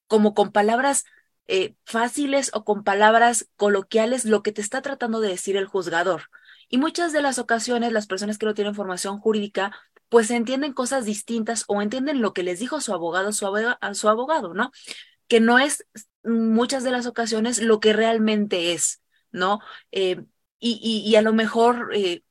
como 0.08 0.34
con 0.34 0.52
palabras 0.52 1.04
eh, 1.46 1.76
fáciles 1.84 2.50
o 2.52 2.64
con 2.64 2.84
palabras 2.84 3.48
coloquiales 3.56 4.24
lo 4.24 4.42
que 4.42 4.52
te 4.52 4.60
está 4.60 4.82
tratando 4.82 5.20
de 5.20 5.28
decir 5.28 5.56
el 5.56 5.66
juzgador. 5.66 6.24
Y 6.68 6.78
muchas 6.78 7.12
de 7.12 7.22
las 7.22 7.38
ocasiones 7.38 7.92
las 7.92 8.06
personas 8.06 8.36
que 8.36 8.46
no 8.46 8.54
tienen 8.54 8.74
formación 8.74 9.18
jurídica 9.18 9.72
pues 10.08 10.30
entienden 10.30 10.72
cosas 10.72 11.04
distintas 11.04 11.64
o 11.68 11.82
entienden 11.82 12.20
lo 12.20 12.32
que 12.32 12.42
les 12.42 12.58
dijo 12.58 12.80
su 12.80 12.92
abogado 12.92 13.32
su 13.32 13.46
a 13.80 13.94
su 13.94 14.08
abogado, 14.08 14.54
¿no? 14.54 14.72
Que 15.28 15.40
no 15.40 15.58
es 15.58 15.86
muchas 16.24 16.84
de 16.84 16.90
las 16.90 17.06
ocasiones 17.06 17.60
lo 17.62 17.80
que 17.80 17.92
realmente 17.92 18.72
es, 18.72 19.02
¿no? 19.32 19.60
Eh, 19.92 20.24
y, 20.60 21.04
y, 21.06 21.16
a 21.16 21.22
lo 21.22 21.32
mejor 21.32 21.90
eh, 21.94 22.22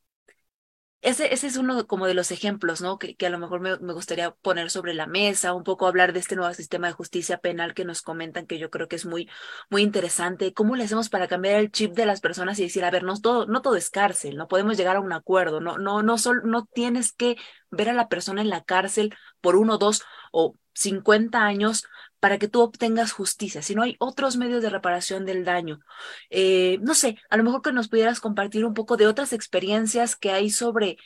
ese, 1.02 1.34
ese, 1.34 1.48
es 1.48 1.58
uno 1.58 1.86
como 1.88 2.08
de 2.08 2.14
los 2.16 2.32
ejemplos, 2.32 2.82
¿no? 2.82 2.98
Que, 2.98 3.16
que 3.16 3.28
a 3.28 3.30
lo 3.30 3.38
mejor 3.38 3.60
me, 3.62 3.78
me, 3.78 3.94
gustaría 3.94 4.32
poner 4.32 4.72
sobre 4.72 4.94
la 4.94 5.06
mesa, 5.06 5.54
un 5.54 5.64
poco 5.64 5.86
hablar 5.88 6.12
de 6.12 6.20
este 6.20 6.36
nuevo 6.36 6.54
sistema 6.54 6.88
de 6.88 6.94
justicia 6.94 7.38
penal 7.38 7.74
que 7.74 7.86
nos 7.86 8.02
comentan, 8.02 8.48
que 8.48 8.58
yo 8.58 8.70
creo 8.72 8.88
que 8.88 8.96
es 8.96 9.06
muy, 9.06 9.30
muy 9.70 9.84
interesante. 9.84 10.54
¿Cómo 10.54 10.76
le 10.76 10.86
hacemos 10.86 11.10
para 11.10 11.28
cambiar 11.28 11.60
el 11.60 11.72
chip 11.72 11.94
de 11.94 12.06
las 12.06 12.20
personas 12.20 12.60
y 12.60 12.64
decir, 12.64 12.84
a 12.84 12.92
ver, 12.92 13.04
no 13.04 13.20
todo, 13.20 13.46
no 13.46 13.62
todo 13.62 13.76
es 13.76 13.90
cárcel, 13.92 14.38
no 14.38 14.48
podemos 14.48 14.76
llegar 14.78 14.98
a 14.98 15.02
un 15.02 15.14
acuerdo, 15.14 15.62
no, 15.62 15.78
no, 15.78 16.02
no, 16.02 16.18
solo, 16.18 16.42
no 16.44 16.66
tienes 16.66 17.14
que 17.14 17.38
ver 17.70 17.90
a 17.90 17.94
la 17.94 18.10
persona 18.10 18.42
en 18.42 18.50
la 18.50 18.64
cárcel 18.64 19.14
por 19.40 19.56
uno, 19.56 19.78
dos 19.78 20.04
o 20.32 20.56
cincuenta 20.74 21.46
años 21.46 21.86
para 22.28 22.40
que 22.40 22.50
tú 22.50 22.60
obtengas 22.62 23.14
justicia, 23.14 23.62
si 23.62 23.74
no 23.74 23.84
hay 23.84 23.96
otros 24.00 24.36
medios 24.36 24.62
de 24.62 24.70
reparación 24.70 25.24
del 25.26 25.46
daño. 25.46 25.80
Eh, 26.30 26.78
no 26.82 26.94
sé, 26.94 27.18
a 27.30 27.38
lo 27.38 27.46
mejor 27.46 27.62
que 27.62 27.72
nos 27.72 27.88
pudieras 27.88 28.20
compartir 28.20 28.66
un 28.66 28.74
poco 28.74 28.98
de 28.98 29.08
otras 29.08 29.32
experiencias 29.32 30.18
que 30.18 30.32
hay 30.34 30.50
sobre 30.50 30.98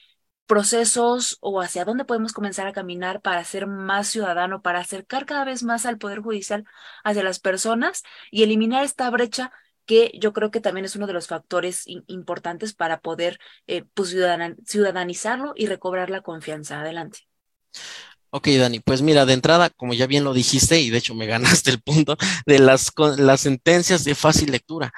procesos 0.48 1.38
o 1.40 1.62
hacia 1.62 1.86
dónde 1.86 2.06
podemos 2.06 2.34
comenzar 2.34 2.66
a 2.66 2.74
caminar 2.74 3.22
para 3.22 3.44
ser 3.44 3.68
más 3.68 4.08
ciudadano, 4.08 4.64
para 4.64 4.80
acercar 4.80 5.28
cada 5.28 5.46
vez 5.46 5.62
más 5.62 5.86
al 5.86 6.00
Poder 6.00 6.22
Judicial 6.22 6.66
hacia 7.04 7.24
las 7.24 7.40
personas 7.40 8.02
y 8.32 8.42
eliminar 8.42 8.84
esta 8.84 9.08
brecha 9.12 9.52
que 9.86 10.12
yo 10.20 10.34
creo 10.34 10.50
que 10.50 10.60
también 10.60 10.86
es 10.86 10.96
uno 10.96 11.06
de 11.06 11.14
los 11.14 11.28
factores 11.28 11.84
importantes 11.86 12.74
para 12.74 13.00
poder 13.00 13.40
eh, 13.68 13.84
pues, 13.94 14.10
ciudadanizarlo 14.66 15.54
y 15.56 15.68
recobrar 15.68 16.10
la 16.10 16.22
confianza. 16.22 16.82
Adelante. 16.82 17.28
Ok, 18.34 18.48
Dani, 18.58 18.80
pues 18.80 19.02
mira, 19.02 19.26
de 19.26 19.34
entrada, 19.34 19.70
como 19.70 19.94
ya 19.94 20.08
bien 20.08 20.24
lo 20.24 20.34
dijiste, 20.34 20.80
y 20.80 20.89
de 20.89 20.98
hecho 21.00 21.13
me 21.13 21.26
ganaste 21.28 21.70
el 21.72 21.82
punto, 21.82 22.15
de 22.46 22.60
las, 22.60 22.91
las 23.17 23.41
sentencias 23.41 24.04
de 24.06 24.15
fácil 24.15 24.52
lectura. 24.52 24.94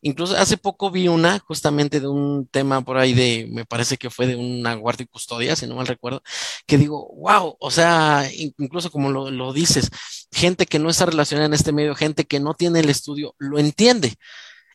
Incluso 0.00 0.36
hace 0.36 0.56
poco 0.56 0.90
vi 0.90 1.08
una 1.08 1.40
justamente 1.40 2.00
de 2.00 2.06
un 2.08 2.46
tema 2.46 2.82
por 2.82 2.98
ahí 2.98 3.14
de, 3.14 3.48
me 3.50 3.64
parece 3.66 3.96
que 3.98 4.10
fue 4.10 4.26
de 4.28 4.36
una 4.36 4.74
guardia 4.74 5.04
y 5.04 5.08
custodia, 5.08 5.56
si 5.56 5.66
no 5.66 5.74
mal 5.74 5.86
recuerdo, 5.88 6.22
que 6.66 6.78
digo, 6.78 7.12
wow, 7.16 7.56
o 7.60 7.70
sea, 7.70 8.30
incluso 8.58 8.90
como 8.90 9.10
lo, 9.10 9.30
lo 9.30 9.52
dices, 9.52 9.90
gente 10.32 10.66
que 10.66 10.78
no 10.78 10.88
está 10.88 11.06
relacionada 11.06 11.46
en 11.46 11.54
este 11.54 11.72
medio, 11.72 11.94
gente 11.94 12.24
que 12.24 12.40
no 12.40 12.54
tiene 12.54 12.80
el 12.80 12.88
estudio, 12.90 13.34
lo 13.38 13.58
entiende. 13.58 14.14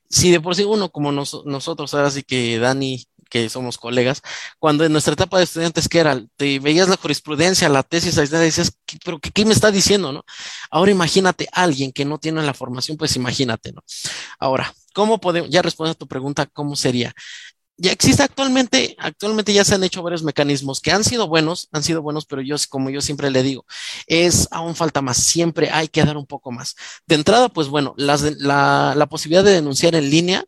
Si 0.09 0.29
de 0.31 0.39
por 0.41 0.55
sí 0.55 0.63
uno 0.63 0.91
como 0.91 1.11
nosotros, 1.11 1.93
ahora 1.93 2.11
sí 2.11 2.23
que 2.23 2.59
Dani 2.59 3.03
que 3.33 3.49
somos 3.49 3.79
colegas, 3.79 4.21
cuando 4.59 4.85
en 4.85 4.91
nuestra 4.91 5.13
etapa 5.13 5.39
de 5.39 5.45
estudiantes, 5.45 5.89
que 5.89 5.97
era? 5.97 6.21
Te 6.37 6.59
veías 6.59 6.87
la 6.87 6.97
jurisprudencia, 6.97 7.67
la 7.67 7.81
tesis, 7.81 8.15
y 8.15 8.27
decías, 8.27 8.77
pero 9.03 9.17
qué, 9.17 9.31
¿qué, 9.31 9.43
me 9.43 9.53
está 9.53 9.71
diciendo, 9.71 10.11
no? 10.11 10.23
Ahora 10.69 10.91
imagínate 10.91 11.49
alguien 11.51 11.91
que 11.91 12.05
no 12.05 12.19
tiene 12.19 12.43
la 12.43 12.53
formación, 12.53 12.95
pues 12.95 13.15
imagínate, 13.15 13.71
¿no? 13.71 13.81
Ahora, 14.37 14.71
¿cómo 14.93 15.19
podemos, 15.19 15.49
ya 15.49 15.63
responde 15.63 15.91
a 15.91 15.95
tu 15.95 16.07
pregunta, 16.07 16.45
¿cómo 16.45 16.75
sería? 16.75 17.11
Ya 17.75 17.91
existe 17.91 18.21
actualmente, 18.21 18.95
actualmente 18.99 19.51
ya 19.51 19.65
se 19.65 19.73
han 19.73 19.83
hecho 19.83 20.03
varios 20.03 20.21
mecanismos 20.21 20.79
que 20.79 20.91
han 20.91 21.03
sido 21.03 21.27
buenos, 21.27 21.69
han 21.71 21.81
sido 21.81 22.03
buenos, 22.03 22.27
pero 22.27 22.43
yo, 22.43 22.55
como 22.69 22.91
yo 22.91 23.01
siempre 23.01 23.31
le 23.31 23.41
digo, 23.41 23.65
es 24.05 24.47
aún 24.51 24.75
falta 24.75 25.01
más, 25.01 25.17
siempre 25.17 25.71
hay 25.71 25.87
que 25.87 26.05
dar 26.05 26.17
un 26.17 26.27
poco 26.27 26.51
más. 26.51 26.75
De 27.07 27.15
entrada, 27.15 27.49
pues 27.49 27.67
bueno, 27.67 27.95
las, 27.97 28.21
la, 28.39 28.93
la 28.95 29.07
posibilidad 29.07 29.43
de 29.43 29.53
denunciar 29.53 29.95
en 29.95 30.11
línea, 30.11 30.45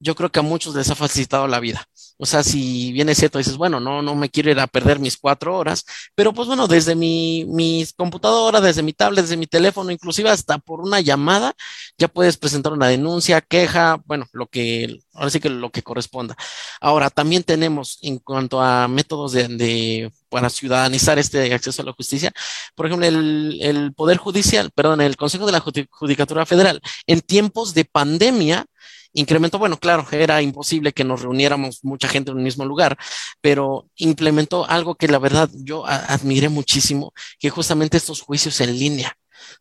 yo 0.00 0.14
creo 0.14 0.30
que 0.30 0.40
a 0.40 0.42
muchos 0.42 0.74
les 0.74 0.90
ha 0.90 0.94
facilitado 0.94 1.48
la 1.48 1.60
vida. 1.60 1.86
O 2.16 2.26
sea, 2.26 2.44
si 2.44 2.92
bien 2.92 3.08
es 3.08 3.18
cierto, 3.18 3.38
dices, 3.38 3.56
bueno, 3.56 3.80
no, 3.80 4.00
no 4.00 4.14
me 4.14 4.28
quiero 4.30 4.50
ir 4.50 4.60
a 4.60 4.68
perder 4.68 5.00
mis 5.00 5.16
cuatro 5.16 5.56
horas, 5.58 5.84
pero 6.14 6.32
pues 6.32 6.46
bueno, 6.46 6.68
desde 6.68 6.94
mi, 6.94 7.44
mi 7.48 7.84
computadora, 7.96 8.60
desde 8.60 8.82
mi 8.82 8.92
tablet, 8.92 9.22
desde 9.22 9.36
mi 9.36 9.46
teléfono, 9.46 9.90
inclusive 9.90 10.30
hasta 10.30 10.58
por 10.58 10.80
una 10.80 11.00
llamada, 11.00 11.54
ya 11.98 12.06
puedes 12.08 12.36
presentar 12.36 12.72
una 12.72 12.86
denuncia, 12.86 13.40
queja, 13.40 14.00
bueno, 14.06 14.26
lo 14.32 14.46
que, 14.46 15.00
ahora 15.12 15.30
sí 15.30 15.40
que 15.40 15.50
lo 15.50 15.70
que 15.70 15.82
corresponda. 15.82 16.36
Ahora, 16.80 17.10
también 17.10 17.42
tenemos 17.42 17.98
en 18.02 18.18
cuanto 18.18 18.60
a 18.60 18.86
métodos 18.86 19.32
de, 19.32 19.48
de 19.48 20.12
para 20.28 20.50
ciudadanizar 20.50 21.18
este 21.18 21.52
acceso 21.52 21.82
a 21.82 21.84
la 21.84 21.92
justicia, 21.92 22.32
por 22.74 22.86
ejemplo, 22.86 23.06
el, 23.06 23.58
el 23.60 23.92
Poder 23.94 24.18
Judicial, 24.18 24.70
perdón, 24.74 25.00
el 25.00 25.16
Consejo 25.16 25.46
de 25.46 25.52
la 25.52 25.60
Judicatura 25.90 26.46
Federal, 26.46 26.80
en 27.06 27.20
tiempos 27.20 27.74
de 27.74 27.84
pandemia, 27.84 28.66
incrementó, 29.14 29.58
bueno, 29.58 29.78
claro, 29.78 30.06
era 30.12 30.42
imposible 30.42 30.92
que 30.92 31.04
nos 31.04 31.22
reuniéramos 31.22 31.82
mucha 31.82 32.08
gente 32.08 32.30
en 32.30 32.36
un 32.36 32.42
mismo 32.42 32.64
lugar, 32.64 32.98
pero 33.40 33.88
implementó 33.96 34.68
algo 34.68 34.96
que 34.96 35.08
la 35.08 35.18
verdad 35.18 35.48
yo 35.54 35.86
admiré 35.86 36.48
muchísimo, 36.48 37.12
que 37.38 37.50
justamente 37.50 37.96
estos 37.96 38.20
juicios 38.20 38.60
en 38.60 38.78
línea. 38.78 39.16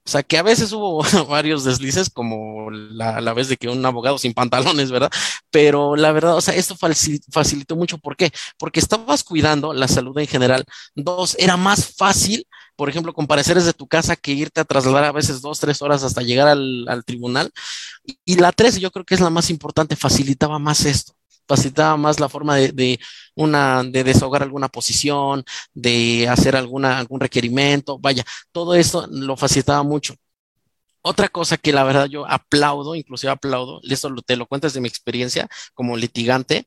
O 0.06 0.10
sea, 0.10 0.24
que 0.24 0.38
a 0.38 0.44
veces 0.44 0.72
hubo 0.72 1.04
varios 1.30 1.64
deslices, 1.64 2.10
como 2.10 2.70
la, 2.72 3.22
la, 3.22 3.34
vez 3.34 3.48
de 3.48 3.58
que 3.58 3.70
un 3.70 3.86
abogado 3.86 4.18
sin 4.18 4.34
pantalones, 4.34 4.92
¿verdad? 4.92 5.12
Pero 5.52 5.96
la 5.96 6.12
verdad, 6.12 6.36
o 6.36 6.42
sea, 6.42 6.56
esto 6.56 6.76
facilitó 6.76 7.76
mucho. 7.76 7.98
¿Por 7.98 8.16
qué? 8.16 8.32
Porque 8.58 8.80
estabas 8.80 9.24
cuidando 9.24 9.74
la 9.74 9.88
salud 9.88 10.18
en 10.20 10.28
general. 10.28 10.66
Dos, 10.96 11.36
era 11.40 11.58
más 11.58 11.96
fácil 11.96 12.48
por 12.76 12.90
ejemplo, 12.90 13.14
comparecer 13.14 13.56
desde 13.58 13.74
tu 13.74 13.88
casa 13.88 14.16
que 14.16 14.32
irte 14.32 14.62
a 14.62 14.66
trasladar 14.66 15.04
a 15.06 15.12
veces 15.12 15.42
dos, 15.42 15.60
tres 15.60 15.82
horas 15.82 16.04
hasta 16.04 16.22
llegar 16.22 16.48
al, 16.48 16.86
al 16.88 17.04
tribunal. 17.06 17.52
Y, 18.26 18.36
la 18.36 18.52
tres, 18.52 18.80
yo 18.80 18.92
creo 18.92 19.06
que 19.06 19.16
es 19.16 19.22
la 19.22 19.30
más 19.30 19.50
importante, 19.50 19.96
facilitaba 19.96 20.60
más 20.60 20.86
esto 20.86 21.14
facilitaba 21.46 21.98
más 21.98 22.22
la 22.22 22.30
forma 22.30 22.56
de, 22.56 22.72
de, 22.72 23.00
una 23.36 23.84
de 23.84 24.04
desahogar 24.06 24.44
alguna 24.44 24.70
posición, 24.70 25.44
de 25.74 26.28
hacer 26.30 26.56
alguna 26.56 26.98
algún 26.98 27.20
requerimiento, 27.20 28.00
vaya, 28.00 28.24
todo 28.54 28.76
esto 28.76 29.08
lo 29.12 29.36
facilitaba 29.36 29.84
mucho. 29.84 30.16
Otra 31.06 31.28
cosa 31.28 31.58
que 31.58 31.74
la 31.74 31.84
verdad 31.84 32.06
yo 32.06 32.26
aplaudo, 32.26 32.96
inclusive 32.96 33.30
aplaudo, 33.32 33.82
esto 33.84 34.10
te 34.26 34.38
lo 34.38 34.48
cuento 34.48 34.68
desde 34.68 34.80
mi 34.80 34.88
experiencia 34.88 35.50
como 35.74 35.98
litigante, 35.98 36.66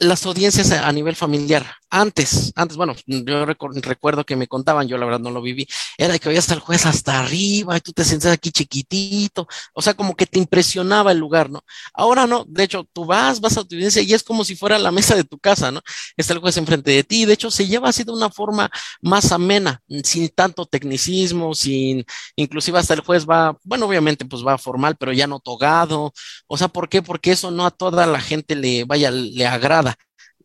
las 0.00 0.24
audiencias 0.24 0.72
a 0.72 0.90
nivel 0.92 1.14
familiar. 1.14 1.74
Antes, 1.92 2.52
antes, 2.54 2.76
bueno, 2.76 2.94
yo 3.06 3.44
recuerdo 3.44 4.24
que 4.24 4.36
me 4.36 4.46
contaban, 4.46 4.86
yo 4.86 4.96
la 4.96 5.06
verdad 5.06 5.18
no 5.18 5.30
lo 5.30 5.42
viví, 5.42 5.66
era 5.98 6.18
que 6.20 6.28
veías 6.28 6.48
al 6.50 6.60
juez 6.60 6.86
hasta 6.86 7.18
arriba 7.18 7.76
y 7.76 7.80
tú 7.80 7.92
te 7.92 8.04
sientes 8.04 8.30
aquí 8.30 8.52
chiquitito, 8.52 9.48
o 9.74 9.82
sea, 9.82 9.94
como 9.94 10.14
que 10.14 10.24
te 10.24 10.38
impresionaba 10.38 11.10
el 11.10 11.18
lugar, 11.18 11.50
¿no? 11.50 11.64
Ahora 11.92 12.28
no, 12.28 12.44
de 12.46 12.62
hecho, 12.62 12.86
tú 12.92 13.04
vas, 13.06 13.40
vas 13.40 13.58
a 13.58 13.64
tu 13.64 13.74
audiencia 13.74 14.00
y 14.02 14.14
es 14.14 14.22
como 14.22 14.44
si 14.44 14.54
fuera 14.54 14.78
la 14.78 14.92
mesa 14.92 15.16
de 15.16 15.24
tu 15.24 15.38
casa, 15.38 15.72
¿no? 15.72 15.82
Está 16.16 16.32
el 16.32 16.38
juez 16.38 16.56
enfrente 16.56 16.92
de 16.92 17.02
ti, 17.04 17.24
de 17.24 17.32
hecho, 17.32 17.50
se 17.50 17.66
lleva 17.66 17.88
así 17.88 18.04
de 18.04 18.12
una 18.12 18.30
forma 18.30 18.70
más 19.02 19.32
amena, 19.32 19.82
sin 20.04 20.28
tanto 20.28 20.64
tecnicismo, 20.64 21.54
sin, 21.54 22.04
inclusive 22.36 22.78
hasta 22.78 22.94
el 22.94 23.00
juez 23.00 23.26
va, 23.26 23.58
bueno, 23.64 23.86
obviamente, 23.86 24.24
pues 24.24 24.46
va 24.46 24.56
formal, 24.58 24.96
pero 24.96 25.12
ya 25.12 25.26
no 25.26 25.40
togado, 25.40 26.12
o 26.46 26.56
sea, 26.56 26.68
¿por 26.68 26.88
qué? 26.88 27.02
Porque 27.02 27.32
eso 27.32 27.50
no 27.50 27.66
a 27.66 27.70
toda 27.72 28.06
la 28.06 28.20
gente 28.20 28.54
le, 28.54 28.84
vaya, 28.84 29.10
le 29.10 29.46
agrada 29.46 29.89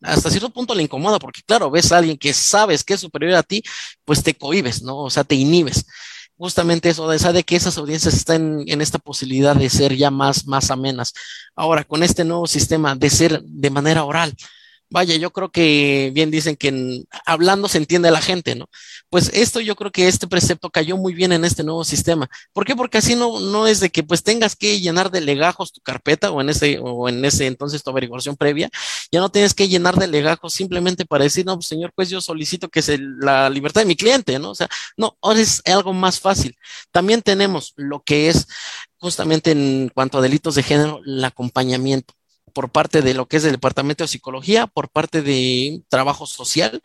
hasta 0.06 0.30
cierto 0.30 0.50
punto 0.50 0.76
le 0.76 0.84
incomoda, 0.84 1.20
porque 1.20 1.42
claro, 1.46 1.70
ves 1.72 1.92
a 1.92 1.98
alguien 1.98 2.18
que 2.18 2.34
sabes 2.34 2.84
que 2.84 2.94
es 2.96 3.02
superior 3.02 3.36
a 3.36 3.44
ti, 3.44 3.64
pues 4.06 4.24
te 4.24 4.34
cohibes, 4.36 4.82
¿no? 4.82 4.98
O 5.00 5.10
sea, 5.10 5.24
te 5.24 5.36
inhibes. 5.36 5.86
Justamente 6.38 6.90
eso, 6.90 7.08
de, 7.08 7.18
de 7.18 7.44
que 7.44 7.56
esas 7.56 7.78
audiencias 7.78 8.14
están 8.14 8.64
en, 8.68 8.82
esta 8.82 9.00
posibilidad 9.00 9.56
de 9.56 9.70
ser 9.70 9.96
ya 9.96 10.12
más, 10.12 10.46
más 10.48 10.70
amenas. 10.70 11.14
Ahora, 11.56 11.86
con 11.86 12.04
este 12.04 12.26
nuevo 12.26 12.46
sistema 12.46 12.96
de 12.96 13.10
ser 13.10 13.42
de 13.44 13.70
manera 13.70 14.04
oral, 14.04 14.36
Vaya, 14.90 15.16
yo 15.16 15.32
creo 15.32 15.50
que 15.50 16.12
bien 16.14 16.30
dicen 16.30 16.56
que 16.56 17.04
hablando 17.26 17.68
se 17.68 17.80
entiende 17.80 18.12
la 18.12 18.22
gente, 18.22 18.56
¿no? 18.56 18.70
Pues 19.10 19.32
esto 19.34 19.60
yo 19.60 19.76
creo 19.76 19.92
que 19.92 20.08
este 20.08 20.28
precepto 20.28 20.70
cayó 20.70 20.96
muy 20.96 21.16
bien 21.16 21.32
en 21.32 21.44
este 21.44 21.64
nuevo 21.64 21.84
sistema. 21.84 22.30
¿Por 22.54 22.66
qué? 22.66 22.76
Porque 22.76 23.00
así 23.00 23.16
no, 23.16 23.40
no 23.40 23.66
es 23.68 23.80
de 23.80 23.90
que 23.90 24.04
pues 24.04 24.22
tengas 24.22 24.56
que 24.56 24.80
llenar 24.80 25.10
de 25.10 25.22
legajos 25.22 25.74
tu 25.74 25.82
carpeta 25.82 26.32
o 26.32 26.40
en 26.40 26.50
ese, 26.50 26.80
o 26.80 27.10
en 27.10 27.26
ese 27.26 27.48
entonces 27.48 27.84
tu 27.84 27.90
averiguación 27.90 28.36
previa, 28.38 28.70
ya 29.12 29.20
no 29.20 29.30
tienes 29.30 29.56
que 29.56 29.68
llenar 29.68 29.96
de 29.96 30.08
legajos 30.08 30.54
simplemente 30.54 31.06
para 31.06 31.24
decir, 31.24 31.46
no, 31.46 31.56
pues 31.56 31.68
señor, 31.68 31.92
pues 31.96 32.10
yo 32.10 32.22
solicito 32.22 32.70
que 32.70 32.82
sea 32.84 32.98
la 33.20 33.50
libertad 33.50 33.82
de 33.82 33.86
mi 33.86 33.96
cliente, 33.96 34.38
¿no? 34.38 34.52
O 34.52 34.56
sea, 34.56 34.70
no, 34.98 35.18
ahora 35.22 35.40
es 35.40 35.62
algo 35.66 35.94
más 35.94 36.20
fácil. 36.20 36.56
También 36.92 37.22
tenemos 37.24 37.74
lo 37.76 38.04
que 38.04 38.30
es 38.30 38.48
justamente 39.00 39.52
en 39.52 39.90
cuanto 39.94 40.20
a 40.20 40.22
delitos 40.22 40.56
de 40.56 40.64
género, 40.64 41.02
el 41.06 41.24
acompañamiento 41.24 42.14
por 42.56 42.72
parte 42.72 43.02
de 43.02 43.14
lo 43.14 43.28
que 43.28 43.36
es 43.36 43.44
el 43.44 43.52
Departamento 43.52 44.06
de 44.06 44.08
Psicología, 44.08 44.66
por 44.66 44.90
parte 44.90 45.22
de 45.22 45.84
Trabajo 45.90 46.26
Social, 46.26 46.82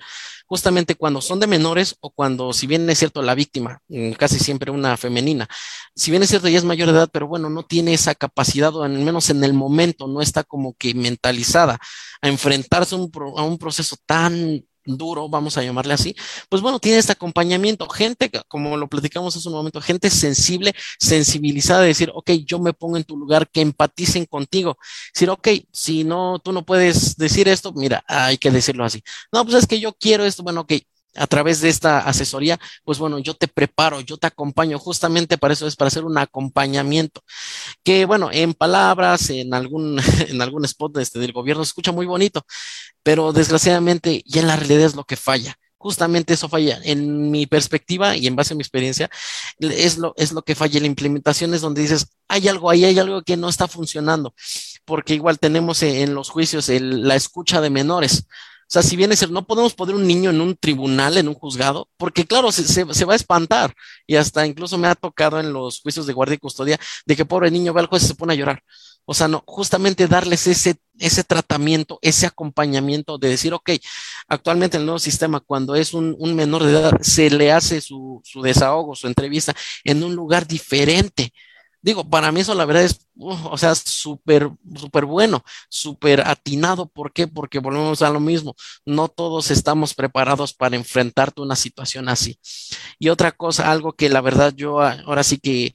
justamente 0.46 0.96
cuando 0.96 1.20
son 1.20 1.38
de 1.38 1.46
menores 1.46 1.94
o 2.00 2.10
cuando, 2.10 2.52
si 2.52 2.66
bien 2.66 2.90
es 2.90 2.98
cierto, 2.98 3.22
la 3.22 3.36
víctima, 3.36 3.80
mm, 3.86 4.12
casi 4.14 4.40
siempre 4.40 4.72
una 4.72 4.96
femenina, 4.96 5.48
si 5.94 6.10
bien 6.10 6.24
es 6.24 6.30
cierto, 6.30 6.48
ya 6.48 6.58
es 6.58 6.64
mayor 6.64 6.88
de 6.88 6.98
edad, 6.98 7.10
pero 7.12 7.28
bueno, 7.28 7.48
no 7.50 7.62
tiene 7.62 7.94
esa 7.94 8.16
capacidad, 8.16 8.74
o 8.74 8.82
al 8.82 8.90
menos 8.90 9.30
en 9.30 9.44
el 9.44 9.54
momento, 9.54 10.08
no 10.08 10.20
está 10.20 10.42
como 10.42 10.74
que 10.74 10.92
mentalizada 10.92 11.78
a 12.20 12.28
enfrentarse 12.28 12.96
a 12.96 12.98
un 13.44 13.58
proceso 13.58 13.96
tan 14.06 14.64
duro, 14.84 15.28
vamos 15.28 15.56
a 15.56 15.62
llamarle 15.62 15.94
así, 15.94 16.14
pues 16.48 16.62
bueno, 16.62 16.78
tiene 16.80 16.98
este 16.98 17.12
acompañamiento, 17.12 17.88
gente, 17.88 18.30
como 18.48 18.76
lo 18.76 18.88
platicamos 18.88 19.36
hace 19.36 19.48
un 19.48 19.54
momento, 19.54 19.80
gente 19.80 20.10
sensible, 20.10 20.74
sensibilizada, 20.98 21.82
de 21.82 21.88
decir, 21.88 22.10
ok, 22.14 22.30
yo 22.44 22.58
me 22.58 22.72
pongo 22.72 22.96
en 22.96 23.04
tu 23.04 23.16
lugar, 23.16 23.48
que 23.50 23.60
empaticen 23.60 24.26
contigo, 24.26 24.78
decir, 25.14 25.30
ok, 25.30 25.48
si 25.72 26.04
no, 26.04 26.38
tú 26.38 26.52
no 26.52 26.64
puedes 26.64 27.16
decir 27.16 27.48
esto, 27.48 27.72
mira, 27.72 28.04
hay 28.06 28.38
que 28.38 28.50
decirlo 28.50 28.84
así. 28.84 29.02
No, 29.32 29.44
pues 29.44 29.56
es 29.56 29.66
que 29.66 29.80
yo 29.80 29.92
quiero 29.94 30.24
esto, 30.24 30.42
bueno, 30.42 30.62
ok, 30.62 30.72
a 31.16 31.26
través 31.26 31.60
de 31.60 31.68
esta 31.68 32.00
asesoría, 32.00 32.58
pues 32.84 32.98
bueno, 32.98 33.18
yo 33.18 33.34
te 33.34 33.48
preparo, 33.48 34.00
yo 34.00 34.16
te 34.16 34.26
acompaño, 34.26 34.78
justamente 34.78 35.38
para 35.38 35.54
eso 35.54 35.66
es 35.66 35.76
para 35.76 35.88
hacer 35.88 36.04
un 36.04 36.18
acompañamiento, 36.18 37.22
que 37.82 38.04
bueno, 38.04 38.30
en 38.32 38.54
palabras, 38.54 39.30
en 39.30 39.54
algún, 39.54 39.98
en 40.28 40.42
algún 40.42 40.64
spot 40.64 40.98
este, 40.98 41.18
del 41.18 41.32
gobierno 41.32 41.64
se 41.64 41.70
escucha 41.70 41.92
muy 41.92 42.06
bonito, 42.06 42.44
pero 43.02 43.32
desgraciadamente 43.32 44.22
ya 44.26 44.40
en 44.40 44.48
la 44.48 44.56
realidad 44.56 44.82
es 44.82 44.94
lo 44.94 45.04
que 45.04 45.16
falla. 45.16 45.56
Justamente 45.82 46.34
eso 46.34 46.50
falla. 46.50 46.78
En 46.84 47.30
mi 47.30 47.46
perspectiva 47.46 48.14
y 48.14 48.26
en 48.26 48.36
base 48.36 48.52
a 48.52 48.56
mi 48.56 48.60
experiencia, 48.60 49.08
es 49.58 49.96
lo, 49.96 50.12
es 50.18 50.32
lo 50.32 50.42
que 50.42 50.54
falla. 50.54 50.78
La 50.78 50.86
implementación 50.86 51.54
es 51.54 51.62
donde 51.62 51.80
dices, 51.80 52.08
hay 52.28 52.48
algo 52.48 52.68
ahí, 52.68 52.84
hay 52.84 52.98
algo 52.98 53.22
que 53.22 53.38
no 53.38 53.48
está 53.48 53.66
funcionando, 53.66 54.34
porque 54.84 55.14
igual 55.14 55.38
tenemos 55.38 55.82
en 55.82 56.14
los 56.14 56.28
juicios 56.28 56.68
la 56.68 57.14
escucha 57.14 57.62
de 57.62 57.70
menores. 57.70 58.26
O 58.70 58.72
sea, 58.72 58.82
si 58.82 58.94
bien 58.94 59.10
es 59.10 59.28
no 59.28 59.44
podemos 59.44 59.74
poner 59.74 59.96
un 59.96 60.06
niño 60.06 60.30
en 60.30 60.40
un 60.40 60.56
tribunal, 60.56 61.16
en 61.16 61.26
un 61.26 61.34
juzgado, 61.34 61.88
porque 61.96 62.24
claro, 62.24 62.52
se, 62.52 62.62
se, 62.64 63.04
va 63.04 63.14
a 63.14 63.16
espantar. 63.16 63.74
Y 64.06 64.14
hasta 64.14 64.46
incluso 64.46 64.78
me 64.78 64.86
ha 64.86 64.94
tocado 64.94 65.40
en 65.40 65.52
los 65.52 65.80
juicios 65.80 66.06
de 66.06 66.12
guardia 66.12 66.36
y 66.36 66.38
custodia 66.38 66.78
de 67.04 67.16
que 67.16 67.24
pobre 67.24 67.50
niño 67.50 67.74
va 67.74 67.80
al 67.80 67.88
juez 67.88 68.04
y 68.04 68.06
se 68.06 68.14
pone 68.14 68.32
a 68.32 68.36
llorar. 68.36 68.62
O 69.04 69.12
sea, 69.12 69.26
no, 69.26 69.42
justamente 69.44 70.06
darles 70.06 70.46
ese, 70.46 70.76
ese 71.00 71.24
tratamiento, 71.24 71.98
ese 72.00 72.26
acompañamiento 72.26 73.18
de 73.18 73.30
decir, 73.30 73.52
ok, 73.54 73.70
actualmente 74.28 74.76
en 74.76 74.82
el 74.82 74.86
nuevo 74.86 75.00
sistema, 75.00 75.40
cuando 75.40 75.74
es 75.74 75.92
un, 75.92 76.14
un 76.20 76.36
menor 76.36 76.62
de 76.62 76.70
edad, 76.70 76.92
se 77.00 77.28
le 77.28 77.50
hace 77.50 77.80
su, 77.80 78.20
su 78.22 78.40
desahogo, 78.40 78.94
su 78.94 79.08
entrevista 79.08 79.52
en 79.82 80.04
un 80.04 80.14
lugar 80.14 80.46
diferente 80.46 81.32
Digo, 81.82 82.08
para 82.08 82.30
mí 82.30 82.40
eso 82.40 82.54
la 82.54 82.66
verdad 82.66 82.84
es, 82.84 83.06
o 83.16 83.56
sea, 83.56 83.74
súper, 83.74 84.50
súper 84.76 85.04
bueno, 85.06 85.42
súper 85.68 86.26
atinado. 86.26 86.86
¿Por 86.86 87.12
qué? 87.12 87.26
Porque 87.26 87.58
volvemos 87.58 88.02
a 88.02 88.10
lo 88.10 88.20
mismo. 88.20 88.54
No 88.84 89.08
todos 89.08 89.50
estamos 89.50 89.94
preparados 89.94 90.52
para 90.52 90.76
enfrentarte 90.76 91.40
una 91.40 91.56
situación 91.56 92.08
así. 92.08 92.38
Y 92.98 93.08
otra 93.08 93.32
cosa, 93.32 93.70
algo 93.70 93.92
que 93.94 94.08
la 94.08 94.20
verdad 94.20 94.52
yo 94.54 94.80
ahora 94.82 95.22
sí 95.22 95.38
que 95.38 95.74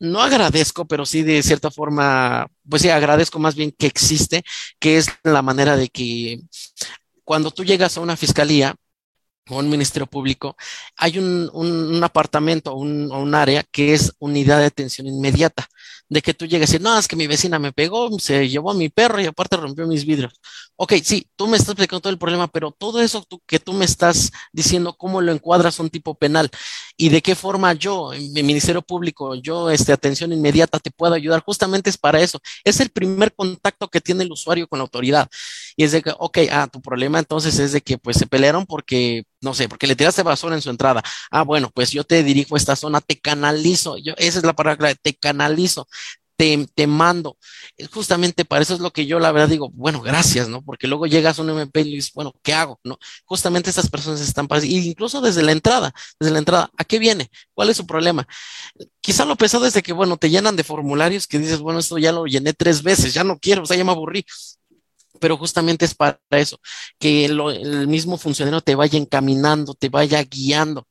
no 0.00 0.20
agradezco, 0.20 0.86
pero 0.86 1.04
sí 1.06 1.22
de 1.22 1.42
cierta 1.42 1.70
forma, 1.70 2.48
pues 2.68 2.82
sí, 2.82 2.88
agradezco 2.88 3.38
más 3.38 3.54
bien 3.54 3.72
que 3.76 3.86
existe, 3.86 4.44
que 4.78 4.96
es 4.96 5.08
la 5.24 5.42
manera 5.42 5.76
de 5.76 5.88
que 5.88 6.40
cuando 7.24 7.50
tú 7.50 7.64
llegas 7.64 7.96
a 7.96 8.00
una 8.00 8.16
fiscalía, 8.16 8.74
o 9.48 9.58
un 9.58 9.68
ministerio 9.68 10.06
público, 10.06 10.56
hay 10.96 11.18
un, 11.18 11.50
un, 11.52 12.02
apartamento 12.04 12.72
o 12.72 12.76
un, 12.78 13.34
área 13.34 13.62
que 13.62 13.94
es 13.94 14.12
unidad 14.18 14.58
de 14.58 14.66
atención 14.66 15.06
inmediata, 15.06 15.68
de 16.08 16.22
que 16.22 16.34
tú 16.34 16.46
llegues 16.46 16.72
y 16.74 16.78
no, 16.78 16.98
es 16.98 17.08
que 17.08 17.16
mi 17.16 17.26
vecina 17.26 17.58
me 17.58 17.72
pegó, 17.72 18.10
se 18.18 18.48
llevó 18.48 18.70
a 18.70 18.74
mi 18.74 18.88
perro 18.88 19.20
y 19.20 19.26
aparte 19.26 19.56
rompió 19.56 19.86
mis 19.86 20.04
vidrios. 20.06 20.32
Ok, 20.76 20.94
sí, 21.02 21.28
tú 21.36 21.46
me 21.48 21.56
estás 21.56 21.70
explicando 21.70 22.00
todo 22.00 22.12
el 22.12 22.18
problema, 22.18 22.48
pero 22.48 22.70
todo 22.70 23.00
eso 23.00 23.26
que 23.46 23.58
tú 23.58 23.72
me 23.72 23.84
estás 23.84 24.30
diciendo, 24.52 24.94
¿cómo 24.96 25.20
lo 25.20 25.32
encuadras 25.32 25.80
un 25.80 25.90
tipo 25.90 26.14
penal? 26.14 26.50
¿Y 26.96 27.08
de 27.10 27.20
qué 27.22 27.34
forma 27.34 27.72
yo, 27.74 28.10
mi 28.32 28.42
Ministerio 28.42 28.82
Público, 28.82 29.34
yo, 29.34 29.70
este, 29.70 29.92
atención 29.92 30.32
inmediata, 30.32 30.78
te 30.78 30.90
puedo 30.90 31.14
ayudar? 31.14 31.42
Justamente 31.44 31.90
es 31.90 31.98
para 31.98 32.20
eso. 32.20 32.40
Es 32.64 32.80
el 32.80 32.90
primer 32.90 33.34
contacto 33.34 33.88
que 33.88 34.00
tiene 34.00 34.24
el 34.24 34.32
usuario 34.32 34.68
con 34.68 34.78
la 34.78 34.84
autoridad. 34.84 35.28
Y 35.76 35.84
es 35.84 35.92
de 35.92 36.02
que, 36.02 36.12
ok, 36.18 36.38
ah, 36.50 36.68
tu 36.70 36.80
problema 36.80 37.18
entonces 37.18 37.58
es 37.58 37.72
de 37.72 37.80
que 37.80 37.98
pues 37.98 38.16
se 38.16 38.26
pelearon 38.26 38.66
porque, 38.66 39.24
no 39.40 39.54
sé, 39.54 39.68
porque 39.68 39.86
le 39.86 39.96
tiraste 39.96 40.22
basura 40.22 40.54
en 40.54 40.62
su 40.62 40.70
entrada. 40.70 41.02
Ah, 41.30 41.42
bueno, 41.42 41.70
pues 41.72 41.90
yo 41.90 42.04
te 42.04 42.22
dirijo 42.22 42.54
a 42.54 42.58
esta 42.58 42.76
zona, 42.76 43.00
te 43.00 43.18
canalizo. 43.18 43.96
Yo, 43.98 44.14
esa 44.16 44.38
es 44.38 44.44
la 44.44 44.54
palabra 44.54 44.76
clave, 44.76 44.96
te 45.00 45.14
canalizo 45.14 45.86
te, 46.38 46.86
mando. 46.86 47.36
Justamente 47.92 48.44
para 48.44 48.62
eso 48.62 48.74
es 48.74 48.80
lo 48.80 48.92
que 48.92 49.06
yo 49.06 49.18
la 49.18 49.32
verdad 49.32 49.48
digo, 49.48 49.70
bueno, 49.74 50.00
gracias, 50.00 50.48
¿no? 50.48 50.62
Porque 50.62 50.86
luego 50.86 51.06
llegas 51.06 51.38
a 51.38 51.42
un 51.42 51.50
MP 51.50 51.80
y 51.80 51.96
dices, 51.96 52.12
bueno, 52.14 52.32
¿qué 52.42 52.54
hago? 52.54 52.78
¿No? 52.84 52.96
Justamente 53.24 53.70
estas 53.70 53.90
personas 53.90 54.20
están 54.20 54.46
para, 54.46 54.64
incluso 54.64 55.20
desde 55.20 55.42
la 55.42 55.52
entrada, 55.52 55.92
desde 56.20 56.32
la 56.32 56.38
entrada, 56.38 56.70
¿a 56.78 56.84
qué 56.84 57.00
viene? 57.00 57.28
¿Cuál 57.54 57.70
es 57.70 57.76
su 57.76 57.86
problema? 57.86 58.26
Quizá 59.00 59.24
lo 59.24 59.36
pesado 59.36 59.66
es 59.66 59.74
de 59.74 59.82
que, 59.82 59.92
bueno, 59.92 60.16
te 60.16 60.30
llenan 60.30 60.54
de 60.54 60.62
formularios 60.62 61.26
que 61.26 61.40
dices, 61.40 61.58
bueno, 61.58 61.80
esto 61.80 61.98
ya 61.98 62.12
lo 62.12 62.24
llené 62.26 62.52
tres 62.52 62.82
veces, 62.84 63.14
ya 63.14 63.24
no 63.24 63.38
quiero, 63.38 63.64
o 63.64 63.66
sea, 63.66 63.76
ya 63.76 63.84
me 63.84 63.90
aburrí 63.90 64.24
pero 65.18 65.36
justamente 65.36 65.84
es 65.84 65.94
para 65.94 66.20
eso, 66.30 66.58
que 66.98 67.24
el 67.26 67.88
mismo 67.88 68.18
funcionario 68.18 68.60
te 68.60 68.74
vaya 68.74 68.98
encaminando, 68.98 69.74
te 69.74 69.88
vaya 69.88 70.22
guiando. 70.22 70.86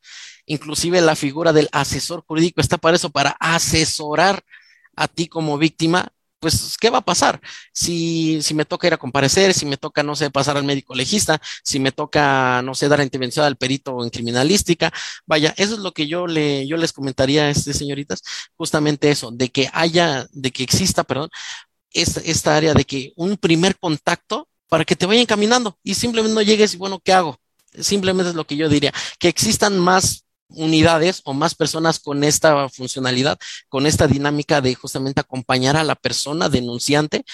Inclusive 0.45 1.01
la 1.01 1.15
figura 1.15 1.53
del 1.53 1.69
asesor 1.71 2.23
jurídico 2.25 2.61
está 2.61 2.77
para 2.77 2.95
eso, 2.95 3.09
para 3.09 3.31
asesorar 3.39 4.43
a 4.95 5.07
ti 5.07 5.27
como 5.27 5.57
víctima, 5.57 6.11
pues, 6.39 6.77
¿qué 6.79 6.89
va 6.89 6.99
a 6.99 7.01
pasar? 7.01 7.41
Si, 7.73 8.41
si 8.41 8.53
me 8.53 8.65
toca 8.65 8.87
ir 8.87 8.93
a 8.93 8.97
comparecer, 8.97 9.53
si 9.53 9.65
me 9.65 9.77
toca, 9.77 10.03
no 10.03 10.15
sé, 10.15 10.29
pasar 10.29 10.57
al 10.57 10.63
médico 10.63 10.93
legista, 10.95 11.41
si 11.63 11.79
me 11.79 11.91
toca, 11.91 12.61
no 12.63 12.75
sé, 12.75 12.87
dar 12.87 13.01
intervención 13.01 13.45
al 13.45 13.57
perito 13.57 14.03
en 14.03 14.09
criminalística, 14.09 14.91
vaya, 15.25 15.53
eso 15.57 15.73
es 15.73 15.79
lo 15.79 15.93
que 15.93 16.07
yo 16.07 16.27
le, 16.27 16.67
yo 16.67 16.77
les 16.77 16.93
comentaría 16.93 17.43
a 17.45 17.49
este 17.49 17.73
señoritas, 17.73 18.21
justamente 18.55 19.09
eso, 19.09 19.31
de 19.31 19.49
que 19.49 19.69
haya, 19.73 20.27
de 20.31 20.51
que 20.51 20.63
exista, 20.63 21.03
perdón, 21.03 21.29
esta, 22.01 22.55
área 22.55 22.73
de 22.73 22.85
que 22.85 23.13
un 23.15 23.37
primer 23.37 23.77
contacto 23.77 24.47
para 24.69 24.85
que 24.85 24.95
te 24.95 25.05
vayan 25.05 25.25
caminando 25.25 25.77
y 25.83 25.95
simplemente 25.95 26.35
no 26.35 26.41
llegues 26.41 26.73
y 26.73 26.77
bueno, 26.77 26.99
¿qué 27.03 27.13
hago? 27.13 27.39
Simplemente 27.79 28.29
es 28.29 28.35
lo 28.35 28.45
que 28.45 28.57
yo 28.57 28.69
diría, 28.69 28.93
que 29.19 29.27
existan 29.27 29.77
más 29.79 30.25
unidades 30.49 31.21
o 31.25 31.33
más 31.33 31.55
personas 31.55 31.99
con 31.99 32.23
esta 32.23 32.69
funcionalidad, 32.69 33.37
con 33.69 33.85
esta 33.85 34.07
dinámica 34.07 34.61
de 34.61 34.75
justamente 34.75 35.21
acompañar 35.21 35.75
a 35.75 35.83
la 35.83 35.95
persona 35.95 36.49
denunciante 36.49 37.25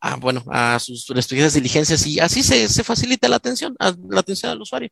a, 0.00 0.16
bueno, 0.16 0.44
a 0.48 0.78
sus 0.78 1.06
respectivas 1.08 1.54
diligencias 1.54 2.06
y 2.06 2.20
así 2.20 2.42
se, 2.42 2.68
se 2.68 2.84
facilita 2.84 3.28
la 3.28 3.36
atención, 3.36 3.76
la 3.78 4.20
atención 4.20 4.52
al 4.52 4.60
usuario. 4.60 4.90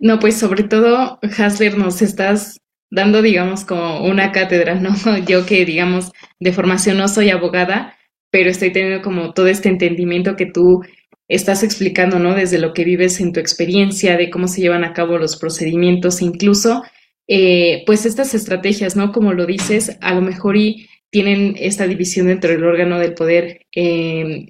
No, 0.00 0.20
pues 0.20 0.38
sobre 0.38 0.62
todo, 0.62 1.18
Hasler, 1.22 1.76
nos 1.76 2.02
estás 2.02 2.60
dando, 2.90 3.22
digamos, 3.22 3.64
como 3.64 4.04
una 4.04 4.32
cátedra, 4.32 4.74
¿no? 4.74 4.94
Yo 5.26 5.46
que, 5.46 5.64
digamos, 5.64 6.12
de 6.40 6.52
formación 6.52 6.98
no 6.98 7.08
soy 7.08 7.30
abogada, 7.30 7.96
pero 8.30 8.50
estoy 8.50 8.72
teniendo 8.72 9.02
como 9.02 9.32
todo 9.32 9.46
este 9.46 9.68
entendimiento 9.68 10.36
que 10.36 10.46
tú 10.46 10.82
estás 11.28 11.62
explicando, 11.62 12.18
¿no? 12.18 12.34
Desde 12.34 12.58
lo 12.58 12.72
que 12.72 12.84
vives 12.84 13.20
en 13.20 13.32
tu 13.32 13.40
experiencia, 13.40 14.16
de 14.16 14.30
cómo 14.30 14.48
se 14.48 14.60
llevan 14.60 14.84
a 14.84 14.92
cabo 14.92 15.18
los 15.18 15.36
procedimientos, 15.36 16.22
incluso, 16.22 16.82
eh, 17.26 17.82
pues 17.86 18.06
estas 18.06 18.34
estrategias, 18.34 18.96
¿no? 18.96 19.12
Como 19.12 19.34
lo 19.34 19.46
dices, 19.46 19.98
a 20.00 20.14
lo 20.14 20.22
mejor 20.22 20.56
y 20.56 20.88
tienen 21.10 21.54
esta 21.58 21.86
división 21.86 22.26
dentro 22.26 22.50
del 22.50 22.64
órgano 22.64 22.98
del 22.98 23.14
poder 23.14 23.66
eh, 23.74 24.46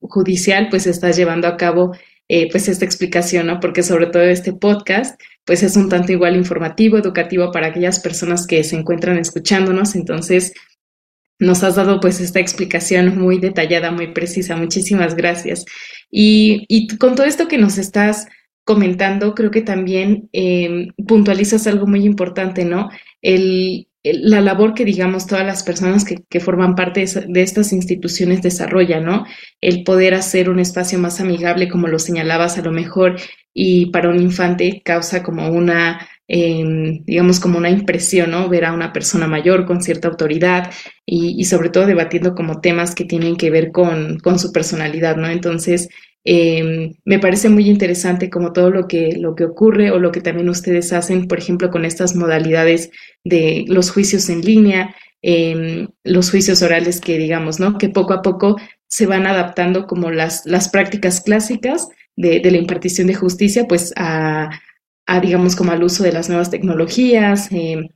judicial, 0.00 0.68
pues 0.70 0.86
estás 0.86 1.16
llevando 1.16 1.48
a 1.48 1.56
cabo 1.56 1.92
eh, 2.28 2.50
pues 2.50 2.68
esta 2.68 2.84
explicación, 2.84 3.46
¿no? 3.46 3.60
Porque 3.60 3.82
sobre 3.82 4.06
todo 4.06 4.22
este 4.22 4.52
podcast, 4.52 5.20
pues 5.48 5.62
es 5.62 5.78
un 5.78 5.88
tanto 5.88 6.12
igual 6.12 6.36
informativo, 6.36 6.98
educativo 6.98 7.50
para 7.50 7.68
aquellas 7.68 8.00
personas 8.00 8.46
que 8.46 8.62
se 8.62 8.76
encuentran 8.76 9.16
escuchándonos. 9.16 9.94
Entonces, 9.94 10.52
nos 11.38 11.64
has 11.64 11.76
dado 11.76 12.00
pues 12.00 12.20
esta 12.20 12.38
explicación 12.38 13.16
muy 13.16 13.38
detallada, 13.38 13.90
muy 13.90 14.08
precisa. 14.08 14.56
Muchísimas 14.56 15.16
gracias. 15.16 15.64
Y, 16.10 16.66
y 16.68 16.98
con 16.98 17.14
todo 17.14 17.24
esto 17.24 17.48
que 17.48 17.56
nos 17.56 17.78
estás 17.78 18.26
comentando, 18.64 19.34
creo 19.34 19.50
que 19.50 19.62
también 19.62 20.28
eh, 20.34 20.88
puntualizas 21.06 21.66
algo 21.66 21.86
muy 21.86 22.04
importante, 22.04 22.66
¿no? 22.66 22.90
El, 23.22 23.87
la 24.04 24.40
labor 24.40 24.74
que, 24.74 24.84
digamos, 24.84 25.26
todas 25.26 25.44
las 25.44 25.62
personas 25.62 26.04
que, 26.04 26.40
forman 26.40 26.74
parte 26.74 27.04
de, 27.28 27.42
estas 27.42 27.72
instituciones 27.72 28.42
desarrollan, 28.42 29.04
¿no? 29.04 29.26
El 29.60 29.84
poder 29.84 30.14
hacer 30.14 30.50
un 30.50 30.60
espacio 30.60 30.98
más 30.98 31.20
amigable, 31.20 31.68
como 31.68 31.88
lo 31.88 31.98
señalabas 31.98 32.58
a 32.58 32.62
lo 32.62 32.72
mejor, 32.72 33.16
y 33.52 33.86
para 33.86 34.08
un 34.08 34.20
infante 34.20 34.82
causa 34.84 35.22
como 35.22 35.50
una 35.50 36.08
eh, 36.30 36.62
digamos, 37.06 37.40
como 37.40 37.56
una 37.58 37.70
impresión, 37.70 38.30
¿no? 38.32 38.48
Ver 38.50 38.66
a 38.66 38.74
una 38.74 38.92
persona 38.92 39.26
mayor 39.26 39.64
con 39.64 39.82
cierta 39.82 40.08
autoridad 40.08 40.70
y, 41.06 41.34
y 41.40 41.44
sobre 41.44 41.70
todo 41.70 41.86
debatiendo 41.86 42.34
como 42.34 42.60
temas 42.60 42.94
que 42.94 43.06
tienen 43.06 43.36
que 43.36 43.50
ver 43.50 43.72
con, 43.72 44.18
con 44.18 44.38
su 44.38 44.52
personalidad, 44.52 45.16
¿no? 45.16 45.28
Entonces, 45.28 45.88
eh, 46.24 46.94
me 47.04 47.18
parece 47.18 47.48
muy 47.48 47.68
interesante 47.68 48.30
como 48.30 48.52
todo 48.52 48.70
lo 48.70 48.86
que, 48.86 49.16
lo 49.18 49.34
que 49.34 49.44
ocurre 49.44 49.90
o 49.90 49.98
lo 49.98 50.12
que 50.12 50.20
también 50.20 50.48
ustedes 50.48 50.92
hacen, 50.92 51.26
por 51.26 51.38
ejemplo, 51.38 51.70
con 51.70 51.84
estas 51.84 52.14
modalidades 52.14 52.90
de 53.24 53.64
los 53.68 53.90
juicios 53.90 54.28
en 54.28 54.42
línea, 54.42 54.94
eh, 55.22 55.88
los 56.04 56.30
juicios 56.30 56.62
orales 56.62 57.00
que 57.00 57.18
digamos, 57.18 57.60
¿no? 57.60 57.78
Que 57.78 57.88
poco 57.88 58.12
a 58.12 58.22
poco 58.22 58.56
se 58.88 59.06
van 59.06 59.26
adaptando 59.26 59.86
como 59.86 60.10
las, 60.10 60.46
las 60.46 60.68
prácticas 60.68 61.20
clásicas 61.20 61.88
de, 62.16 62.40
de 62.40 62.50
la 62.50 62.58
impartición 62.58 63.06
de 63.06 63.14
justicia, 63.14 63.66
pues 63.68 63.92
a, 63.96 64.50
digamos, 65.22 65.56
como 65.56 65.72
al 65.72 65.82
uso 65.82 66.02
de 66.02 66.12
las 66.12 66.28
nuevas 66.28 66.50
tecnologías. 66.50 67.50
Eh, 67.52 67.88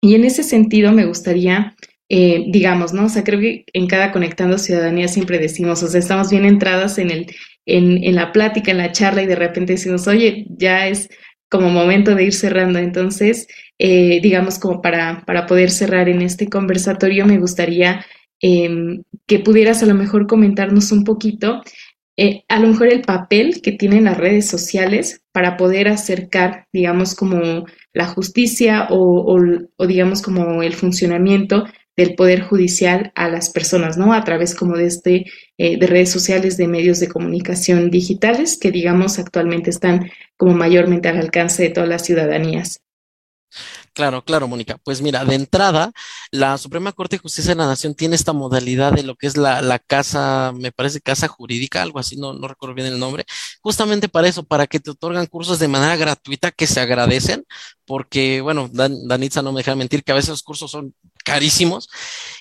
y 0.00 0.14
en 0.14 0.24
ese 0.24 0.42
sentido 0.42 0.92
me 0.92 1.06
gustaría, 1.06 1.76
eh, 2.08 2.44
digamos, 2.48 2.92
¿no? 2.92 3.06
O 3.06 3.08
sea, 3.08 3.24
creo 3.24 3.40
que 3.40 3.64
en 3.72 3.86
cada 3.86 4.12
Conectando 4.12 4.58
Ciudadanía 4.58 5.08
siempre 5.08 5.38
decimos, 5.38 5.82
o 5.82 5.88
sea, 5.88 6.00
estamos 6.00 6.30
bien 6.30 6.44
entradas 6.44 6.98
en, 6.98 7.10
el, 7.10 7.26
en, 7.68 8.02
en 8.02 8.14
la 8.14 8.32
plática, 8.32 8.70
en 8.70 8.78
la 8.78 8.92
charla 8.92 9.22
y 9.22 9.26
de 9.26 9.36
repente 9.36 9.74
decimos, 9.74 10.06
oye, 10.08 10.46
ya 10.50 10.88
es 10.88 11.08
como 11.50 11.70
momento 11.70 12.14
de 12.14 12.24
ir 12.24 12.34
cerrando. 12.34 12.78
Entonces, 12.78 13.46
eh, 13.78 14.20
digamos, 14.22 14.58
como 14.58 14.82
para, 14.82 15.22
para 15.26 15.46
poder 15.46 15.70
cerrar 15.70 16.08
en 16.08 16.22
este 16.22 16.48
conversatorio, 16.48 17.26
me 17.26 17.38
gustaría 17.38 18.04
eh, 18.42 19.00
que 19.26 19.38
pudieras 19.38 19.82
a 19.82 19.86
lo 19.86 19.94
mejor 19.94 20.26
comentarnos 20.26 20.92
un 20.92 21.04
poquito 21.04 21.62
eh, 22.20 22.42
a 22.48 22.58
lo 22.58 22.66
mejor 22.66 22.88
el 22.88 23.02
papel 23.02 23.62
que 23.62 23.70
tienen 23.70 24.04
las 24.04 24.16
redes 24.16 24.48
sociales 24.48 25.22
para 25.30 25.56
poder 25.56 25.86
acercar, 25.86 26.66
digamos, 26.72 27.14
como 27.14 27.64
la 27.92 28.06
justicia 28.06 28.88
o, 28.90 29.38
digamos, 29.86 30.20
como 30.20 30.64
el 30.64 30.72
funcionamiento 30.72 31.66
del 31.98 32.14
poder 32.14 32.42
judicial 32.42 33.10
a 33.16 33.28
las 33.28 33.50
personas, 33.50 33.98
¿no? 33.98 34.12
A 34.12 34.22
través 34.22 34.54
como 34.54 34.76
de 34.76 34.86
este, 34.86 35.26
eh, 35.58 35.78
de 35.78 35.86
redes 35.88 36.12
sociales, 36.12 36.56
de 36.56 36.68
medios 36.68 37.00
de 37.00 37.08
comunicación 37.08 37.90
digitales 37.90 38.56
que, 38.56 38.70
digamos, 38.70 39.18
actualmente 39.18 39.70
están 39.70 40.08
como 40.36 40.54
mayormente 40.54 41.08
al 41.08 41.18
alcance 41.18 41.64
de 41.64 41.70
todas 41.70 41.88
las 41.88 42.04
ciudadanías. 42.04 42.80
Claro, 43.94 44.22
claro, 44.24 44.46
Mónica. 44.46 44.78
Pues 44.84 45.02
mira, 45.02 45.24
de 45.24 45.34
entrada, 45.34 45.90
la 46.30 46.56
Suprema 46.56 46.92
Corte 46.92 47.16
de 47.16 47.20
Justicia 47.20 47.50
de 47.50 47.56
la 47.56 47.66
Nación 47.66 47.96
tiene 47.96 48.14
esta 48.14 48.32
modalidad 48.32 48.92
de 48.92 49.02
lo 49.02 49.16
que 49.16 49.26
es 49.26 49.36
la, 49.36 49.60
la 49.60 49.80
casa, 49.80 50.52
me 50.54 50.70
parece 50.70 51.00
casa 51.00 51.26
jurídica, 51.26 51.82
algo 51.82 51.98
así, 51.98 52.16
no, 52.16 52.32
no 52.32 52.46
recuerdo 52.46 52.76
bien 52.76 52.86
el 52.86 53.00
nombre, 53.00 53.24
justamente 53.60 54.08
para 54.08 54.28
eso, 54.28 54.44
para 54.44 54.68
que 54.68 54.78
te 54.78 54.90
otorgan 54.90 55.26
cursos 55.26 55.58
de 55.58 55.66
manera 55.66 55.96
gratuita 55.96 56.52
que 56.52 56.68
se 56.68 56.78
agradecen, 56.78 57.44
porque, 57.88 58.42
bueno, 58.42 58.68
Dan, 58.70 59.08
Danitza 59.08 59.40
no 59.40 59.50
me 59.50 59.60
deja 59.60 59.74
mentir 59.74 60.04
que 60.04 60.12
a 60.12 60.14
veces 60.14 60.28
los 60.28 60.42
cursos 60.42 60.70
son 60.70 60.94
carísimos 61.24 61.88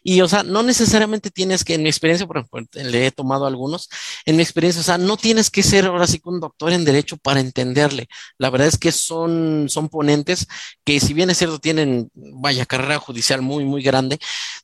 y, 0.03 0.19
o 0.21 0.27
sea, 0.27 0.43
no 0.43 0.61
necesariamente 0.61 1.31
tienes 1.31 1.63
que, 1.63 1.75
en 1.75 1.83
mi 1.83 1.89
experiencia, 1.89 2.27
por 2.27 2.37
ejemplo, 2.37 2.61
le 2.73 3.07
he 3.07 3.11
tomado 3.11 3.47
algunos, 3.47 3.89
en 4.25 4.35
mi 4.35 4.43
experiencia, 4.43 4.81
o 4.81 4.83
sea, 4.83 4.97
no 4.97 5.15
tienes 5.15 5.49
que 5.49 5.63
ser 5.63 5.85
ahora 5.85 6.05
sí 6.05 6.21
un 6.25 6.41
doctor 6.41 6.73
en 6.73 6.83
derecho 6.83 7.15
para 7.15 7.39
entenderle. 7.39 8.07
La 8.37 8.49
verdad 8.49 8.67
es 8.67 8.77
que 8.77 8.91
son, 8.91 9.67
son 9.69 9.87
ponentes 9.87 10.47
que 10.83 10.99
si 10.99 11.13
bien 11.13 11.29
es 11.29 11.37
cierto 11.37 11.59
tienen, 11.59 12.11
vaya, 12.13 12.65
carrera 12.65 12.99
judicial 12.99 13.41
muy, 13.41 13.63
muy 13.63 13.81
grande, 13.81 14.19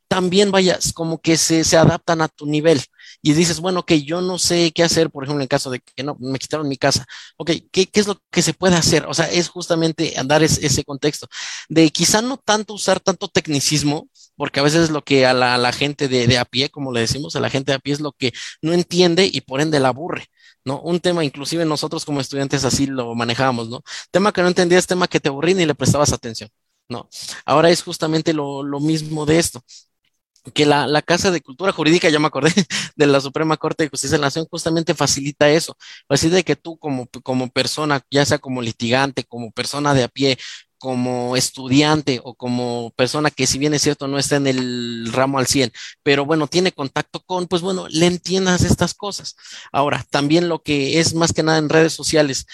también 0.10 0.52
vayas 0.52 0.92
como 0.92 1.22
que 1.22 1.38
se, 1.38 1.64
se 1.64 1.78
adaptan 1.78 2.22
a 2.22 2.28
tu 2.28 2.46
nivel 2.46 2.82
y 3.22 3.34
dices, 3.34 3.60
bueno, 3.60 3.86
que 3.86 4.04
yo 4.04 4.22
no 4.22 4.40
sé 4.40 4.72
qué 4.74 4.84
hacer, 4.84 5.10
por 5.10 5.24
ejemplo, 5.24 5.42
en 5.42 5.48
caso 5.48 5.70
de 5.70 5.80
que 5.80 6.04
no, 6.04 6.16
me 6.20 6.40
quitaron 6.40 6.68
mi 6.68 6.78
casa, 6.78 7.06
ok, 7.38 7.52
¿qué, 7.72 7.88
qué 7.88 8.00
es 8.00 8.08
lo 8.08 8.20
que 8.32 8.42
se 8.42 8.54
puede 8.54 8.76
hacer? 8.76 9.06
O 9.08 9.14
sea, 9.14 9.30
es 9.32 9.50
justamente 9.50 10.14
dar 10.26 10.44
es, 10.44 10.58
ese 10.60 10.84
contexto 10.84 11.28
de 11.70 11.90
quizá 11.92 12.22
no 12.22 12.38
tanto 12.38 12.74
usar 12.74 13.00
tanto 13.00 13.28
tecnicismo, 13.28 14.10
porque 14.36 14.60
a 14.60 14.64
veces 14.64 14.90
lo 14.90 15.04
que 15.04 15.26
a 15.26 15.34
la, 15.34 15.72
gente 15.74 16.08
de, 16.08 16.28
de, 16.28 16.38
a 16.38 16.46
pie, 16.46 16.70
como 16.70 16.92
le 16.92 17.02
decimos, 17.02 17.36
a 17.36 17.40
la 17.40 17.50
gente 17.50 17.72
de 17.72 17.76
a 17.78 17.80
pie 17.80 17.94
es 17.94 18.00
lo 18.02 18.12
que 18.14 18.34
no 18.62 18.74
entiende 18.74 19.30
y 19.32 19.42
por 19.42 19.62
ende 19.62 19.80
la 19.80 19.90
aburre. 19.90 20.28
¿no? 20.66 20.80
Un 20.82 21.00
tema, 21.00 21.24
inclusive 21.26 21.66
nosotros 21.66 22.06
como 22.06 22.22
estudiantes 22.22 22.64
así 22.66 22.86
lo 22.88 23.16
manejábamos, 23.16 23.70
¿no? 23.70 23.84
Tema 24.12 24.32
que 24.32 24.42
no 24.42 24.48
entendías, 24.48 24.88
tema 24.88 25.08
que 25.08 25.20
te 25.20 25.30
aburrí 25.30 25.54
ni 25.54 25.66
le 25.66 25.76
prestabas 25.76 26.14
atención, 26.14 26.50
¿no? 26.88 27.10
Ahora 27.46 27.70
es 27.70 27.84
justamente 27.84 28.34
lo, 28.34 28.64
lo 28.64 28.80
mismo 28.80 29.26
de 29.26 29.40
esto 29.40 29.62
que 30.52 30.66
la, 30.66 30.88
la, 30.88 31.02
Casa 31.02 31.32
de 31.32 31.42
Cultura 31.42 31.72
Jurídica, 31.72 32.10
ya 32.10 32.20
me 32.20 32.28
acordé, 32.28 32.52
de 32.96 33.08
la 33.08 33.22
Suprema 33.22 33.58
Corte 33.58 33.84
de 33.84 33.90
Justicia 33.90 34.18
de 34.18 34.22
la 34.22 34.28
Nación, 34.28 34.46
justamente 34.50 34.94
facilita 34.94 35.50
eso, 35.50 35.78
facilita 36.08 36.44
que 36.44 36.56
tú 36.56 36.78
como, 36.78 37.08
como 37.24 37.50
persona, 37.50 38.02
ya 38.12 38.26
sea 38.26 38.40
como 38.40 38.62
litigante, 38.62 39.24
como 39.24 39.52
persona 39.52 39.94
de 39.94 40.04
a 40.04 40.08
pie, 40.08 40.38
como 40.84 41.38
estudiante 41.38 42.20
o 42.26 42.36
como 42.36 42.92
persona 42.98 43.32
que 43.32 43.48
si 43.48 43.58
bien 43.58 43.74
es 43.74 43.84
cierto 43.84 44.10
no 44.10 44.18
está 44.18 44.36
en 44.36 44.48
el 44.48 45.14
ramo 45.14 45.40
al 45.40 45.48
100, 45.48 45.72
pero 46.04 46.26
bueno, 46.26 46.48
tiene 46.48 46.74
contacto 46.74 47.22
con, 47.22 47.48
pues 47.48 47.62
bueno, 47.62 47.88
le 47.90 48.06
entiendas 48.06 48.64
estas 48.66 48.94
cosas. 48.94 49.38
Ahora, 49.72 50.06
también 50.10 50.50
lo 50.50 50.62
que 50.62 51.00
es 51.00 51.14
más 51.14 51.32
que 51.32 51.42
nada 51.42 51.58
en 51.58 51.70
redes 51.70 51.94
sociales, 51.94 52.48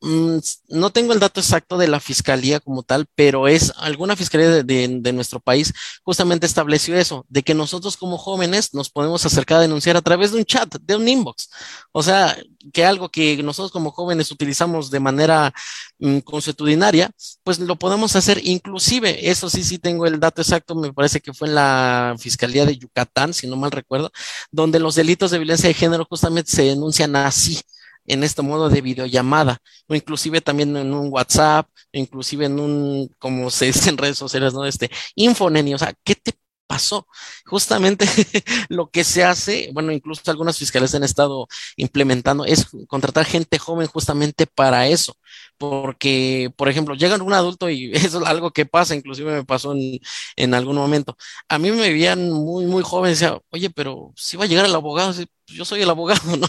mmm, 0.00 0.38
no 0.68 0.90
tengo 0.90 1.12
el 1.12 1.18
dato 1.18 1.40
exacto 1.40 1.76
de 1.76 1.88
la 1.88 1.98
fiscalía 1.98 2.60
como 2.60 2.84
tal, 2.84 3.06
pero 3.16 3.48
es 3.48 3.72
alguna 3.78 4.14
fiscalía 4.14 4.62
de, 4.62 4.62
de, 4.62 5.12
nuestro 5.12 5.40
país 5.40 5.72
justamente 6.04 6.46
estableció 6.46 6.96
eso, 6.96 7.26
de 7.28 7.42
que 7.42 7.52
nosotros 7.52 7.96
como 7.96 8.16
jóvenes 8.16 8.74
nos 8.74 8.90
podemos 8.90 9.26
acercar 9.26 9.58
a 9.58 9.62
denunciar 9.62 9.96
a 9.96 10.02
través 10.02 10.30
de 10.30 10.38
un 10.38 10.44
chat, 10.44 10.72
de 10.80 10.94
un 10.94 11.08
inbox. 11.08 11.50
O 11.90 12.04
sea, 12.04 12.36
que 12.72 12.84
algo 12.84 13.08
que 13.08 13.42
nosotros 13.42 13.72
como 13.72 13.90
jóvenes 13.90 14.30
utilizamos 14.30 14.90
de 14.90 15.00
manera 15.00 15.52
mmm, 15.98 16.18
consuetudinaria, 16.18 17.10
pues 17.44 17.58
lo 17.58 17.76
podemos 17.76 18.16
hacer 18.16 18.40
inclusive, 18.44 19.30
eso 19.30 19.48
sí, 19.50 19.64
sí 19.64 19.78
tengo 19.78 20.06
el 20.06 20.20
dato 20.20 20.42
exacto, 20.42 20.74
me 20.74 20.92
parece 20.92 21.20
que 21.20 21.32
fue 21.32 21.48
en 21.48 21.54
la 21.54 22.14
Fiscalía 22.18 22.66
de 22.66 22.76
Yucatán, 22.76 23.34
si 23.34 23.46
no 23.46 23.56
mal 23.56 23.70
recuerdo, 23.70 24.10
donde 24.50 24.78
los 24.78 24.94
delitos 24.94 25.30
de 25.30 25.38
violencia 25.38 25.68
de 25.68 25.74
género 25.74 26.06
justamente 26.08 26.50
se 26.50 26.64
denuncian 26.64 27.16
así 27.16 27.60
en 28.06 28.24
este 28.24 28.42
modo 28.42 28.68
de 28.68 28.80
videollamada, 28.80 29.58
o 29.86 29.94
inclusive 29.94 30.40
también 30.40 30.76
en 30.76 30.92
un 30.92 31.08
WhatsApp, 31.12 31.68
inclusive 31.92 32.46
en 32.46 32.58
un, 32.58 33.14
como 33.18 33.50
se 33.50 33.66
dice 33.66 33.90
en 33.90 33.98
redes 33.98 34.18
sociales, 34.18 34.54
¿no? 34.54 34.64
Este, 34.64 34.90
Infoneni, 35.14 35.74
o 35.74 35.78
sea, 35.78 35.94
¿qué 36.04 36.14
te 36.16 36.32
pasó? 36.66 37.06
Justamente 37.46 38.06
lo 38.68 38.90
que 38.90 39.04
se 39.04 39.24
hace, 39.24 39.70
bueno, 39.72 39.92
incluso 39.92 40.22
algunas 40.30 40.58
fiscales 40.58 40.94
han 40.94 41.04
estado 41.04 41.46
implementando, 41.76 42.44
es 42.44 42.66
contratar 42.88 43.24
gente 43.26 43.58
joven 43.58 43.86
justamente 43.86 44.46
para 44.46 44.88
eso, 44.88 45.16
porque, 45.58 46.50
por 46.56 46.68
ejemplo, 46.68 46.94
llega 46.94 47.16
un 47.22 47.32
adulto 47.32 47.70
y 47.70 47.92
eso 47.94 48.20
es 48.22 48.26
algo 48.28 48.50
que 48.52 48.66
pasa, 48.66 48.94
inclusive 48.94 49.32
me 49.32 49.44
pasó 49.44 49.72
en, 49.72 50.00
en 50.36 50.54
algún 50.54 50.76
momento. 50.76 51.16
A 51.48 51.58
mí 51.58 51.70
me 51.70 51.90
veían 51.90 52.30
muy, 52.30 52.66
muy 52.66 52.82
joven, 52.82 53.12
decía, 53.12 53.38
oye, 53.50 53.70
pero 53.70 54.12
si 54.16 54.36
va 54.36 54.44
a 54.44 54.46
llegar 54.48 54.66
el 54.66 54.74
abogado, 54.74 55.12
yo 55.54 55.64
soy 55.64 55.82
el 55.82 55.90
abogado, 55.90 56.36
¿no? 56.36 56.46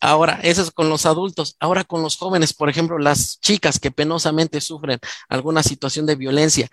Ahora, 0.00 0.40
eso 0.42 0.62
es 0.62 0.70
con 0.70 0.88
los 0.88 1.06
adultos. 1.06 1.56
Ahora 1.60 1.84
con 1.84 2.02
los 2.02 2.16
jóvenes, 2.16 2.52
por 2.52 2.68
ejemplo, 2.68 2.98
las 2.98 3.40
chicas 3.40 3.78
que 3.78 3.90
penosamente 3.90 4.60
sufren 4.60 4.98
alguna 5.28 5.62
situación 5.62 6.06
de 6.06 6.16
violencia, 6.16 6.68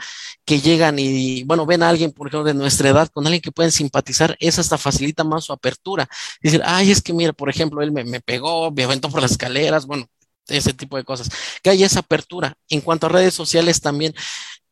que 0.46 0.62
llegan 0.62 0.98
y, 1.00 1.44
bueno, 1.44 1.66
ven 1.66 1.84
a 1.84 1.90
alguien, 1.90 2.12
por 2.12 2.28
ejemplo, 2.28 2.44
de 2.46 2.54
nuestra 2.54 2.90
edad, 2.90 3.10
con 3.10 3.26
alguien 3.26 3.42
que 3.42 3.52
pueden 3.52 3.72
simpatizar, 3.72 4.36
eso 4.40 4.62
hasta 4.62 4.78
facilita 4.78 5.24
más 5.24 5.46
su 5.46 5.54
apertura. 5.54 6.08
Decir, 6.42 6.62
ay, 6.66 6.92
es 6.92 7.02
que 7.02 7.14
mira, 7.14 7.34
por 7.34 7.50
ejemplo, 7.50 7.82
él 7.82 7.92
me, 7.92 8.04
me 8.04 8.22
pegó, 8.22 8.72
me 8.72 8.84
aventó 8.84 9.10
por 9.10 9.22
las 9.22 9.32
escaleras, 9.32 9.86
bueno, 9.86 10.08
ese 10.50 10.74
tipo 10.74 10.98
de 10.98 11.04
cosas. 11.04 11.30
Que 11.64 11.70
haya 11.70 11.86
esa 11.86 12.00
apertura. 12.00 12.56
En 12.70 12.82
cuanto 12.82 13.08
a 13.08 13.10
redes 13.10 13.34
sociales 13.34 13.82
también, 13.82 14.14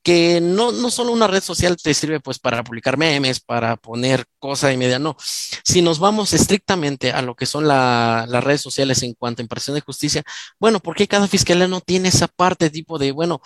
que 0.07 0.39
no, 0.39 0.71
no 0.71 0.89
solo 0.89 1.11
una 1.11 1.28
red 1.28 1.43
social 1.43 1.75
te 1.75 1.93
sirve 1.93 2.21
pues 2.21 2.39
para 2.39 2.63
publicar 2.63 2.97
memes, 2.97 3.41
para 3.41 3.75
poner 3.75 4.23
cosa 4.39 4.71
y 4.71 4.78
media, 4.78 4.99
no. 4.99 5.17
Si 5.19 5.82
nos 5.82 5.99
vamos 5.99 6.32
estrictamente 6.32 7.11
a 7.11 7.21
lo 7.21 7.36
que 7.36 7.45
son 7.45 7.67
las 7.67 8.41
redes 8.41 8.61
sociales 8.61 9.03
en 9.03 9.13
cuanto 9.15 9.41
a 9.41 9.43
impresión 9.43 9.75
de 9.75 9.82
justicia, 9.82 10.23
bueno, 10.61 10.80
¿por 10.80 10.95
qué 10.95 11.09
cada 11.09 11.28
fiscalía 11.28 11.67
no 11.67 11.82
tiene 11.82 12.07
esa 12.07 12.30
parte 12.30 12.69
tipo 12.69 12.97
de, 12.97 13.11
bueno, 13.11 13.41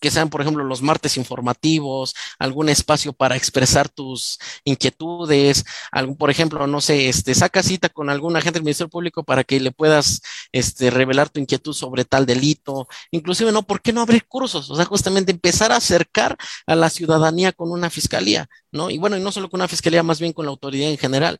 que 0.00 0.10
sean, 0.10 0.28
por 0.30 0.40
ejemplo, 0.40 0.64
los 0.64 0.82
martes 0.82 1.16
informativos, 1.16 2.14
algún 2.38 2.68
espacio 2.68 3.12
para 3.12 3.36
expresar 3.36 3.88
tus 3.88 4.38
inquietudes, 4.64 5.64
algún, 5.90 6.16
por 6.16 6.30
ejemplo, 6.30 6.66
no 6.66 6.80
sé, 6.80 7.08
este, 7.08 7.34
saca 7.34 7.62
cita 7.62 7.88
con 7.88 8.10
algún 8.10 8.36
agente 8.36 8.58
del 8.58 8.64
Ministerio 8.64 8.90
Público 8.90 9.24
para 9.24 9.44
que 9.44 9.60
le 9.60 9.72
puedas, 9.72 10.22
este, 10.52 10.90
revelar 10.90 11.30
tu 11.30 11.40
inquietud 11.40 11.72
sobre 11.72 12.04
tal 12.04 12.26
delito, 12.26 12.88
inclusive, 13.10 13.52
¿no? 13.52 13.62
¿Por 13.62 13.80
qué 13.82 13.92
no 13.92 14.02
abrir 14.02 14.26
cursos? 14.26 14.70
O 14.70 14.76
sea, 14.76 14.84
justamente 14.84 15.32
empezar 15.32 15.72
a 15.72 15.76
acercar 15.76 16.36
a 16.66 16.74
la 16.74 16.90
ciudadanía 16.90 17.52
con 17.52 17.70
una 17.70 17.90
fiscalía, 17.90 18.48
¿no? 18.76 18.90
Y 18.90 18.98
bueno, 18.98 19.16
y 19.16 19.20
no 19.20 19.32
solo 19.32 19.48
con 19.50 19.60
una 19.60 19.68
fiscalía, 19.68 20.02
más 20.02 20.20
bien 20.20 20.32
con 20.32 20.46
la 20.46 20.50
autoridad 20.50 20.90
en 20.90 20.98
general. 20.98 21.38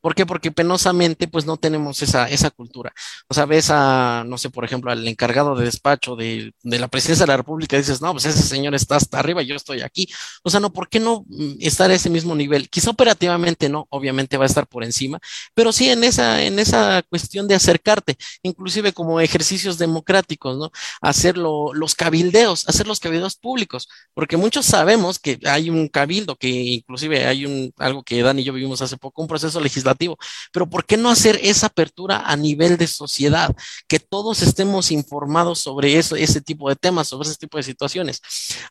¿Por 0.00 0.14
qué? 0.14 0.26
Porque 0.26 0.50
penosamente, 0.52 1.28
pues 1.28 1.44
no 1.44 1.56
tenemos 1.56 2.02
esa, 2.02 2.28
esa 2.28 2.50
cultura. 2.50 2.92
O 3.28 3.34
sea, 3.34 3.46
ves 3.46 3.70
a, 3.70 4.24
no 4.26 4.38
sé, 4.38 4.50
por 4.50 4.64
ejemplo, 4.64 4.90
al 4.90 5.06
encargado 5.06 5.54
de 5.56 5.64
despacho 5.64 6.16
de, 6.16 6.52
de 6.62 6.78
la 6.78 6.88
presidencia 6.88 7.26
de 7.26 7.32
la 7.32 7.36
República, 7.36 7.76
dices, 7.76 8.00
no, 8.00 8.12
pues 8.12 8.24
ese 8.26 8.42
señor 8.42 8.74
está 8.74 8.96
hasta 8.96 9.18
arriba, 9.18 9.42
yo 9.42 9.56
estoy 9.56 9.82
aquí. 9.82 10.08
O 10.42 10.50
sea, 10.50 10.60
no, 10.60 10.72
¿por 10.72 10.88
qué 10.88 11.00
no 11.00 11.24
mm, 11.28 11.56
estar 11.60 11.90
a 11.90 11.94
ese 11.94 12.10
mismo 12.10 12.34
nivel? 12.34 12.68
Quizá 12.70 12.90
operativamente 12.90 13.68
no, 13.68 13.86
obviamente 13.90 14.36
va 14.36 14.44
a 14.44 14.46
estar 14.46 14.66
por 14.66 14.84
encima, 14.84 15.18
pero 15.54 15.72
sí 15.72 15.90
en 15.90 16.04
esa, 16.04 16.42
en 16.42 16.58
esa 16.58 17.02
cuestión 17.08 17.48
de 17.48 17.54
acercarte, 17.54 18.16
inclusive 18.42 18.92
como 18.92 19.20
ejercicios 19.20 19.78
democráticos, 19.78 20.56
¿no? 20.56 20.70
Hacer 21.00 21.36
los 21.36 21.94
cabildeos, 21.94 22.68
hacer 22.68 22.86
los 22.86 23.00
cabildeos 23.00 23.36
públicos, 23.36 23.88
porque 24.14 24.36
muchos 24.36 24.66
sabemos 24.66 25.18
que 25.18 25.38
hay 25.44 25.70
un 25.70 25.88
cabildo, 25.88 26.36
que 26.36 26.77
inclusive 26.78 27.26
hay 27.26 27.46
un, 27.46 27.72
algo 27.78 28.02
que 28.02 28.22
Dan 28.22 28.38
y 28.38 28.44
yo 28.44 28.52
vivimos 28.52 28.82
hace 28.82 28.96
poco, 28.96 29.22
un 29.22 29.28
proceso 29.28 29.60
legislativo, 29.60 30.18
pero 30.52 30.68
¿por 30.68 30.84
qué 30.84 30.96
no 30.96 31.10
hacer 31.10 31.38
esa 31.42 31.66
apertura 31.66 32.22
a 32.26 32.36
nivel 32.36 32.76
de 32.76 32.86
sociedad? 32.86 33.54
Que 33.86 33.98
todos 34.00 34.42
estemos 34.42 34.90
informados 34.90 35.58
sobre 35.60 35.98
eso, 35.98 36.16
ese 36.16 36.40
tipo 36.40 36.68
de 36.68 36.76
temas, 36.76 37.08
sobre 37.08 37.28
ese 37.28 37.38
tipo 37.38 37.56
de 37.56 37.62
situaciones. 37.62 38.22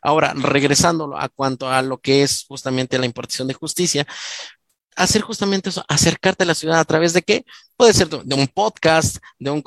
Ahora, 0.02 0.34
regresando 0.34 1.16
a 1.16 1.28
cuanto 1.28 1.68
a 1.68 1.82
lo 1.82 1.98
que 1.98 2.22
es 2.22 2.44
justamente 2.46 2.98
la 2.98 3.06
impartición 3.06 3.48
de 3.48 3.54
justicia, 3.54 4.06
hacer 4.98 5.22
justamente 5.22 5.70
eso, 5.70 5.84
acercarte 5.88 6.42
a 6.42 6.46
la 6.46 6.54
ciudad 6.54 6.80
a 6.80 6.84
través 6.84 7.12
de 7.12 7.22
qué? 7.22 7.44
Puede 7.76 7.92
ser 7.92 8.08
de 8.08 8.34
un 8.34 8.48
podcast, 8.48 9.18
de 9.38 9.50
un 9.50 9.62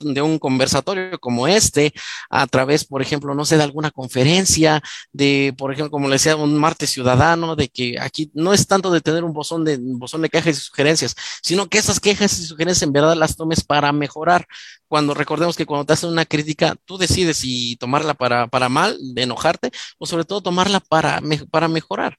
de 0.00 0.22
un 0.22 0.38
conversatorio 0.38 1.18
como 1.20 1.46
este, 1.46 1.92
a 2.30 2.46
través, 2.46 2.86
por 2.86 3.02
ejemplo, 3.02 3.34
no 3.34 3.44
sé, 3.44 3.58
de 3.58 3.62
alguna 3.62 3.90
conferencia, 3.90 4.82
de, 5.12 5.54
por 5.58 5.72
ejemplo, 5.72 5.90
como 5.90 6.08
le 6.08 6.14
decía, 6.14 6.36
un 6.36 6.56
martes 6.56 6.90
ciudadano, 6.90 7.56
de 7.56 7.68
que 7.68 8.00
aquí 8.00 8.30
no 8.32 8.54
es 8.54 8.66
tanto 8.66 8.90
de 8.90 9.02
tener 9.02 9.22
un 9.22 9.34
bosón 9.34 9.64
de, 9.64 9.78
bosón 9.78 10.22
de 10.22 10.30
quejas 10.30 10.56
y 10.56 10.60
sugerencias, 10.60 11.14
sino 11.42 11.68
que 11.68 11.78
esas 11.78 12.00
quejas 12.00 12.38
y 12.38 12.46
sugerencias 12.46 12.82
en 12.82 12.92
verdad 12.92 13.14
las 13.16 13.36
tomes 13.36 13.62
para 13.62 13.92
mejorar. 13.92 14.46
Cuando 14.88 15.12
recordemos 15.14 15.56
que 15.56 15.66
cuando 15.66 15.84
te 15.84 15.92
hacen 15.92 16.08
una 16.10 16.24
crítica, 16.24 16.74
tú 16.86 16.96
decides 16.96 17.36
si 17.36 17.76
tomarla 17.76 18.14
para, 18.14 18.46
para 18.48 18.70
mal, 18.70 18.96
de 19.00 19.22
enojarte, 19.22 19.70
o 19.98 20.06
sobre 20.06 20.24
todo 20.24 20.40
tomarla 20.42 20.80
para, 20.80 21.20
para 21.50 21.68
mejorar. 21.68 22.18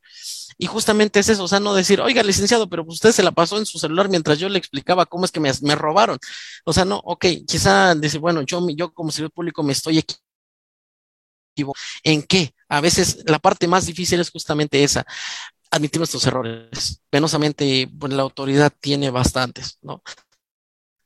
Y 0.57 0.67
justamente 0.67 1.19
es 1.19 1.29
eso, 1.29 1.43
o 1.43 1.47
sea, 1.47 1.59
no 1.59 1.73
decir, 1.73 2.01
oiga, 2.01 2.23
licenciado, 2.23 2.69
pero 2.69 2.83
usted 2.87 3.11
se 3.11 3.23
la 3.23 3.31
pasó 3.31 3.57
en 3.57 3.65
su 3.65 3.79
celular 3.79 4.09
mientras 4.09 4.39
yo 4.39 4.49
le 4.49 4.57
explicaba 4.59 5.05
cómo 5.05 5.25
es 5.25 5.31
que 5.31 5.39
me, 5.39 5.51
me 5.61 5.75
robaron. 5.75 6.17
O 6.65 6.73
sea, 6.73 6.85
no, 6.85 6.97
ok, 7.03 7.25
quizá 7.47 7.95
dice, 7.95 8.17
bueno, 8.17 8.41
yo, 8.41 8.65
yo 8.75 8.93
como 8.93 9.11
servidor 9.11 9.31
público 9.31 9.63
me 9.63 9.73
estoy 9.73 9.99
equivocando. 9.99 10.31
¿En 12.03 12.23
qué? 12.23 12.53
A 12.69 12.81
veces 12.81 13.23
la 13.25 13.39
parte 13.39 13.67
más 13.67 13.85
difícil 13.85 14.19
es 14.19 14.31
justamente 14.31 14.83
esa, 14.83 15.05
admitir 15.71 15.99
nuestros 15.99 16.25
errores. 16.27 17.01
Penosamente, 17.09 17.89
pues 17.99 18.13
la 18.13 18.23
autoridad 18.23 18.71
tiene 18.79 19.09
bastantes, 19.09 19.77
¿no? 19.81 20.03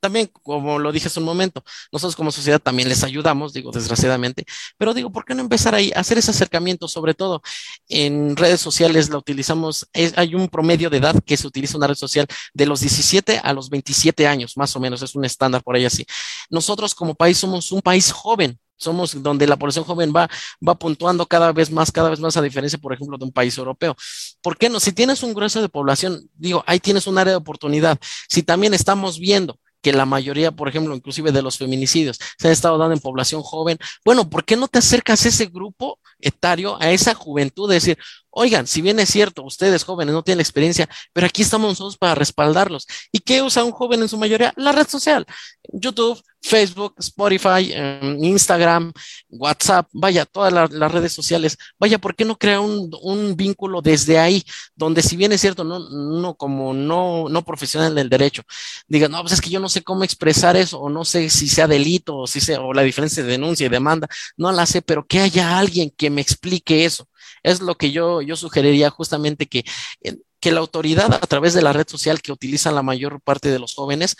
También, 0.05 0.29
como 0.43 0.77
lo 0.77 0.91
dije 0.91 1.07
hace 1.07 1.19
un 1.19 1.25
momento, 1.25 1.63
nosotros 1.91 2.15
como 2.15 2.31
sociedad 2.31 2.59
también 2.59 2.87
les 2.87 3.03
ayudamos, 3.03 3.53
digo, 3.53 3.71
desgraciadamente, 3.71 4.45
pero 4.77 4.93
digo, 4.93 5.11
¿por 5.11 5.25
qué 5.25 5.33
no 5.33 5.41
empezar 5.41 5.73
ahí 5.73 5.91
a 5.95 6.01
hacer 6.01 6.19
ese 6.19 6.29
acercamiento? 6.29 6.87
Sobre 6.87 7.15
todo 7.15 7.41
en 7.89 8.35
redes 8.35 8.61
sociales 8.61 9.09
la 9.09 9.17
utilizamos, 9.17 9.89
hay 10.15 10.35
un 10.35 10.47
promedio 10.47 10.91
de 10.91 10.97
edad 10.97 11.15
que 11.25 11.35
se 11.37 11.47
utiliza 11.47 11.75
una 11.75 11.87
red 11.87 11.95
social 11.95 12.27
de 12.53 12.67
los 12.67 12.81
17 12.81 13.39
a 13.39 13.51
los 13.51 13.71
27 13.71 14.27
años, 14.27 14.55
más 14.57 14.75
o 14.75 14.79
menos, 14.79 15.01
es 15.01 15.15
un 15.15 15.25
estándar 15.25 15.63
por 15.63 15.75
ahí 15.75 15.85
así. 15.85 16.05
Nosotros 16.51 16.93
como 16.93 17.15
país 17.15 17.39
somos 17.39 17.71
un 17.71 17.81
país 17.81 18.11
joven, 18.11 18.59
somos 18.77 19.23
donde 19.23 19.47
la 19.47 19.57
población 19.57 19.85
joven 19.85 20.13
va, 20.15 20.29
va 20.67 20.75
puntuando 20.75 21.25
cada 21.25 21.51
vez 21.51 21.71
más, 21.71 21.91
cada 21.91 22.11
vez 22.11 22.19
más 22.19 22.37
a 22.37 22.43
diferencia, 22.43 22.77
por 22.77 22.93
ejemplo, 22.93 23.17
de 23.17 23.25
un 23.25 23.31
país 23.31 23.57
europeo. 23.57 23.95
¿Por 24.43 24.55
qué 24.55 24.69
no? 24.69 24.79
Si 24.79 24.91
tienes 24.91 25.23
un 25.23 25.33
grueso 25.33 25.61
de 25.61 25.69
población, 25.69 26.29
digo, 26.35 26.63
ahí 26.67 26.79
tienes 26.79 27.07
un 27.07 27.17
área 27.17 27.31
de 27.31 27.37
oportunidad. 27.37 27.97
Si 28.29 28.43
también 28.43 28.75
estamos 28.75 29.17
viendo 29.17 29.57
que 29.81 29.93
la 29.93 30.05
mayoría, 30.05 30.51
por 30.51 30.67
ejemplo, 30.67 30.95
inclusive 30.95 31.31
de 31.31 31.41
los 31.41 31.57
feminicidios, 31.57 32.19
se 32.37 32.47
han 32.47 32.53
estado 32.53 32.77
dando 32.77 32.93
en 32.93 32.99
población 32.99 33.43
joven. 33.43 33.77
Bueno, 34.03 34.29
¿por 34.29 34.43
qué 34.43 34.55
no 34.55 34.67
te 34.67 34.79
acercas 34.79 35.25
a 35.25 35.29
ese 35.29 35.45
grupo 35.45 35.99
etario, 36.19 36.81
a 36.81 36.91
esa 36.91 37.13
juventud, 37.13 37.69
de 37.69 37.75
decir, 37.75 37.97
oigan, 38.35 38.67
si 38.67 38.81
bien 38.81 38.99
es 38.99 39.09
cierto, 39.09 39.43
ustedes 39.43 39.83
jóvenes 39.83 40.13
no 40.13 40.23
tienen 40.23 40.41
experiencia, 40.41 40.89
pero 41.13 41.25
aquí 41.25 41.41
estamos 41.41 41.69
nosotros 41.69 41.97
para 41.97 42.15
respaldarlos. 42.15 42.85
¿Y 43.11 43.19
qué 43.19 43.41
usa 43.41 43.63
un 43.63 43.71
joven 43.71 44.01
en 44.01 44.09
su 44.09 44.17
mayoría? 44.17 44.53
La 44.57 44.73
red 44.73 44.87
social, 44.87 45.25
YouTube, 45.71 46.21
Facebook, 46.41 46.95
Spotify, 46.99 47.71
em, 47.73 48.23
Instagram, 48.23 48.91
WhatsApp, 49.29 49.87
vaya, 49.93 50.25
todas 50.25 50.53
las 50.71 50.91
redes 50.91 51.13
sociales. 51.13 51.57
Vaya, 51.79 51.97
¿por 51.97 52.13
qué 52.15 52.25
no 52.25 52.37
crea 52.37 52.59
un, 52.59 53.35
vínculo 53.35 53.81
desde 53.81 54.19
ahí, 54.19 54.43
donde 54.75 55.01
si 55.01 55.15
bien 55.17 55.31
es 55.31 55.41
cierto, 55.41 55.63
no, 55.63 56.35
como 56.35 56.73
no, 56.73 57.27
no 57.29 57.43
profesional 57.43 57.95
del 57.95 58.09
derecho, 58.09 58.43
diga, 58.87 59.07
no, 59.07 59.21
pues 59.21 59.33
es 59.33 59.41
que 59.41 59.49
yo 59.49 59.59
no 59.59 59.69
sé 59.69 59.81
cómo 59.81 60.03
expresar 60.03 60.55
eso, 60.57 60.79
o 60.79 60.89
no 60.89 61.05
sé 61.05 61.29
si 61.29 61.47
sea 61.47 61.67
delito, 61.67 62.17
o 62.17 62.27
si 62.27 62.39
sea, 62.41 62.61
o 62.61 62.73
la 62.73 62.83
diferencia 62.83 63.23
de 63.23 63.29
denuncia 63.31 63.65
y 63.65 63.69
demanda, 63.69 64.07
no 64.37 64.51
la 64.51 64.65
sé, 64.65 64.81
pero 64.81 65.05
que 65.07 65.19
haya 65.21 65.57
alguien 65.57 65.91
que 65.95 66.09
me 66.09 66.21
explique 66.21 66.85
eso. 66.85 67.07
Es 67.45 67.61
lo 67.61 67.75
que 67.75 67.91
yo, 67.91 68.21
yo 68.21 68.35
sugeriría 68.35 68.89
justamente 68.89 69.45
que, 69.45 69.63
eh, 70.01 70.17
que 70.39 70.51
la 70.51 70.59
autoridad 70.59 71.13
a 71.13 71.19
través 71.19 71.53
de 71.53 71.61
la 71.61 71.73
red 71.73 71.87
social 71.87 72.21
que 72.21 72.31
utilizan 72.31 72.75
la 72.75 72.83
mayor 72.83 73.21
parte 73.21 73.49
de 73.49 73.59
los 73.59 73.75
jóvenes 73.75 74.15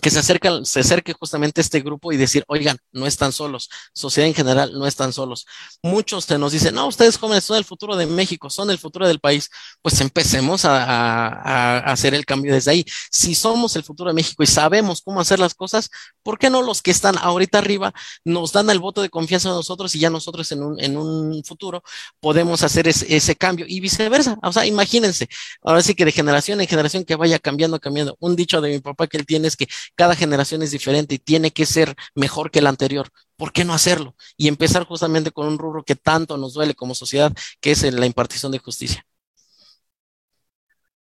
que 0.00 0.10
se, 0.10 0.22
se 0.22 0.80
acerque 0.80 1.12
justamente 1.14 1.60
a 1.60 1.62
este 1.62 1.80
grupo 1.80 2.12
y 2.12 2.16
decir, 2.16 2.44
oigan, 2.48 2.76
no 2.92 3.06
están 3.06 3.32
solos, 3.32 3.70
sociedad 3.94 4.28
en 4.28 4.34
general 4.34 4.72
no 4.74 4.86
están 4.86 5.12
solos. 5.12 5.46
Muchos 5.82 6.24
se 6.24 6.38
nos 6.38 6.52
dicen, 6.52 6.74
no, 6.74 6.86
ustedes 6.86 7.16
jóvenes 7.16 7.44
son 7.44 7.56
el 7.56 7.64
futuro 7.64 7.96
de 7.96 8.06
México, 8.06 8.50
son 8.50 8.70
el 8.70 8.78
futuro 8.78 9.06
del 9.06 9.20
país. 9.20 9.50
Pues 9.82 10.00
empecemos 10.00 10.64
a, 10.64 11.78
hacer 11.90 12.14
el 12.14 12.26
cambio 12.26 12.52
desde 12.52 12.70
ahí. 12.70 12.84
Si 13.10 13.34
somos 13.34 13.76
el 13.76 13.84
futuro 13.84 14.10
de 14.10 14.14
México 14.14 14.42
y 14.42 14.46
sabemos 14.46 15.00
cómo 15.02 15.20
hacer 15.20 15.38
las 15.38 15.54
cosas, 15.54 15.90
¿por 16.22 16.38
qué 16.38 16.50
no 16.50 16.62
los 16.62 16.82
que 16.82 16.90
están 16.90 17.16
ahorita 17.18 17.58
arriba 17.58 17.92
nos 18.24 18.52
dan 18.52 18.68
el 18.70 18.78
voto 18.78 19.02
de 19.02 19.08
confianza 19.08 19.48
a 19.50 19.52
nosotros 19.52 19.94
y 19.94 20.00
ya 20.00 20.10
nosotros 20.10 20.50
en 20.52 20.62
un, 20.62 21.42
futuro 21.44 21.82
podemos 22.20 22.62
hacer 22.62 22.88
ese 22.88 23.36
cambio 23.36 23.66
y 23.68 23.80
viceversa? 23.80 24.38
O 24.42 24.52
sea, 24.52 24.66
imagínense, 24.66 25.28
ahora 25.62 25.82
sí 25.82 25.94
que 25.94 26.04
de 26.04 26.12
generación 26.12 26.60
en 26.60 26.66
generación 26.66 27.04
que 27.04 27.16
vaya 27.16 27.38
cambiando, 27.38 27.78
cambiando. 27.80 28.16
Un 28.20 28.36
dicho 28.36 28.60
de 28.60 28.70
mi 28.70 28.78
papá 28.80 29.06
que 29.06 29.16
él 29.16 29.26
tiene 29.26 29.48
es 29.48 29.56
que 29.56 29.68
cada 29.94 30.14
generación 30.16 30.62
es 30.62 30.70
diferente 30.70 31.14
y 31.16 31.18
tiene 31.18 31.50
que 31.52 31.66
ser 31.66 31.94
mejor 32.14 32.50
que 32.50 32.62
la 32.62 32.70
anterior. 32.70 33.08
¿Por 33.36 33.52
qué 33.52 33.64
no 33.64 33.74
hacerlo? 33.74 34.16
Y 34.36 34.48
empezar 34.48 34.84
justamente 34.84 35.30
con 35.30 35.46
un 35.46 35.58
rubro 35.58 35.84
que 35.84 35.94
tanto 35.96 36.36
nos 36.38 36.54
duele 36.54 36.74
como 36.74 36.94
sociedad, 36.94 37.32
que 37.60 37.72
es 37.72 37.82
la 37.92 38.06
impartición 38.06 38.52
de 38.52 38.58
justicia. 38.58 39.06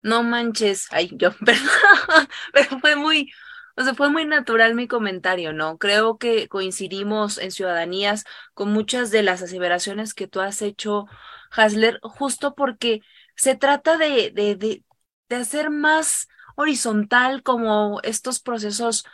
No 0.02 0.22
manches, 0.22 0.86
ay, 0.90 1.10
yo, 1.14 1.30
perdón, 1.44 2.28
pero 2.52 2.78
fue 2.80 2.94
muy, 2.96 3.32
o 3.76 3.82
sea, 3.84 3.94
fue 3.94 4.10
muy 4.10 4.24
natural 4.26 4.74
mi 4.74 4.86
comentario, 4.86 5.52
¿no? 5.52 5.78
Creo 5.78 6.18
que 6.18 6.48
coincidimos 6.48 7.38
en 7.38 7.50
ciudadanías 7.50 8.24
con 8.54 8.70
muchas 8.72 9.10
de 9.10 9.22
las 9.22 9.42
aseveraciones 9.42 10.12
que 10.14 10.26
tú 10.28 10.40
has 10.40 10.60
hecho, 10.62 11.06
Hasler, 11.50 11.98
justo 12.02 12.54
porque 12.54 13.00
se 13.36 13.56
trata 13.56 13.96
de, 13.96 14.30
de, 14.30 14.56
de, 14.56 14.84
de 15.28 15.36
hacer 15.36 15.70
más 15.70 16.28
horizontal 16.56 17.42
como 17.42 18.00
estos 18.02 18.40
procesos 18.40 19.04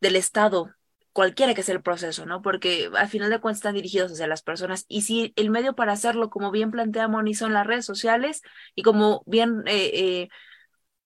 del 0.00 0.16
Estado, 0.16 0.74
cualquiera 1.12 1.54
que 1.54 1.62
sea 1.62 1.76
el 1.76 1.82
proceso, 1.82 2.26
¿no? 2.26 2.42
Porque 2.42 2.90
al 2.96 3.08
final 3.08 3.30
de 3.30 3.40
cuentas 3.40 3.58
están 3.58 3.74
dirigidos 3.76 4.12
hacia 4.12 4.26
las 4.26 4.42
personas. 4.42 4.84
Y 4.88 5.02
si 5.02 5.32
el 5.36 5.50
medio 5.50 5.74
para 5.74 5.92
hacerlo, 5.92 6.30
como 6.30 6.50
bien 6.50 6.70
plantea 6.70 7.08
Moni, 7.08 7.34
son 7.34 7.52
las 7.52 7.66
redes 7.66 7.86
sociales 7.86 8.42
y 8.74 8.82
como 8.82 9.22
bien 9.26 9.62
eh, 9.66 9.90
eh, 9.94 10.28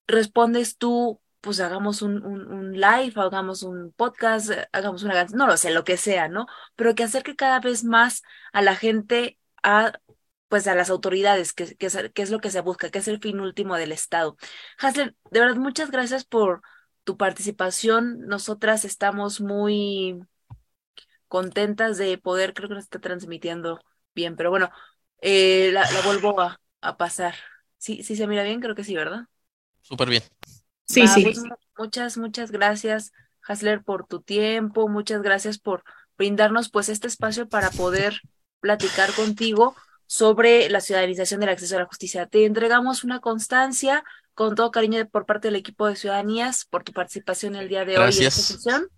respondes 0.07 0.79
tú, 0.79 1.21
pues 1.41 1.61
hagamos 1.61 2.03
un, 2.03 2.25
un, 2.25 2.73
live, 2.73 3.13
hagamos 3.17 3.63
un 3.63 3.93
podcast, 3.93 4.51
hagamos 4.73 5.03
una 5.05 5.25
no 5.27 5.47
lo 5.47 5.57
sé, 5.57 5.71
lo 5.71 5.85
que 5.85 5.97
sea, 5.97 6.29
¿no? 6.29 6.47
Pero 6.75 6.95
que 6.95 7.05
acerque 7.05 7.37
cada 7.37 7.61
vez 7.61 7.85
más 7.85 8.23
a 8.53 8.63
la 8.63 8.75
gente 8.75 9.39
a 9.63 9.93
pues 10.49 10.67
a 10.67 10.75
las 10.75 10.91
autoridades, 10.91 11.53
que, 11.53 11.77
que, 11.77 11.87
es, 11.87 12.31
lo 12.31 12.41
que 12.41 12.51
se 12.51 12.61
busca, 12.63 12.91
que 12.91 12.99
es 13.01 13.09
el 13.09 13.21
fin 13.21 13.41
último 13.41 13.77
del 13.77 13.93
Estado. 13.93 14.37
Hasler, 14.79 15.17
de 15.31 15.41
verdad, 15.41 15.57
muchas 15.57 15.91
gracias 15.91 16.25
por 16.25 16.63
tu 17.05 17.17
participación. 17.17 18.21
Nosotras 18.27 18.85
estamos 18.85 19.41
muy 19.41 20.21
contentas 21.29 21.99
de 21.99 22.19
poder, 22.19 22.55
creo 22.55 22.69
que 22.69 22.75
nos 22.77 22.85
está 22.85 23.01
transmitiendo 23.01 23.81
bien, 24.15 24.37
pero 24.37 24.51
bueno, 24.51 24.71
eh, 25.21 25.71
la, 25.73 25.91
la 25.91 26.01
vuelvo 26.01 26.41
a, 26.41 26.61
a 26.81 26.97
pasar. 26.97 27.35
Sí, 27.79 28.03
sí 28.03 28.17
se 28.17 28.27
mira 28.27 28.43
bien, 28.43 28.61
creo 28.61 28.75
que 28.75 28.85
sí, 28.85 28.95
¿verdad? 28.95 29.27
Súper 29.83 30.09
bien. 30.09 30.23
Sí, 30.85 31.07
Va, 31.07 31.09
sí. 31.09 31.23
pues, 31.23 31.39
mu- 31.39 31.55
muchas, 31.77 32.17
muchas 32.19 32.51
gracias, 32.51 33.13
Hasler, 33.43 33.83
por 33.85 34.07
tu 34.07 34.23
tiempo, 34.23 34.89
muchas 34.89 35.23
gracias 35.23 35.59
por 35.59 35.85
brindarnos 36.17 36.71
pues 36.71 36.89
este 36.89 37.07
espacio 37.09 37.49
para 37.49 37.75
poder 37.75 38.23
platicar 38.61 39.15
contigo 39.15 39.77
sobre 40.09 40.71
la 40.71 40.81
ciudadanización 40.81 41.39
del 41.39 41.51
acceso 41.51 41.77
a 41.77 41.81
la 41.81 41.87
justicia. 41.87 42.27
Te 42.27 42.47
entregamos 42.47 43.05
una 43.05 43.21
constancia 43.21 44.03
con 44.33 44.55
todo 44.55 44.71
cariño 44.71 45.07
por 45.09 45.27
parte 45.27 45.49
del 45.49 45.57
equipo 45.57 45.87
de 45.87 45.97
Ciudadanías 45.97 46.65
por 46.65 46.83
tu 46.83 46.93
participación 46.93 47.55
el 47.57 47.69
día 47.69 47.85
de 47.85 47.99
hoy 47.99 48.17
en 48.17 48.27
esta 48.27 48.31
sesión. 48.31 48.89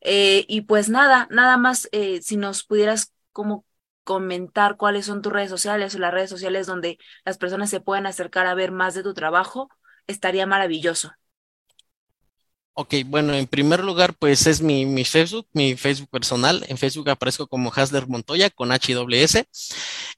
Eh, 0.00 0.46
y 0.48 0.62
pues 0.62 0.88
nada, 0.88 1.28
nada 1.30 1.58
más 1.58 1.88
eh, 1.92 2.22
si 2.22 2.38
nos 2.38 2.64
pudieras 2.64 3.12
como 3.32 3.66
comentar 4.02 4.76
cuáles 4.76 5.04
son 5.04 5.20
tus 5.20 5.32
redes 5.32 5.50
sociales 5.50 5.94
o 5.94 5.98
las 5.98 6.14
redes 6.14 6.30
sociales 6.30 6.66
donde 6.66 6.98
las 7.24 7.36
personas 7.36 7.68
se 7.68 7.80
puedan 7.80 8.06
acercar 8.06 8.46
a 8.46 8.54
ver 8.54 8.72
más 8.72 8.94
de 8.94 9.02
tu 9.02 9.12
trabajo, 9.12 9.68
estaría 10.06 10.46
maravilloso. 10.46 11.12
Ok, 12.78 12.92
bueno, 13.06 13.32
en 13.32 13.46
primer 13.46 13.82
lugar, 13.82 14.12
pues 14.18 14.46
es 14.46 14.60
mi, 14.60 14.84
mi 14.84 15.06
Facebook, 15.06 15.46
mi 15.54 15.76
Facebook 15.76 16.10
personal. 16.10 16.62
En 16.68 16.76
Facebook 16.76 17.08
aparezco 17.08 17.46
como 17.46 17.72
Hasler 17.74 18.06
Montoya 18.06 18.50
con 18.50 18.70
HWS. 18.70 19.44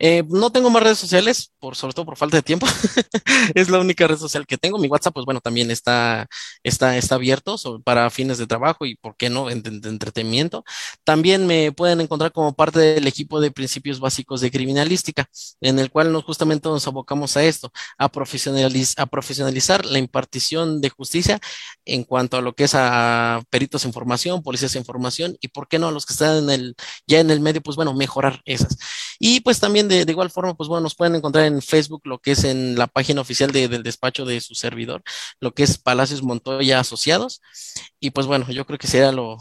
Eh, 0.01 0.25
no 0.29 0.51
tengo 0.51 0.69
más 0.69 0.83
redes 0.83 0.99
sociales, 0.99 1.53
por, 1.61 1.77
sobre 1.77 1.95
todo 1.95 2.07
por 2.07 2.17
falta 2.17 2.37
de 2.39 2.43
tiempo. 2.43 2.67
Es 3.55 3.69
la 3.71 3.79
única 3.79 4.09
red 4.09 4.17
social 4.19 4.45
que 4.45 4.59
tengo. 4.59 4.77
Mi 4.79 4.89
WhatsApp, 4.89 5.15
pues 5.15 5.25
bueno, 5.25 5.41
también 5.41 5.71
está, 5.71 6.27
está, 6.65 6.97
está 6.97 7.15
abierto 7.15 7.57
para 7.85 8.11
fines 8.11 8.39
de 8.39 8.47
trabajo 8.49 8.87
y, 8.87 8.97
¿por 8.97 9.17
qué 9.17 9.31
no?, 9.31 9.47
de 9.47 9.89
entretenimiento. 9.89 10.65
También 11.05 11.47
me 11.47 11.71
pueden 11.73 12.01
encontrar 12.01 12.33
como 12.33 12.55
parte 12.55 12.81
del 12.81 13.07
equipo 13.07 13.41
de 13.41 13.53
principios 13.53 14.01
básicos 14.01 14.41
de 14.41 14.51
criminalística, 14.51 15.27
en 15.61 15.79
el 15.79 15.91
cual 15.91 16.13
nos 16.13 16.25
justamente 16.25 16.69
nos 16.69 16.87
abocamos 16.89 17.37
a 17.37 17.45
esto, 17.45 17.71
a 17.99 18.11
profesionaliz- 18.11 18.95
a 18.99 19.07
profesionalizar 19.07 19.87
la 19.87 19.99
impartición 19.99 20.81
de 20.81 20.91
justicia 20.91 21.39
en 21.89 22.05
cuanto 22.05 22.37
a 22.37 22.43
lo 22.43 22.55
que 22.55 22.65
es 22.65 22.75
a 22.75 23.43
peritos 23.51 23.85
en 23.85 23.93
formación, 23.93 24.43
policías 24.43 24.75
en 24.77 24.85
formación 24.85 25.37
y 25.41 25.49
por 25.49 25.69
qué 25.69 25.79
no 25.79 25.91
los 25.91 26.07
que 26.07 26.13
están 26.13 26.37
en 26.45 26.51
el, 26.51 26.77
ya 27.07 27.21
en 27.21 27.31
el 27.31 27.41
medio, 27.41 27.61
pues 27.63 27.77
bueno, 27.77 27.95
mejorar 27.95 28.41
esas. 28.45 28.77
Y 29.19 29.41
pues 29.41 29.59
también 29.61 29.89
de, 29.89 30.05
igual 30.09 30.31
forma, 30.31 30.55
pues 30.55 30.69
bueno, 30.69 30.83
nos 30.83 30.95
pueden 30.95 31.15
encontrar 31.17 31.47
en 31.47 31.61
Facebook, 31.63 32.03
lo 32.05 32.19
que 32.19 32.33
es 32.33 32.45
en 32.45 32.77
la 32.79 32.87
página 32.87 33.21
oficial 33.21 33.51
de- 33.51 33.69
del 33.69 33.83
despacho 33.83 34.25
de 34.25 34.41
su 34.41 34.55
servidor, 34.55 35.03
lo 35.41 35.53
que 35.55 35.63
es 35.65 35.79
Palacios 35.79 36.23
Montoya 36.23 36.81
Asociados. 36.81 37.41
Y 38.01 38.11
pues 38.11 38.27
bueno, 38.27 38.49
yo 38.51 38.65
creo 38.67 38.79
que 38.79 38.87
sería 38.87 39.13
lo, 39.13 39.39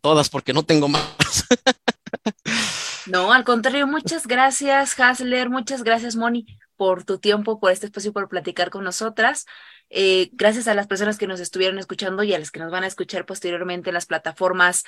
todas 0.00 0.28
porque 0.30 0.52
no 0.52 0.62
tengo 0.62 0.88
más. 0.88 1.02
No, 3.12 3.30
al 3.34 3.44
contrario, 3.44 3.86
muchas 3.86 4.26
gracias, 4.26 4.98
Hasler, 4.98 5.50
muchas 5.50 5.82
gracias, 5.84 6.16
Moni, 6.16 6.46
por 6.76 7.04
tu 7.04 7.18
tiempo, 7.18 7.60
por 7.60 7.70
este 7.70 7.84
espacio, 7.84 8.10
por 8.14 8.26
platicar 8.30 8.70
con 8.70 8.84
nosotras. 8.84 9.44
Eh, 9.90 10.30
gracias 10.32 10.66
a 10.66 10.72
las 10.72 10.86
personas 10.86 11.18
que 11.18 11.26
nos 11.26 11.38
estuvieron 11.38 11.78
escuchando 11.78 12.22
y 12.22 12.32
a 12.32 12.38
las 12.38 12.50
que 12.50 12.60
nos 12.60 12.72
van 12.72 12.84
a 12.84 12.86
escuchar 12.86 13.26
posteriormente 13.26 13.90
en 13.90 13.94
las 13.94 14.06
plataformas 14.06 14.84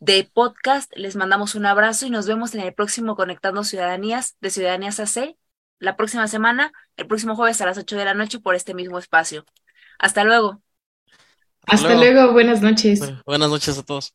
de 0.00 0.24
podcast. 0.32 0.90
Les 0.96 1.16
mandamos 1.16 1.54
un 1.54 1.66
abrazo 1.66 2.06
y 2.06 2.10
nos 2.10 2.26
vemos 2.26 2.54
en 2.54 2.62
el 2.62 2.72
próximo 2.72 3.14
Conectando 3.14 3.62
Ciudadanías 3.62 4.36
de 4.40 4.48
Ciudadanías 4.48 4.98
AC, 4.98 5.36
la 5.78 5.96
próxima 5.96 6.28
semana, 6.28 6.72
el 6.96 7.06
próximo 7.06 7.36
jueves 7.36 7.60
a 7.60 7.66
las 7.66 7.76
8 7.76 7.94
de 7.98 8.06
la 8.06 8.14
noche 8.14 8.40
por 8.40 8.54
este 8.54 8.72
mismo 8.72 8.98
espacio. 8.98 9.44
Hasta 9.98 10.24
luego. 10.24 10.62
Hasta 11.66 11.94
luego, 11.94 12.32
buenas 12.32 12.62
noches. 12.62 13.02
Bu- 13.02 13.22
Buenas 13.26 13.50
noches 13.50 13.76
a 13.76 13.82
todos. 13.82 14.14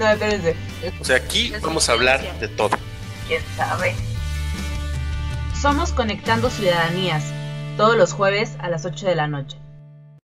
No, 0.00 0.08
espérense. 0.08 0.56
O 0.98 1.04
sea, 1.04 1.16
aquí 1.16 1.52
vamos 1.60 1.90
a 1.90 1.92
hablar 1.92 2.22
de 2.40 2.48
todo. 2.48 2.70
¿Quién 3.28 3.42
sabe? 3.54 3.94
Somos 5.60 5.92
Conectando 5.92 6.48
Ciudadanías, 6.48 7.22
todos 7.76 7.98
los 7.98 8.14
jueves 8.14 8.56
a 8.60 8.70
las 8.70 8.86
8 8.86 9.06
de 9.06 9.14
la 9.14 9.26
noche. 9.26 9.59